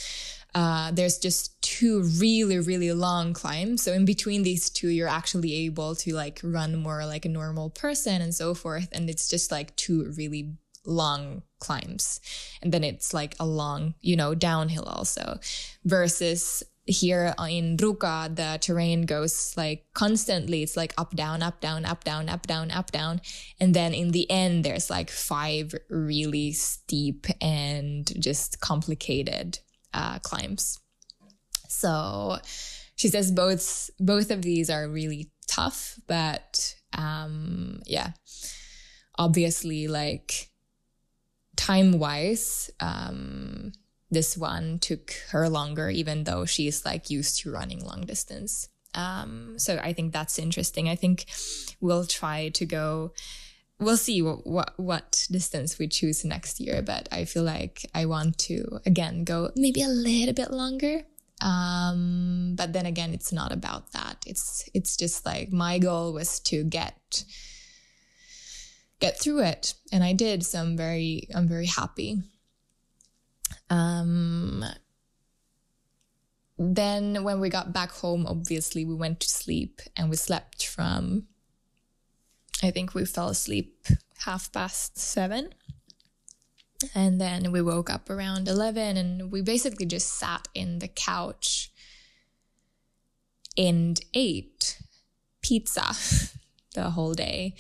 uh, 0.54 0.92
there's 0.92 1.18
just 1.18 1.62
two 1.62 2.04
really 2.20 2.60
really 2.60 2.92
long 2.92 3.34
climbs. 3.34 3.84
So 3.84 3.94
in 3.94 4.06
between 4.06 4.44
these 4.44 4.70
two 4.70 4.90
you're 4.90 5.08
actually 5.08 5.54
able 5.66 5.96
to 5.96 6.14
like 6.14 6.42
run 6.44 6.76
more 6.76 7.06
like 7.06 7.26
a 7.26 7.30
normal 7.30 7.70
person 7.70 8.22
and 8.22 8.34
so 8.36 8.54
forth. 8.54 8.90
And 8.92 9.10
it's 9.10 9.30
just 9.30 9.52
like 9.52 9.76
two 9.78 10.12
really 10.18 10.54
long 10.86 11.44
climbs. 11.60 12.20
And 12.62 12.72
then 12.74 12.84
it's 12.84 13.14
like 13.14 13.36
a 13.40 13.46
long 13.46 13.94
you 14.02 14.16
know 14.16 14.36
downhill 14.36 14.84
also 14.84 15.40
versus 15.86 16.64
here 16.86 17.34
in 17.48 17.78
Ruka, 17.78 18.36
the 18.36 18.58
terrain 18.60 19.06
goes 19.06 19.54
like 19.56 19.86
constantly. 19.94 20.64
It's 20.64 20.76
like 20.76 20.94
up, 20.98 21.16
down, 21.16 21.44
up, 21.44 21.62
down, 21.62 21.86
up, 21.86 22.04
down, 22.04 22.28
up, 22.28 22.48
down, 22.48 22.72
up, 22.72 22.92
down. 22.92 23.22
And 23.60 23.74
then 23.74 23.94
in 23.94 24.12
the 24.12 24.30
end, 24.30 24.64
there's 24.64 24.90
like 24.90 25.10
five 25.10 25.74
really 25.90 26.52
steep 26.52 27.28
and 27.40 28.12
just 28.22 28.60
complicated 28.62 29.60
uh, 29.94 30.20
climbs. 30.20 30.80
So 31.68 32.38
she 32.96 33.08
says 33.08 33.32
both 33.32 33.90
both 34.00 34.32
of 34.32 34.42
these 34.42 34.70
are 34.70 34.88
really 34.88 35.32
tough, 35.48 36.00
but 36.08 36.76
um, 36.94 37.82
yeah, 37.86 38.12
obviously 39.18 39.88
like 39.88 40.52
time 41.56 42.00
wise, 42.00 42.70
um, 42.80 43.72
this 44.12 44.38
one 44.38 44.78
took 44.80 45.14
her 45.32 45.48
longer, 45.50 45.90
even 45.90 46.26
though 46.26 46.46
she's 46.46 46.86
like 46.86 47.10
used 47.10 47.40
to 47.40 47.52
running 47.52 47.84
long 47.84 48.02
distance. 48.02 48.68
Um, 48.94 49.58
so 49.58 49.80
I 49.82 49.94
think 49.94 50.12
that's 50.12 50.38
interesting. 50.38 50.90
I 50.90 50.96
think 50.96 51.26
we'll 51.80 52.06
try 52.06 52.50
to 52.50 52.66
go. 52.66 53.14
We'll 53.80 53.98
see 53.98 54.22
what, 54.22 54.46
what 54.46 54.74
what 54.78 55.26
distance 55.32 55.80
we 55.80 55.88
choose 55.88 56.26
next 56.26 56.60
year, 56.60 56.82
but 56.82 57.08
I 57.12 57.26
feel 57.26 57.44
like 57.44 57.90
I 57.96 58.06
want 58.06 58.38
to 58.40 58.80
again 58.86 59.24
go 59.24 59.52
maybe 59.56 59.82
a 59.82 59.88
little 59.88 60.34
bit 60.34 60.52
longer. 60.52 61.04
Um, 61.42 62.54
but 62.56 62.74
then 62.74 62.86
again, 62.86 63.14
it's 63.14 63.32
not 63.32 63.52
about 63.52 63.94
that. 63.94 64.18
It's 64.28 64.70
it's 64.74 64.98
just 64.98 65.26
like 65.26 65.52
my 65.52 65.80
goal 65.80 66.14
was 66.14 66.40
to 66.42 66.64
get 66.64 67.24
get 69.00 69.20
through 69.20 69.44
it, 69.44 69.74
and 69.92 70.04
I 70.04 70.14
did. 70.14 70.46
So 70.46 70.60
I'm 70.60 70.78
very 70.78 71.28
I'm 71.34 71.48
very 71.48 71.66
happy. 71.66 72.22
Um, 73.72 74.66
then 76.60 77.24
when 77.24 77.40
we 77.40 77.50
got 77.50 77.74
back 77.74 77.92
home, 77.92 78.28
obviously 78.28 78.86
we 78.86 78.94
went 78.94 79.22
to 79.22 79.30
sleep 79.30 79.82
and 79.96 80.10
we 80.10 80.18
slept 80.18 80.68
from, 80.68 81.28
I 82.62 82.70
think 82.70 82.94
we 82.94 83.06
fell 83.06 83.30
asleep 83.30 83.88
half 84.26 84.52
past 84.52 85.00
seven. 85.00 85.54
And 86.94 87.22
then 87.22 87.52
we 87.52 87.62
woke 87.62 87.90
up 87.90 88.10
around 88.10 88.48
11 88.48 88.98
and 88.98 89.32
we 89.32 89.42
basically 89.42 89.86
just 89.86 90.20
sat 90.20 90.48
in 90.54 90.80
the 90.80 90.88
couch 90.88 91.72
and 93.58 94.00
ate 94.14 94.80
pizza 95.42 95.94
the 96.76 96.90
whole 96.90 97.14
day. 97.14 97.56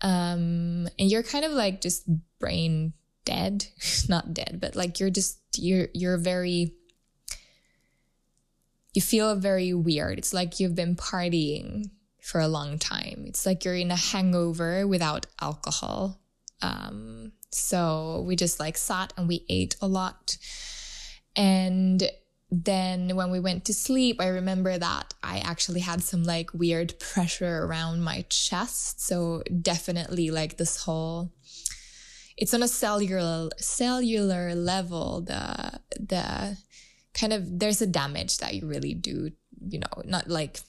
Um, 0.00 0.88
and 0.98 1.10
you're 1.10 1.22
kind 1.22 1.44
of 1.44 1.52
like 1.52 1.80
just 1.80 2.04
brain 2.38 2.92
dead 3.24 3.66
not 4.08 4.34
dead 4.34 4.58
but 4.60 4.76
like 4.76 5.00
you're 5.00 5.10
just 5.10 5.38
you're 5.56 5.88
you're 5.92 6.18
very 6.18 6.74
you 8.94 9.02
feel 9.02 9.34
very 9.34 9.74
weird. 9.74 10.18
It's 10.18 10.32
like 10.32 10.60
you've 10.60 10.76
been 10.76 10.96
partying 10.96 11.90
for 12.22 12.40
a 12.40 12.48
long 12.48 12.78
time. 12.78 13.24
It's 13.26 13.44
like 13.44 13.64
you're 13.64 13.74
in 13.74 13.90
a 13.90 13.96
hangover 13.96 14.86
without 14.86 15.26
alcohol. 15.42 16.20
Um 16.62 17.32
so 17.50 18.24
we 18.26 18.36
just 18.36 18.58
like 18.58 18.76
sat 18.76 19.12
and 19.16 19.28
we 19.28 19.44
ate 19.48 19.76
a 19.80 19.86
lot. 19.86 20.38
And 21.36 22.02
then 22.50 23.16
when 23.16 23.30
we 23.30 23.40
went 23.40 23.64
to 23.64 23.74
sleep, 23.74 24.20
I 24.20 24.28
remember 24.28 24.78
that 24.78 25.14
I 25.22 25.38
actually 25.38 25.80
had 25.80 26.02
some 26.02 26.22
like 26.22 26.54
weird 26.54 26.98
pressure 27.00 27.64
around 27.64 28.02
my 28.02 28.24
chest. 28.28 29.00
So 29.00 29.42
definitely 29.60 30.30
like 30.30 30.56
this 30.56 30.82
whole 30.82 31.32
it's 32.36 32.54
on 32.54 32.62
a 32.62 32.68
cellular 32.68 33.48
cellular 33.58 34.54
level 34.54 35.20
the 35.22 35.80
the 35.98 36.56
kind 37.12 37.32
of 37.32 37.58
there's 37.58 37.80
a 37.80 37.86
damage 37.86 38.38
that 38.38 38.54
you 38.54 38.66
really 38.66 38.94
do 38.94 39.30
you 39.68 39.78
know 39.78 40.02
not 40.04 40.28
like 40.28 40.60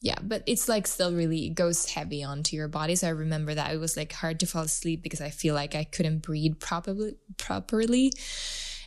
yeah 0.00 0.18
but 0.22 0.42
it's 0.46 0.68
like 0.68 0.86
still 0.86 1.12
really 1.12 1.48
goes 1.48 1.86
heavy 1.90 2.22
onto 2.22 2.54
your 2.54 2.68
body. 2.68 2.94
So 2.94 3.08
i 3.08 3.10
remember 3.10 3.54
that 3.54 3.72
it 3.72 3.78
was 3.78 3.96
like 3.96 4.12
hard 4.12 4.38
to 4.40 4.46
fall 4.46 4.62
asleep 4.62 5.02
because 5.02 5.20
i 5.20 5.30
feel 5.30 5.54
like 5.54 5.74
i 5.74 5.84
couldn't 5.84 6.22
breathe 6.22 6.60
properly 6.60 7.16
properly. 7.36 8.12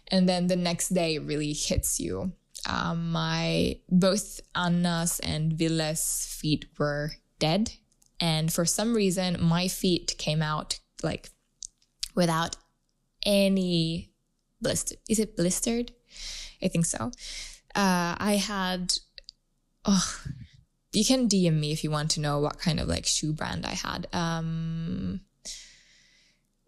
And 0.08 0.28
then 0.28 0.48
the 0.48 0.58
next 0.58 0.90
day 0.90 1.16
it 1.16 1.24
really 1.24 1.54
hits 1.54 1.98
you. 1.98 2.34
Um, 2.68 3.12
my 3.14 3.78
both 3.90 4.42
anna's 4.54 5.20
and 5.22 5.54
ville's 5.54 6.26
feet 6.30 6.66
were 6.78 7.12
dead. 7.40 7.72
And 8.20 8.52
for 8.54 8.66
some 8.66 8.94
reason 8.94 9.38
my 9.42 9.68
feet 9.68 10.16
came 10.18 10.42
out 10.42 10.81
like 11.04 11.30
without 12.16 12.56
any 13.26 14.12
blister. 14.62 14.96
Is 15.10 15.20
it 15.20 15.36
blistered? 15.36 15.92
I 16.64 16.68
think 16.68 16.86
so. 16.86 17.12
Uh, 17.76 18.16
I 18.18 18.40
had, 18.42 18.94
oh, 19.86 20.16
you 20.92 21.06
can 21.06 21.28
DM 21.28 21.60
me 21.60 21.72
if 21.72 21.84
you 21.84 21.92
want 21.92 22.12
to 22.12 22.20
know 22.20 22.40
what 22.40 22.60
kind 22.60 22.80
of 22.80 22.88
like 22.88 23.06
shoe 23.06 23.34
brand 23.34 23.66
I 23.66 23.74
had. 23.74 24.08
Um, 24.14 25.22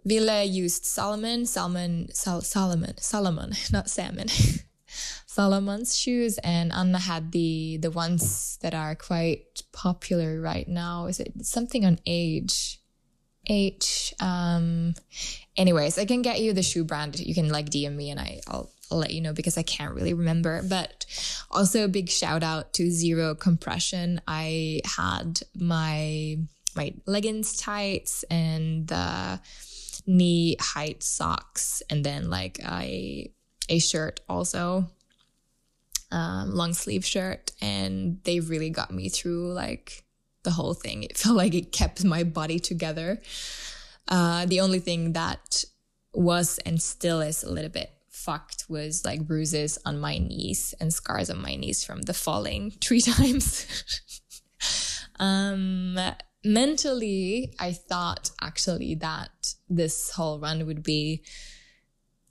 Ville 0.06 0.44
used 0.44 0.86
Salomon, 0.86 1.46
Salmon, 1.46 2.10
Sal- 2.14 2.42
Salomon, 2.42 2.98
Salomon, 2.98 3.54
not 3.72 3.90
salmon. 3.90 4.28
Salomon's 5.26 5.98
shoes, 5.98 6.38
and 6.44 6.72
Anna 6.72 7.00
had 7.00 7.32
the 7.32 7.78
the 7.78 7.90
ones 7.90 8.60
that 8.62 8.76
are 8.76 8.94
quite 8.94 9.64
popular 9.72 10.40
right 10.40 10.68
now. 10.68 11.08
Is 11.08 11.20
it 11.20 11.34
something 11.42 11.84
on 11.84 12.00
age? 12.06 12.80
H. 13.48 14.14
Um, 14.20 14.96
anyways, 15.58 15.98
I 15.98 16.06
can 16.06 16.22
get 16.22 16.42
you 16.42 16.54
the 16.54 16.64
shoe 16.64 16.84
brand. 16.84 17.20
You 17.20 17.34
can 17.34 17.50
like 17.50 17.70
DM 17.70 17.96
me 17.96 18.10
and 18.10 18.20
I, 18.20 18.40
I'll, 18.48 18.72
I'll 18.92 18.98
let 18.98 19.12
you 19.12 19.22
know 19.22 19.34
because 19.34 19.58
I 19.58 19.64
can't 19.64 19.94
really 19.94 20.14
remember. 20.14 20.62
But 20.64 21.06
also 21.52 21.86
a 21.86 21.88
big 21.90 22.10
shout 22.10 22.44
out 22.44 22.74
to 22.74 22.90
Zero 22.90 23.36
Compression. 23.36 24.22
I 24.28 24.82
had 24.86 25.42
my 25.56 26.38
my 26.76 26.94
leggings 27.06 27.56
tights 27.58 28.24
and 28.32 28.88
the 28.88 29.40
knee 30.08 30.58
height 30.60 31.04
socks 31.04 31.84
and 31.90 32.04
then 32.04 32.30
like 32.30 32.60
a 32.66 33.32
a 33.70 33.80
shirt 33.80 34.20
also 34.28 34.90
um, 36.12 36.54
long 36.54 36.74
sleeve 36.74 37.06
shirt 37.06 37.52
and 37.62 38.20
they 38.24 38.40
really 38.40 38.70
got 38.70 38.92
me 38.92 39.10
through 39.10 39.52
like 39.54 40.03
the 40.44 40.52
whole 40.52 40.74
thing. 40.74 41.04
It 41.04 41.18
felt 41.22 41.36
like 41.36 41.54
it 41.54 41.72
kept 41.72 42.04
my 42.04 42.24
body 42.24 42.60
together. 42.60 43.22
Uh, 44.08 44.46
the 44.46 44.60
only 44.60 44.80
thing 44.80 45.14
that 45.14 45.64
was 46.14 46.60
and 46.60 46.82
still 46.82 47.22
is 47.22 47.44
a 47.44 47.52
little 47.52 47.72
bit 47.72 47.90
fucked 48.10 48.66
was 48.70 49.04
like 49.04 49.28
bruises 49.28 49.78
on 49.86 50.00
my 50.00 50.18
knees 50.18 50.74
and 50.80 50.94
scars 50.94 51.30
on 51.30 51.42
my 51.42 51.56
knees 51.56 51.84
from 51.84 52.04
the 52.04 52.14
falling 52.14 52.72
three 52.82 53.02
times. 53.02 53.66
um, 55.20 55.98
mentally, 56.46 57.54
I 57.60 57.72
thought 57.74 58.32
actually 58.42 58.96
that 58.96 59.56
this 59.70 60.12
whole 60.12 60.40
run 60.40 60.66
would 60.66 60.84
be 60.84 61.24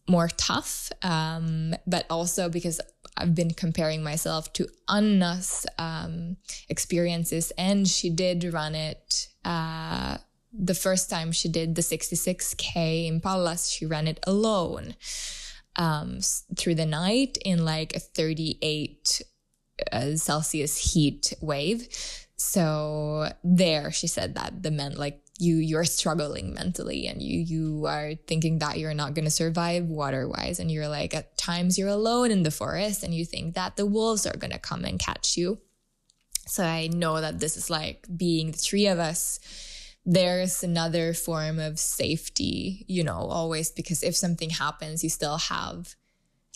more 0.08 0.28
tough, 0.28 0.90
um, 1.02 1.74
but 1.86 2.06
also 2.10 2.48
because 2.48 2.80
I've 3.16 3.34
been 3.34 3.52
comparing 3.52 4.02
myself 4.02 4.52
to 4.54 4.66
Anna's 4.88 5.66
um, 5.78 6.36
experiences, 6.68 7.52
and 7.58 7.86
she 7.86 8.10
did 8.10 8.44
run 8.52 8.74
it. 8.74 9.28
Uh, 9.44 10.18
the 10.52 10.74
first 10.74 11.08
time 11.08 11.32
she 11.32 11.48
did 11.48 11.74
the 11.74 11.82
66k 11.82 13.06
in 13.06 13.20
Pallas, 13.20 13.68
she 13.68 13.86
ran 13.86 14.06
it 14.06 14.20
alone 14.26 14.94
um, 15.76 16.20
through 16.56 16.74
the 16.74 16.86
night 16.86 17.38
in 17.44 17.64
like 17.64 17.96
a 17.96 18.00
38 18.00 19.22
uh, 19.90 20.16
Celsius 20.16 20.92
heat 20.92 21.32
wave. 21.40 21.88
So 22.36 23.32
there, 23.44 23.92
she 23.92 24.06
said 24.06 24.34
that 24.34 24.62
the 24.62 24.70
men 24.70 24.94
like 24.96 25.21
you 25.42 25.56
you're 25.56 25.84
struggling 25.84 26.54
mentally 26.54 27.06
and 27.06 27.22
you 27.22 27.38
you 27.40 27.86
are 27.86 28.14
thinking 28.26 28.58
that 28.58 28.78
you're 28.78 28.94
not 28.94 29.14
going 29.14 29.24
to 29.24 29.30
survive 29.30 29.84
water 29.84 30.28
wise 30.28 30.60
and 30.60 30.70
you're 30.70 30.88
like 30.88 31.14
at 31.14 31.36
times 31.36 31.78
you're 31.78 31.88
alone 31.88 32.30
in 32.30 32.42
the 32.42 32.50
forest 32.50 33.02
and 33.02 33.14
you 33.14 33.24
think 33.24 33.54
that 33.54 33.76
the 33.76 33.86
wolves 33.86 34.26
are 34.26 34.36
going 34.36 34.52
to 34.52 34.58
come 34.58 34.84
and 34.84 34.98
catch 34.98 35.36
you. 35.36 35.58
So 36.46 36.64
i 36.64 36.88
know 36.88 37.20
that 37.20 37.40
this 37.40 37.56
is 37.56 37.70
like 37.70 38.06
being 38.14 38.50
the 38.52 38.58
three 38.58 38.86
of 38.86 38.98
us 38.98 39.38
there's 40.04 40.64
another 40.64 41.14
form 41.14 41.60
of 41.60 41.78
safety 41.78 42.84
you 42.88 43.04
know 43.04 43.20
always 43.38 43.70
because 43.70 44.02
if 44.02 44.16
something 44.16 44.50
happens 44.50 45.04
you 45.04 45.10
still 45.10 45.38
have 45.38 45.94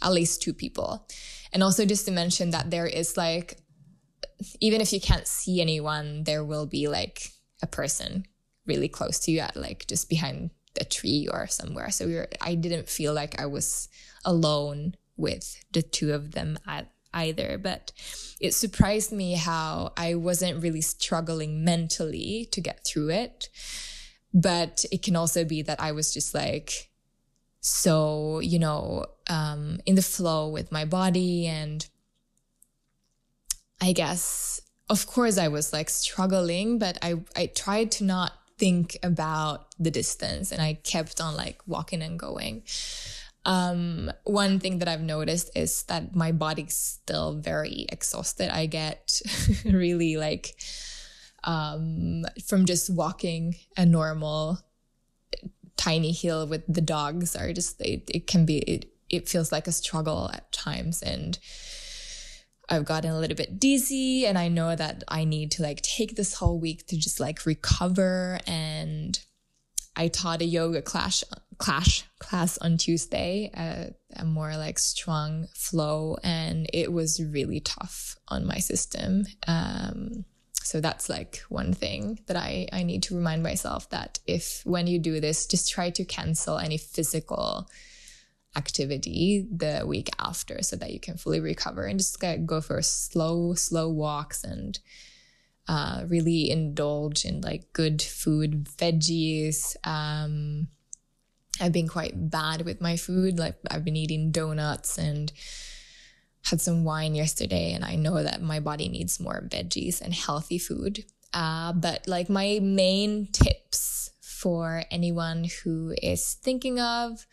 at 0.03 0.13
least 0.13 0.43
two 0.43 0.53
people. 0.53 1.07
And 1.53 1.63
also 1.63 1.85
just 1.85 2.07
to 2.07 2.13
mention 2.13 2.51
that 2.51 2.71
there 2.71 2.87
is 2.87 3.17
like 3.17 3.59
even 4.61 4.81
if 4.81 4.93
you 4.93 5.01
can't 5.01 5.27
see 5.27 5.63
anyone 5.63 6.25
there 6.25 6.45
will 6.45 6.67
be 6.67 6.89
like 6.89 7.31
a 7.63 7.67
person 7.67 8.27
really 8.67 8.89
close 8.89 9.19
to 9.21 9.31
you 9.31 9.41
at 9.41 9.57
like 9.57 9.87
just 9.87 10.09
behind 10.09 10.51
a 10.81 10.85
tree 10.85 11.29
or 11.31 11.47
somewhere. 11.47 11.91
So 11.91 12.07
we 12.07 12.15
were, 12.15 12.29
I 12.41 12.55
didn't 12.55 12.89
feel 12.89 13.15
like 13.15 13.41
I 13.41 13.47
was 13.47 13.89
alone 14.25 14.97
with 15.17 15.57
the 15.73 15.83
two 15.83 16.13
of 16.13 16.33
them 16.33 16.59
at 16.67 16.91
either. 17.15 17.59
But 17.59 17.93
it 18.41 18.53
surprised 18.53 19.13
me 19.13 19.35
how 19.35 19.93
I 19.97 20.15
wasn't 20.15 20.63
really 20.63 20.83
struggling 20.83 21.65
mentally 21.65 22.49
to 22.53 22.61
get 22.61 22.85
through 22.85 23.11
it. 23.11 23.49
but 24.37 24.85
it 24.93 25.03
can 25.03 25.17
also 25.17 25.45
be 25.45 25.63
that 25.63 25.81
I 25.81 25.93
was 25.93 26.13
just 26.13 26.35
like 26.35 26.91
so, 27.61 28.41
you 28.41 28.59
know, 28.59 29.07
um, 29.29 29.81
in 29.87 29.95
the 29.95 30.03
flow 30.03 30.51
with 30.51 30.71
my 30.71 30.85
body. 30.85 31.47
And 31.47 31.85
I 33.81 33.93
guess, 33.93 34.61
of 34.91 35.07
course, 35.07 35.39
I 35.39 35.49
was 35.49 35.73
like 35.73 35.89
struggling, 35.89 36.79
but 36.79 36.99
I, 37.01 37.15
I 37.35 37.47
tried 37.47 37.91
to 37.93 38.05
not 38.05 38.35
think 38.59 38.99
about 39.03 39.75
the 39.79 39.91
distance 39.91 40.53
and 40.53 40.61
I 40.63 40.75
kept 40.75 41.21
on 41.21 41.37
like 41.37 41.61
walking 41.67 42.03
and 42.03 42.19
going. 42.19 42.63
Um, 43.45 44.11
one 44.25 44.59
thing 44.59 44.79
that 44.79 44.89
I've 44.89 45.03
noticed 45.03 45.51
is 45.55 45.85
that 45.85 46.17
my 46.17 46.33
body's 46.33 46.77
still 46.77 47.35
very 47.35 47.87
exhausted. 47.89 48.51
I 48.51 48.67
get 48.67 49.23
really 49.65 50.17
like, 50.17 50.57
um, 51.45 52.25
from 52.45 52.67
just 52.67 52.91
walking 52.91 53.55
a 53.77 53.87
normal 53.87 54.59
tiny 55.77 56.11
hill 56.11 56.47
with 56.47 56.63
the 56.67 56.81
dogs 56.81 57.37
are 57.37 57.53
just 57.53 57.81
it, 57.81 58.11
it 58.13 58.27
can 58.27 58.47
be 58.47 58.59
it, 58.59 58.87
it 59.11 59.29
feels 59.29 59.53
like 59.53 59.67
a 59.67 59.73
struggle 59.73 60.31
at 60.33 60.51
times 60.51 61.03
and 61.03 61.39
I've 62.69 62.85
gotten 62.85 63.11
a 63.11 63.19
little 63.19 63.37
bit 63.37 63.61
dizzy 63.61 64.27
and 64.27 64.37
I 64.37 64.49
know 64.49 64.75
that 64.75 65.05
I 65.09 65.25
need 65.25 65.53
to 65.53 65.63
like 65.63 65.83
take 65.83 66.17
this 66.17 66.35
whole 66.35 66.59
week 66.59 66.87
to 66.89 66.97
just 66.97 67.21
like 67.21 67.47
recover 67.47 68.41
and 68.47 69.19
I 69.97 70.09
taught 70.09 70.43
a 70.43 70.45
yoga 70.45 70.83
class 70.83 71.25
clash 71.59 72.05
class 72.19 72.59
on 72.59 72.77
Tuesday, 72.77 73.51
uh, 73.55 73.91
a 74.21 74.25
more 74.25 74.57
like 74.57 74.79
strong 74.79 75.49
flow, 75.55 76.19
and 76.23 76.69
it 76.73 76.93
was 76.93 77.23
really 77.23 77.61
tough 77.61 78.17
on 78.29 78.47
my 78.47 78.59
system. 78.59 79.25
Um, 79.47 80.25
so 80.63 80.81
that's 80.81 81.09
like 81.09 81.39
one 81.49 81.73
thing 81.73 82.19
that 82.27 82.37
I, 82.37 82.69
I 82.73 82.83
need 82.83 83.05
to 83.05 83.17
remind 83.17 83.43
myself 83.43 83.89
that 83.91 84.19
if 84.27 84.63
when 84.67 84.87
you 84.87 84.99
do 84.99 85.21
this, 85.21 85.47
just 85.47 85.71
try 85.71 85.91
to 85.91 86.05
cancel 86.05 86.59
any 86.59 86.77
physical 86.77 87.71
activity 88.57 89.47
the 89.55 89.85
week 89.87 90.11
after 90.19 90.63
so 90.63 90.77
that 90.77 90.93
you 90.93 90.99
can 90.99 91.17
fully 91.17 91.41
recover 91.41 91.85
and 91.85 91.99
just 91.99 92.19
go 92.47 92.61
for 92.61 92.81
slow, 92.83 93.55
slow 93.55 93.89
walks 93.89 94.43
and 94.43 94.79
uh, 95.69 96.05
really 96.09 96.51
indulge 96.51 97.25
in 97.25 97.41
like 97.41 97.73
good 97.73 98.01
food, 98.01 98.65
veggies. 98.65 99.77
Um, 99.85 100.69
I've 101.61 101.73
been 101.73 101.89
quite 101.89 102.31
bad 102.31 102.65
with 102.65 102.81
my 102.81 102.97
food. 102.97 103.39
Like 103.39 103.57
I've 103.71 103.85
been 103.85 103.97
eating 103.97 104.31
donuts 104.31 104.99
and 104.99 105.33
had 106.45 106.61
some 106.61 106.85
wine 106.85 107.15
yesterday 107.15 107.73
and 107.73 107.85
I 107.85 107.97
know 107.97 108.23
that 108.23 108.41
my 108.41 108.61
body 108.61 108.89
needs 108.89 109.19
more 109.19 109.47
veggies 109.49 110.01
and 110.01 110.15
healthy 110.15 110.59
food. 110.59 111.05
Uh, 111.35 111.73
but 111.73 112.07
like 112.07 112.29
my 112.29 112.61
main 112.63 113.27
tips 113.33 114.11
for 114.21 114.85
anyone 114.91 115.49
who 115.63 115.95
is 116.01 116.35
thinking 116.35 116.79
of 116.79 117.27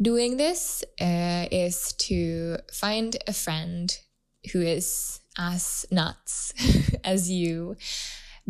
doing 0.00 0.36
this 0.36 0.82
uh, 1.00 1.46
is 1.50 1.92
to 1.94 2.58
find 2.72 3.16
a 3.26 3.32
friend 3.32 3.96
who 4.52 4.60
is 4.60 5.20
as 5.38 5.86
nuts 5.90 6.52
as 7.04 7.30
you 7.30 7.76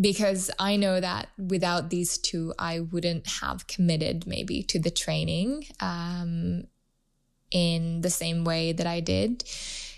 because 0.00 0.50
I 0.58 0.76
know 0.76 1.00
that 1.00 1.28
without 1.36 1.90
these 1.90 2.16
two, 2.16 2.54
I 2.58 2.80
wouldn't 2.80 3.26
have 3.40 3.66
committed 3.66 4.26
maybe 4.26 4.62
to 4.62 4.78
the 4.78 4.90
training. 4.90 5.66
Um, 5.80 6.64
in 7.50 8.00
the 8.00 8.10
same 8.10 8.44
way 8.44 8.72
that 8.72 8.86
I 8.86 9.00
did. 9.00 9.44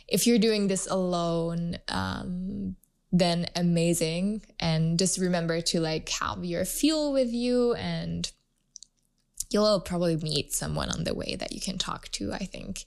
If 0.09 0.27
you're 0.27 0.39
doing 0.39 0.69
this 0.69 0.87
alone, 0.87 1.79
um, 1.89 2.77
then 3.11 3.47
amazing. 3.57 4.43
And 4.59 4.99
just 4.99 5.19
remember 5.19 5.61
to 5.61 5.81
like 5.81 6.09
have 6.11 6.45
your 6.45 6.65
fuel 6.65 7.13
with 7.13 7.33
you 7.33 7.75
and 7.75 8.31
you'll 9.53 9.81
probably 9.81 10.17
meet 10.17 10.53
someone 10.53 10.91
on 10.91 11.05
the 11.05 11.15
way 11.15 11.37
that 11.37 11.53
you 11.53 11.61
can 11.61 11.79
talk 11.79 12.09
to, 12.11 12.33
I 12.33 12.45
think 12.45 12.85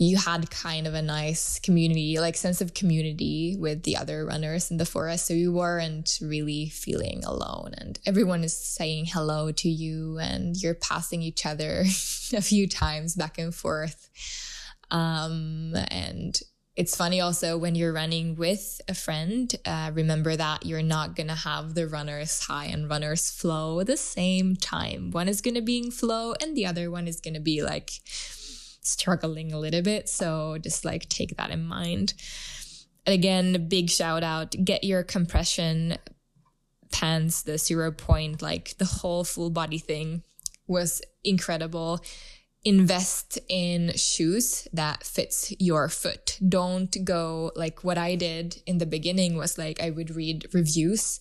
you 0.00 0.16
had 0.16 0.50
kind 0.50 0.86
of 0.86 0.94
a 0.94 1.02
nice 1.02 1.58
community, 1.58 2.18
like 2.18 2.34
sense 2.34 2.62
of 2.62 2.72
community 2.72 3.54
with 3.58 3.82
the 3.82 3.98
other 3.98 4.24
runners 4.24 4.70
in 4.70 4.78
the 4.78 4.86
forest. 4.86 5.26
So 5.26 5.34
you 5.34 5.52
weren't 5.52 6.18
really 6.22 6.70
feeling 6.70 7.22
alone 7.22 7.74
and 7.76 8.00
everyone 8.06 8.42
is 8.42 8.56
saying 8.56 9.08
hello 9.12 9.52
to 9.52 9.68
you 9.68 10.18
and 10.18 10.56
you're 10.56 10.74
passing 10.74 11.20
each 11.20 11.44
other 11.44 11.80
a 12.34 12.40
few 12.40 12.66
times 12.66 13.14
back 13.14 13.36
and 13.36 13.54
forth. 13.54 14.08
Um, 14.90 15.74
and 15.88 16.40
it's 16.80 16.96
funny 16.96 17.20
also 17.20 17.58
when 17.58 17.74
you're 17.74 17.92
running 17.92 18.36
with 18.36 18.80
a 18.88 18.94
friend, 18.94 19.54
uh, 19.66 19.90
remember 19.92 20.34
that 20.34 20.64
you're 20.64 20.82
not 20.82 21.14
going 21.14 21.26
to 21.26 21.34
have 21.34 21.74
the 21.74 21.86
runner's 21.86 22.40
high 22.40 22.64
and 22.64 22.88
runner's 22.88 23.30
flow 23.30 23.84
the 23.84 23.98
same 23.98 24.56
time. 24.56 25.10
One 25.10 25.28
is 25.28 25.42
going 25.42 25.56
to 25.56 25.60
be 25.60 25.76
in 25.76 25.90
flow 25.90 26.32
and 26.40 26.56
the 26.56 26.64
other 26.64 26.90
one 26.90 27.06
is 27.06 27.20
going 27.20 27.34
to 27.34 27.40
be 27.40 27.62
like, 27.62 27.90
struggling 28.80 29.52
a 29.52 29.58
little 29.58 29.82
bit. 29.82 30.08
So 30.08 30.56
just 30.58 30.86
like 30.86 31.06
take 31.10 31.36
that 31.36 31.50
in 31.50 31.64
mind. 31.64 32.14
And 33.04 33.12
again, 33.12 33.68
big 33.68 33.90
shout 33.90 34.22
out, 34.22 34.54
get 34.64 34.82
your 34.82 35.02
compression 35.02 35.98
pants, 36.90 37.42
the 37.42 37.58
zero 37.58 37.92
point, 37.92 38.40
like 38.40 38.78
the 38.78 38.86
whole 38.86 39.24
full 39.24 39.50
body 39.50 39.78
thing 39.78 40.22
was 40.66 41.02
incredible. 41.24 42.00
Invest 42.64 43.38
in 43.48 43.92
shoes 43.96 44.68
that 44.72 45.02
fits 45.02 45.52
your 45.58 45.88
foot. 45.88 46.38
Don't 46.46 46.94
go 47.04 47.52
like 47.56 47.82
what 47.84 47.96
I 47.96 48.16
did 48.16 48.62
in 48.66 48.78
the 48.78 48.86
beginning 48.86 49.36
was 49.36 49.56
like 49.56 49.80
I 49.80 49.90
would 49.90 50.14
read 50.14 50.46
reviews 50.52 51.20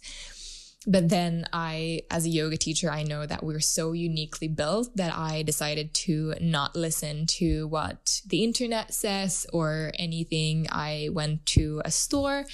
but 0.87 1.09
then 1.09 1.45
I, 1.51 2.03
as 2.09 2.25
a 2.25 2.29
yoga 2.29 2.57
teacher, 2.57 2.89
I 2.89 3.03
know 3.03 3.25
that 3.25 3.43
we're 3.43 3.59
so 3.59 3.91
uniquely 3.91 4.47
built 4.47 4.95
that 4.95 5.15
I 5.15 5.43
decided 5.43 5.93
to 6.05 6.35
not 6.39 6.75
listen 6.75 7.25
to 7.27 7.67
what 7.67 8.21
the 8.25 8.43
internet 8.43 8.93
says 8.93 9.45
or 9.51 9.91
anything. 9.99 10.67
I 10.71 11.09
went 11.11 11.45
to 11.47 11.81
a 11.83 11.91
store 11.91 12.45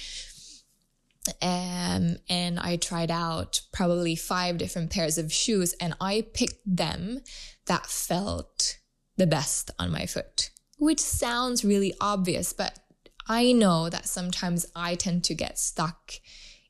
um, 1.40 2.16
and 2.28 2.58
I 2.58 2.76
tried 2.80 3.10
out 3.10 3.60
probably 3.72 4.16
five 4.16 4.58
different 4.58 4.90
pairs 4.90 5.18
of 5.18 5.32
shoes 5.32 5.74
and 5.80 5.94
I 6.00 6.26
picked 6.34 6.60
them 6.66 7.20
that 7.66 7.86
felt 7.86 8.78
the 9.16 9.26
best 9.26 9.70
on 9.78 9.90
my 9.90 10.06
foot, 10.06 10.50
which 10.78 11.00
sounds 11.00 11.64
really 11.64 11.94
obvious, 12.00 12.52
but 12.52 12.78
I 13.28 13.52
know 13.52 13.88
that 13.90 14.06
sometimes 14.06 14.66
I 14.74 14.94
tend 14.94 15.24
to 15.24 15.34
get 15.34 15.58
stuck 15.58 16.12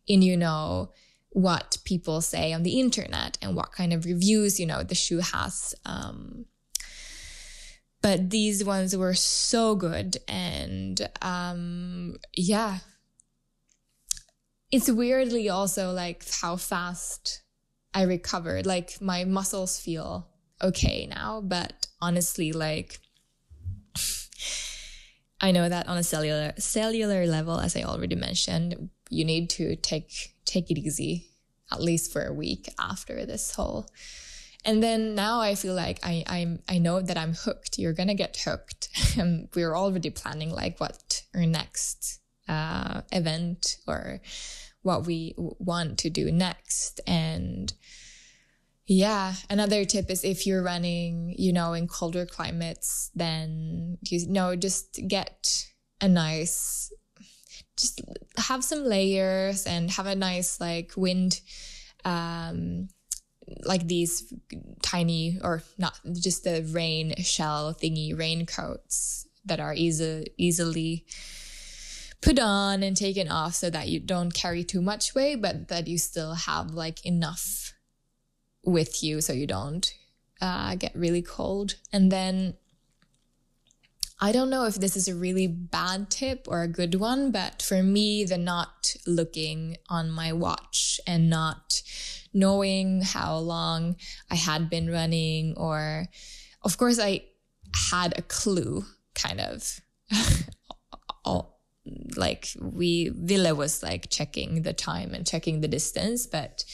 in, 0.07 0.23
you 0.23 0.37
know, 0.37 0.93
what 1.37 1.77
people 1.85 2.23
say 2.23 2.55
on 2.55 2.63
the 2.63 2.81
internet 2.81 3.37
and 3.43 3.55
what 3.55 3.71
kind 3.71 3.93
of 3.93 4.07
reviews 4.07 4.59
you 4.59 4.65
know 4.65 4.83
the 4.83 4.95
shoe 4.95 5.19
has 5.19 5.75
um, 5.85 6.47
but 8.01 8.31
these 8.31 8.65
ones 8.65 8.97
were 8.97 9.13
so 9.13 9.75
good 9.75 10.17
and 10.29 11.09
um, 11.21 12.17
yeah. 12.35 12.79
It's 14.73 14.91
weirdly 14.91 15.49
also 15.49 15.93
like 15.93 16.25
how 16.41 16.57
fast 16.57 17.43
i 17.93 18.03
recovered 18.03 18.67
like 18.67 19.01
my 19.01 19.25
muscles 19.25 19.79
feel 19.79 20.29
okay 20.63 21.07
now 21.07 21.41
but 21.41 21.87
honestly 22.01 22.53
like 22.53 23.01
i 25.41 25.51
know 25.51 25.69
that 25.69 25.87
on 25.89 25.99
a 25.99 26.03
cellular 26.03 26.53
cellular 26.59 27.27
level 27.27 27.61
as 27.61 27.77
i 27.77 27.83
already 27.83 28.17
mentioned 28.17 28.91
you 29.11 29.25
need 29.25 29.51
to 29.51 29.77
take 29.77 30.35
take 30.45 30.71
it 30.71 30.79
easy 30.79 31.29
at 31.73 31.83
least 31.83 32.13
for 32.13 32.25
a 32.25 32.33
week 32.33 32.69
after 32.79 33.27
this 33.27 33.55
whole 33.55 33.87
and 34.67 34.83
then 34.83 35.15
now 35.15 35.41
I 35.41 35.55
feel 35.55 35.75
like 35.75 36.01
I 36.03 36.25
I'm 36.27 36.59
I 36.69 36.79
know 36.79 37.01
that 37.01 37.17
I'm 37.17 37.35
hooked. 37.35 37.79
You're 37.79 37.93
gonna 37.93 38.17
get 38.17 38.37
hooked. 38.37 38.89
and 39.17 39.49
we're 39.55 39.77
already 39.77 40.11
planning 40.11 40.51
like 40.51 40.81
what 40.81 41.23
our 41.35 41.47
next 41.47 42.21
uh, 42.49 43.03
event 43.13 43.77
or 43.87 44.21
what 44.83 45.07
we 45.07 45.35
want 45.37 45.99
to 45.99 46.11
do 46.11 46.33
next. 46.33 47.01
And 47.07 47.73
yeah, 48.87 49.35
another 49.51 49.85
tip 49.85 50.11
is 50.11 50.25
if 50.25 50.47
you're 50.47 50.63
running, 50.63 51.35
you 51.37 51.53
know, 51.53 51.73
in 51.73 51.89
colder 51.89 52.25
climates, 52.25 53.11
then 53.15 53.99
you 54.03 54.29
know 54.29 54.55
just 54.55 55.01
get 55.09 55.67
a 56.01 56.09
nice 56.09 56.93
just 57.77 58.01
have 58.37 58.65
some 58.65 58.85
layers 58.85 59.67
and 59.67 59.91
have 59.91 60.07
a 60.07 60.15
nice 60.15 60.61
like 60.61 60.93
wind 60.97 61.41
um 62.05 62.89
like 63.65 63.87
these 63.87 64.33
tiny 64.83 65.39
or 65.43 65.63
not 65.79 65.99
just 66.15 66.45
the 66.45 66.67
rain 66.73 67.15
shell 67.17 67.75
thingy 67.75 68.17
raincoats 68.19 69.27
that 69.45 69.61
are 69.61 69.75
easy 69.75 70.27
easily 70.37 71.05
put 72.23 72.39
on 72.39 72.83
and 72.83 72.97
taken 72.97 73.29
off 73.29 73.55
so 73.55 73.71
that 73.71 73.89
you 73.89 74.01
don't 74.01 74.33
carry 74.33 74.65
too 74.65 74.83
much 74.83 75.15
weight 75.15 75.41
but 75.41 75.69
that 75.69 75.87
you 75.87 75.99
still 75.99 76.35
have 76.35 76.71
like 76.71 77.05
enough 77.05 77.73
with 78.67 79.03
you 79.03 79.21
so 79.21 79.33
you 79.33 79.47
don't 79.47 79.95
uh, 80.43 80.75
get 80.75 80.95
really 80.95 81.23
cold 81.23 81.77
and 81.93 82.13
then 82.13 82.55
I 84.19 84.33
don't 84.33 84.49
know 84.49 84.65
if 84.65 84.77
this 84.77 84.97
is 84.97 85.09
a 85.09 85.15
really 85.15 85.47
bad 85.47 86.09
tip 86.09 86.47
or 86.49 86.63
a 86.63 86.69
good 86.69 86.95
one, 86.95 87.33
but 87.33 87.61
for 87.61 87.83
me, 87.83 88.25
the 88.25 88.39
not 88.39 88.97
looking 89.07 89.77
on 89.91 90.11
my 90.11 90.33
watch 90.33 90.99
and 91.07 91.29
not 91.29 91.83
knowing 92.33 93.03
how 93.03 93.37
long 93.37 93.97
I 94.31 94.37
had 94.37 94.71
been 94.71 94.91
running, 94.91 95.55
or 95.59 96.07
of 96.63 96.79
course, 96.79 96.99
I 96.99 97.25
had 97.91 98.19
a 98.19 98.23
clue 98.23 98.87
kind 99.15 99.39
of. 99.39 99.81
like 102.17 102.49
we 102.61 103.11
Ville 103.11 103.55
was 103.55 103.83
like 103.83 104.11
checking 104.11 104.63
the 104.63 104.73
time 104.73 105.15
and 105.15 105.27
checking 105.27 105.61
the 105.61 105.69
distance, 105.69 106.27
but 106.27 106.65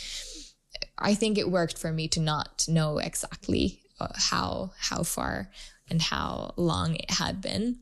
I 1.03 1.14
think 1.14 1.38
it 1.38 1.50
worked 1.50 1.78
for 1.78 1.92
me 1.92 2.09
to 2.09 2.20
not 2.20 2.64
know 2.68 2.98
exactly 2.98 3.80
uh, 4.00 4.09
how 4.14 4.72
how 4.78 5.03
far 5.03 5.50
and 5.88 6.00
how 6.00 6.55
long 6.57 6.96
it 6.96 7.11
had 7.11 7.40
been. 7.40 7.80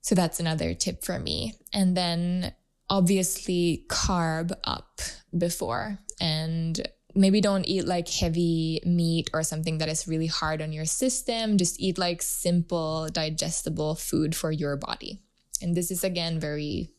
So 0.00 0.14
that's 0.14 0.38
another 0.38 0.74
tip 0.74 1.02
for 1.04 1.18
me. 1.18 1.54
And 1.72 1.96
then 1.96 2.52
obviously 2.90 3.86
carb 3.88 4.52
up 4.64 5.00
before 5.36 5.98
and 6.20 6.86
maybe 7.14 7.40
don't 7.40 7.64
eat 7.64 7.86
like 7.86 8.08
heavy 8.08 8.80
meat 8.84 9.30
or 9.32 9.42
something 9.42 9.78
that 9.78 9.88
is 9.88 10.06
really 10.06 10.26
hard 10.26 10.60
on 10.60 10.72
your 10.72 10.84
system. 10.84 11.56
Just 11.56 11.80
eat 11.80 11.96
like 11.96 12.22
simple, 12.22 13.08
digestible 13.10 13.94
food 13.94 14.34
for 14.36 14.52
your 14.52 14.76
body. 14.76 15.22
And 15.62 15.74
this 15.74 15.90
is 15.90 16.04
again 16.04 16.38
very 16.38 16.90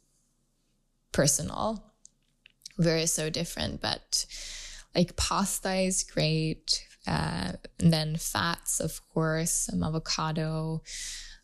personal, 1.12 1.94
very 2.78 3.06
so 3.06 3.30
different, 3.30 3.82
but 3.82 4.26
like 4.96 5.16
pasta 5.16 5.74
is 5.74 6.04
great. 6.04 6.86
Uh, 7.08 7.54
and 7.80 7.94
then 7.94 8.16
fats, 8.16 8.80
of 8.80 9.00
course, 9.14 9.52
some 9.52 9.84
avocado. 9.84 10.82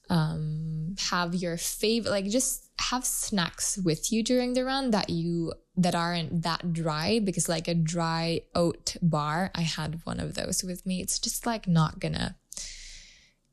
Um, 0.10 0.96
have 1.10 1.34
your 1.36 1.56
favorite, 1.56 2.12
like 2.12 2.26
just 2.26 2.70
have 2.80 3.06
snacks 3.06 3.78
with 3.78 4.12
you 4.12 4.24
during 4.24 4.54
the 4.54 4.66
run 4.66 4.92
that 4.92 5.10
you 5.10 5.54
that 5.78 5.96
aren't 5.96 6.42
that 6.42 6.74
dry 6.74 7.22
because 7.24 7.48
like 7.48 7.70
a 7.70 7.74
dry 7.74 8.42
oat 8.54 8.98
bar, 9.02 9.52
I 9.56 9.62
had 9.62 10.02
one 10.04 10.20
of 10.20 10.34
those 10.34 10.64
with 10.64 10.86
me. 10.86 11.02
It's 11.02 11.20
just 11.20 11.46
like 11.46 11.68
not 11.68 12.00
gonna. 12.00 12.36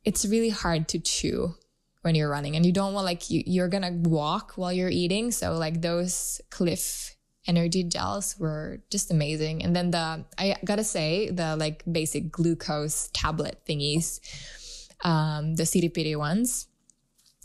It's 0.04 0.26
really 0.26 0.48
hard 0.48 0.88
to 0.88 0.98
chew 0.98 1.54
when 2.02 2.14
you're 2.14 2.30
running, 2.30 2.56
and 2.56 2.66
you 2.66 2.72
don't 2.72 2.94
want 2.94 3.04
like 3.04 3.30
you 3.30 3.42
you're 3.46 3.68
gonna 3.68 3.92
walk 3.92 4.54
while 4.56 4.72
you're 4.72 4.88
eating. 4.88 5.30
So 5.30 5.52
like 5.52 5.80
those 5.80 6.40
Clif 6.50 7.14
energy 7.48 7.82
gels 7.82 8.36
were 8.38 8.78
just 8.90 9.10
amazing. 9.10 9.64
And 9.64 9.74
then 9.74 9.90
the, 9.90 10.24
I 10.36 10.56
gotta 10.64 10.84
say, 10.84 11.30
the 11.30 11.56
like 11.56 11.82
basic 11.90 12.30
glucose 12.30 13.10
tablet 13.12 13.62
thingies, 13.66 14.20
um, 15.04 15.54
the 15.56 15.64
Siripiri 15.64 16.16
ones 16.16 16.68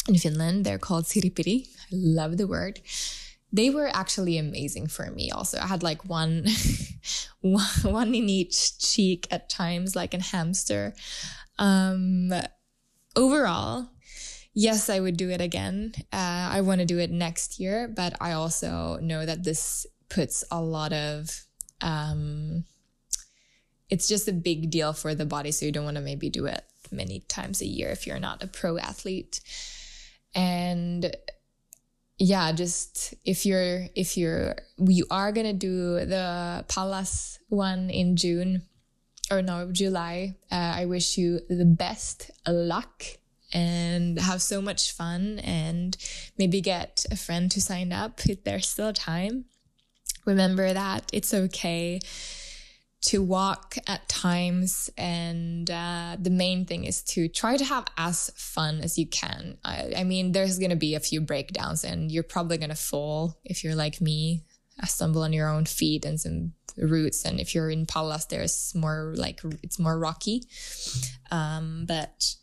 in 0.08 0.18
Finland, 0.18 0.66
they're 0.66 0.78
called 0.78 1.06
Siripiri. 1.06 1.66
I 1.66 1.88
love 1.92 2.38
the 2.38 2.48
word. 2.48 2.82
They 3.52 3.70
were 3.70 3.90
actually 3.94 4.38
amazing 4.38 4.88
for 4.88 5.10
me 5.12 5.32
also. 5.32 5.60
I 5.60 5.68
had 5.68 5.84
like 5.84 6.06
one, 6.06 6.46
one 7.42 8.14
in 8.14 8.28
each 8.30 8.80
cheek 8.80 9.28
at 9.32 9.50
times, 9.50 9.96
like 9.96 10.14
a 10.14 10.22
hamster. 10.22 10.94
Um, 11.60 12.34
overall, 13.16 13.90
yes, 14.54 14.90
I 14.90 15.00
would 15.00 15.18
do 15.18 15.30
it 15.30 15.40
again. 15.40 15.94
Uh, 16.12 16.50
I 16.52 16.62
want 16.62 16.80
to 16.80 16.86
do 16.86 16.98
it 17.00 17.12
next 17.12 17.60
year, 17.60 17.88
but 17.88 18.16
I 18.20 18.34
also 18.34 18.98
know 19.02 19.26
that 19.26 19.44
this 19.44 19.86
puts 20.10 20.44
a 20.52 20.62
lot 20.62 20.94
of 20.94 21.44
um, 21.82 22.66
it's 23.90 24.08
just 24.08 24.28
a 24.28 24.34
big 24.34 24.70
deal 24.70 24.94
for 24.94 25.14
the 25.14 25.26
body 25.26 25.52
so 25.52 25.66
you 25.66 25.72
don't 25.72 25.86
want 25.86 25.98
to 25.98 26.02
maybe 26.02 26.30
do 26.30 26.46
it 26.46 26.64
many 26.92 27.20
times 27.22 27.62
a 27.62 27.66
year 27.66 27.90
if 27.90 28.08
you're 28.08 28.20
not 28.20 28.44
a 28.44 28.48
pro 28.48 28.78
athlete. 28.78 29.42
And 30.34 31.16
yeah 32.18 32.52
just 32.52 33.14
if 33.26 33.46
you're 33.46 33.88
if 33.96 34.18
you're 34.18 34.56
you 34.78 35.06
are 35.10 35.32
going 35.32 35.46
to 35.46 35.54
do 35.54 36.06
the 36.06 36.64
Pallas 36.68 37.40
one 37.50 37.90
in 37.90 38.16
june 38.16 38.62
or 39.32 39.42
no 39.42 39.72
july 39.72 40.36
uh, 40.52 40.74
i 40.76 40.86
wish 40.86 41.18
you 41.18 41.40
the 41.50 41.66
best 41.66 42.30
luck 42.48 43.04
and 43.52 44.20
have 44.20 44.42
so 44.42 44.62
much 44.62 44.92
fun 44.92 45.40
and 45.40 45.98
maybe 46.38 46.62
get 46.62 47.06
a 47.12 47.16
friend 47.16 47.52
to 47.52 47.62
sign 47.62 47.92
up 47.92 48.26
if 48.28 48.44
there's 48.44 48.70
still 48.70 48.94
time 48.94 49.46
remember 50.26 50.74
that 50.74 51.10
it's 51.14 51.34
okay 51.34 52.00
to 53.02 53.22
walk 53.22 53.76
at 53.86 54.08
times 54.08 54.90
and 54.98 55.70
uh, 55.70 56.16
the 56.18 56.30
main 56.30 56.66
thing 56.66 56.86
is 56.86 57.02
to 57.02 57.28
try 57.28 57.58
to 57.58 57.66
have 57.66 57.86
as 57.98 58.32
fun 58.36 58.80
as 58.80 58.98
you 58.98 59.06
can. 59.06 59.58
I, 59.66 59.94
I 59.98 60.04
mean 60.06 60.32
there's 60.32 60.58
going 60.58 60.70
to 60.70 60.78
be 60.78 60.96
a 60.96 61.02
few 61.02 61.20
breakdowns 61.20 61.84
and 61.84 62.10
you're 62.10 62.24
probably 62.24 62.58
going 62.58 62.70
to 62.70 62.76
fall 62.76 63.38
if 63.44 63.64
you're 63.64 63.76
like 63.76 64.00
me 64.00 64.44
I 64.80 64.88
stumble 64.88 65.22
on 65.24 65.34
your 65.34 65.50
own 65.50 65.66
feet 65.66 66.06
and 66.06 66.20
some 66.20 66.54
roots 66.78 67.26
and 67.26 67.40
if 67.40 67.54
you're 67.54 67.70
in 67.70 67.86
Pallas 67.86 68.26
there's 68.26 68.74
more 68.74 69.14
like 69.16 69.42
it's 69.62 69.80
more 69.80 70.00
rocky. 70.00 70.44
Um, 71.32 71.86
but 71.88 72.36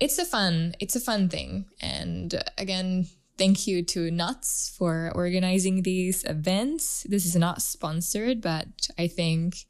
it's 0.00 0.18
a 0.18 0.24
fun 0.24 0.74
it's 0.80 0.96
a 0.96 1.00
fun 1.00 1.28
thing. 1.28 1.66
And 1.80 2.42
again 2.56 3.06
thank 3.38 3.66
you 3.66 3.82
to 3.84 4.10
Nuts 4.10 4.74
for 4.76 5.12
organizing 5.14 5.82
these 5.82 6.24
events. 6.24 7.06
This 7.08 7.24
is 7.24 7.36
not 7.36 7.62
sponsored, 7.62 8.40
but 8.40 8.88
I 8.98 9.06
think 9.06 9.66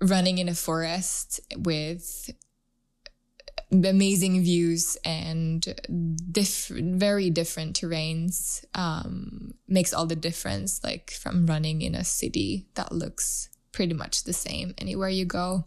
running 0.00 0.38
in 0.38 0.48
a 0.48 0.54
forest 0.54 1.40
with 1.56 2.30
amazing 3.72 4.42
views 4.42 4.98
and 5.04 5.74
diff- 6.30 6.68
very 6.68 7.30
different 7.30 7.80
terrains 7.80 8.64
um, 8.74 9.54
makes 9.66 9.94
all 9.94 10.04
the 10.04 10.16
difference 10.16 10.82
like 10.84 11.10
from 11.12 11.46
running 11.46 11.80
in 11.80 11.94
a 11.94 12.04
city 12.04 12.66
that 12.74 12.92
looks 12.92 13.48
pretty 13.70 13.94
much 13.94 14.24
the 14.24 14.32
same 14.32 14.74
anywhere 14.76 15.08
you 15.08 15.24
go 15.24 15.64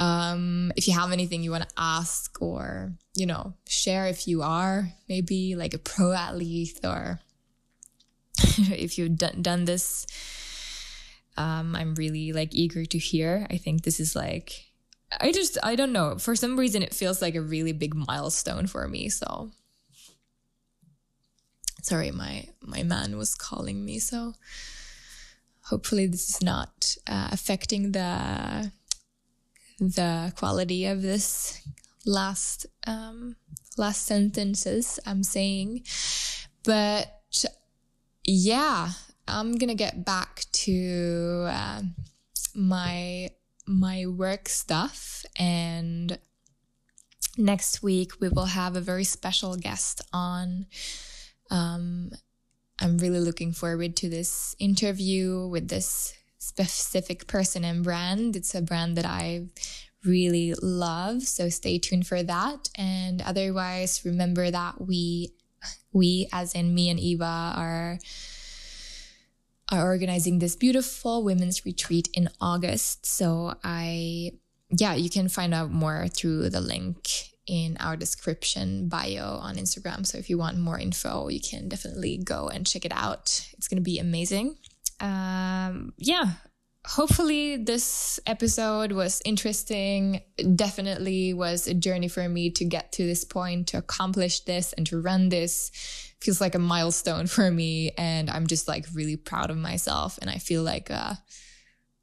um, 0.00 0.72
if 0.76 0.88
you 0.88 0.94
have 0.94 1.12
anything 1.12 1.42
you 1.42 1.50
want 1.50 1.68
to 1.68 1.74
ask 1.76 2.40
or, 2.40 2.94
you 3.14 3.26
know, 3.26 3.52
share 3.68 4.06
if 4.06 4.26
you 4.26 4.40
are 4.40 4.88
maybe 5.10 5.54
like 5.56 5.74
a 5.74 5.78
pro 5.78 6.12
athlete 6.12 6.80
or 6.82 7.20
if 8.38 8.96
you've 8.96 9.18
done, 9.18 9.42
done 9.42 9.66
this, 9.66 10.06
um, 11.36 11.76
I'm 11.76 11.94
really 11.96 12.32
like 12.32 12.54
eager 12.54 12.86
to 12.86 12.98
hear. 12.98 13.46
I 13.50 13.58
think 13.58 13.82
this 13.82 14.00
is 14.00 14.16
like, 14.16 14.70
I 15.20 15.32
just, 15.32 15.58
I 15.62 15.76
don't 15.76 15.92
know. 15.92 16.16
For 16.16 16.34
some 16.34 16.58
reason, 16.58 16.82
it 16.82 16.94
feels 16.94 17.20
like 17.20 17.34
a 17.34 17.42
really 17.42 17.72
big 17.72 17.94
milestone 17.94 18.66
for 18.68 18.88
me. 18.88 19.10
So, 19.10 19.50
sorry, 21.82 22.10
my, 22.10 22.46
my 22.62 22.82
man 22.82 23.18
was 23.18 23.34
calling 23.34 23.84
me. 23.84 23.98
So, 23.98 24.32
hopefully, 25.64 26.06
this 26.06 26.30
is 26.30 26.42
not 26.42 26.96
uh, 27.06 27.28
affecting 27.32 27.92
the 27.92 28.72
the 29.80 30.32
quality 30.36 30.84
of 30.84 31.02
this 31.02 31.66
last 32.04 32.66
um, 32.86 33.36
last 33.76 34.06
sentences 34.06 35.00
I'm 35.06 35.22
saying, 35.22 35.84
but 36.64 37.08
yeah, 38.24 38.90
I'm 39.26 39.56
gonna 39.56 39.74
get 39.74 40.04
back 40.04 40.44
to 40.52 41.46
uh, 41.48 41.82
my 42.54 43.30
my 43.66 44.06
work 44.06 44.48
stuff. 44.48 45.24
And 45.38 46.18
next 47.38 47.82
week 47.82 48.20
we 48.20 48.28
will 48.28 48.46
have 48.46 48.76
a 48.76 48.80
very 48.80 49.04
special 49.04 49.56
guest 49.56 50.02
on. 50.12 50.66
Um, 51.50 52.12
i'm 52.80 52.96
really 52.98 53.20
looking 53.20 53.52
forward 53.52 53.94
to 53.96 54.08
this 54.08 54.56
interview 54.58 55.46
with 55.46 55.68
this 55.68 56.14
specific 56.40 57.26
person 57.26 57.64
and 57.64 57.84
brand. 57.84 58.34
It's 58.34 58.54
a 58.54 58.62
brand 58.62 58.96
that 58.96 59.04
I 59.04 59.46
really 60.04 60.54
love. 60.60 61.22
So 61.22 61.50
stay 61.50 61.78
tuned 61.78 62.06
for 62.06 62.22
that. 62.22 62.70
And 62.76 63.20
otherwise, 63.22 64.02
remember 64.04 64.50
that 64.50 64.80
we, 64.80 65.34
we 65.92 66.28
as 66.32 66.54
in 66.54 66.74
me 66.74 66.88
and 66.88 66.98
Eva 66.98 67.52
are, 67.54 67.98
are 69.70 69.84
organizing 69.84 70.38
this 70.38 70.56
beautiful 70.56 71.22
women's 71.22 71.66
retreat 71.66 72.08
in 72.14 72.30
August. 72.40 73.04
So 73.04 73.54
I, 73.62 74.32
yeah, 74.70 74.94
you 74.94 75.10
can 75.10 75.28
find 75.28 75.52
out 75.52 75.70
more 75.70 76.08
through 76.08 76.48
the 76.48 76.62
link 76.62 77.06
in 77.46 77.76
our 77.80 77.96
description 77.96 78.88
bio 78.88 79.36
on 79.42 79.56
Instagram. 79.56 80.06
So 80.06 80.16
if 80.16 80.30
you 80.30 80.38
want 80.38 80.56
more 80.56 80.78
info, 80.78 81.28
you 81.28 81.40
can 81.40 81.68
definitely 81.68 82.16
go 82.16 82.48
and 82.48 82.66
check 82.66 82.86
it 82.86 82.92
out. 82.94 83.46
It's 83.58 83.68
going 83.68 83.76
to 83.76 83.82
be 83.82 83.98
amazing 83.98 84.56
um, 85.00 85.92
yeah, 85.96 86.24
hopefully 86.86 87.56
this 87.56 88.20
episode 88.26 88.92
was 88.92 89.20
interesting. 89.24 90.22
Definitely 90.54 91.34
was 91.34 91.66
a 91.66 91.74
journey 91.74 92.08
for 92.08 92.28
me 92.28 92.50
to 92.50 92.64
get 92.64 92.92
to 92.92 93.06
this 93.06 93.24
point 93.24 93.68
to 93.68 93.78
accomplish 93.78 94.40
this 94.40 94.72
and 94.74 94.86
to 94.86 95.00
run 95.00 95.28
this. 95.28 95.70
Feels 96.20 96.40
like 96.40 96.54
a 96.54 96.58
milestone 96.58 97.26
for 97.26 97.50
me 97.50 97.92
and 97.96 98.28
i'm 98.28 98.46
just 98.46 98.68
like 98.68 98.84
really 98.92 99.16
proud 99.16 99.48
of 99.48 99.56
myself 99.56 100.18
and 100.20 100.28
i 100.28 100.36
feel 100.36 100.62
like 100.62 100.90
uh 100.90 101.14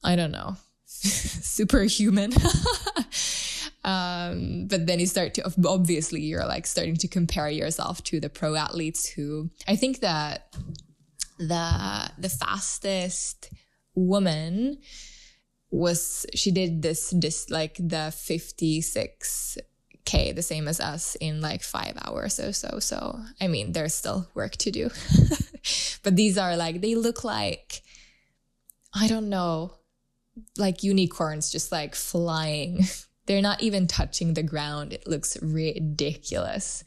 i 0.04 0.16
don't 0.16 0.32
know 0.32 0.56
superhuman. 0.88 2.34
Um, 3.84 4.68
but 4.68 4.86
then 4.86 5.00
you 5.00 5.06
start 5.06 5.34
to 5.36 5.50
obviously 5.66 6.20
you're 6.20 6.46
like 6.46 6.68
starting 6.68 6.98
to 6.98 7.08
compare 7.08 7.50
yourself 7.50 8.04
to 8.06 8.20
the 8.20 8.28
pro 8.28 8.56
athletes 8.56 9.08
who 9.08 9.50
I 9.66 9.78
think 9.78 10.02
that 10.02 10.54
the 11.38 12.10
the 12.18 12.30
fastest 12.30 13.50
woman 13.96 14.78
was 15.70 16.26
she 16.34 16.52
did 16.52 16.82
this 16.82 17.14
this 17.16 17.50
like 17.50 17.76
the 17.80 18.14
56 18.16 19.58
k 20.06 20.32
the 20.32 20.42
same 20.42 20.68
as 20.68 20.80
us 20.80 21.16
in 21.16 21.42
like 21.42 21.62
five 21.62 21.98
hours 22.06 22.40
or 22.40 22.54
so. 22.54 22.80
So 22.80 23.20
i 23.42 23.48
mean 23.48 23.74
there's 23.74 23.94
still 23.94 24.28
work 24.34 24.56
to 24.58 24.72
do. 24.72 24.90
But 26.04 26.16
these 26.16 26.38
are 26.38 26.56
like 26.56 26.80
they 26.80 26.96
look 26.96 27.26
like 27.26 27.82
i 28.94 29.08
don't 29.08 29.28
know 29.30 29.74
like 30.58 30.84
unicorns 30.84 31.52
just 31.52 31.72
like 31.72 31.96
flying. 31.96 32.86
They're 33.26 33.42
not 33.42 33.62
even 33.62 33.88
touching 33.88 34.34
the 34.34 34.44
ground. 34.44 34.94
It 34.94 35.06
looks 35.06 35.38
ridiculous. 35.42 36.86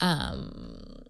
Um 0.00 1.04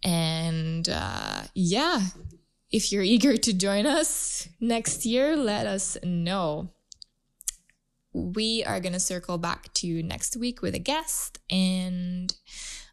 And 0.04 0.90
uh, 0.90 1.44
yeah, 1.54 2.02
if 2.72 2.92
you're 2.92 3.04
eager 3.04 3.38
to 3.38 3.54
join 3.54 3.86
us 3.86 4.50
next 4.60 5.06
year, 5.06 5.36
let 5.36 5.68
us 5.68 6.00
know 6.04 6.72
we 8.14 8.64
are 8.64 8.80
going 8.80 8.94
to 8.94 9.00
circle 9.00 9.38
back 9.38 9.74
to 9.74 10.04
next 10.04 10.38
week 10.38 10.62
with 10.62 10.76
a 10.76 10.80
guest. 10.80 11.40
And 11.50 12.34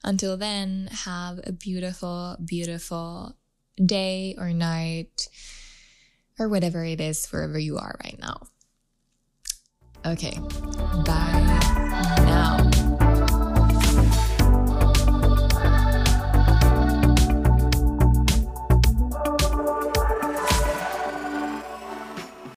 until 0.03 0.37
then, 0.37 0.89
have 1.05 1.41
a 1.45 1.53
beautiful, 1.53 2.37
beautiful 2.45 3.37
day 3.85 4.35
or 4.39 4.53
night 4.53 5.29
or 6.39 6.49
whatever 6.49 6.85
it 6.85 7.01
is, 7.01 7.27
wherever 7.27 7.59
you 7.59 7.77
are 7.77 7.99
right 8.03 8.19
now. 8.19 8.41
Okay, 10.07 10.39
bye. 11.05 12.70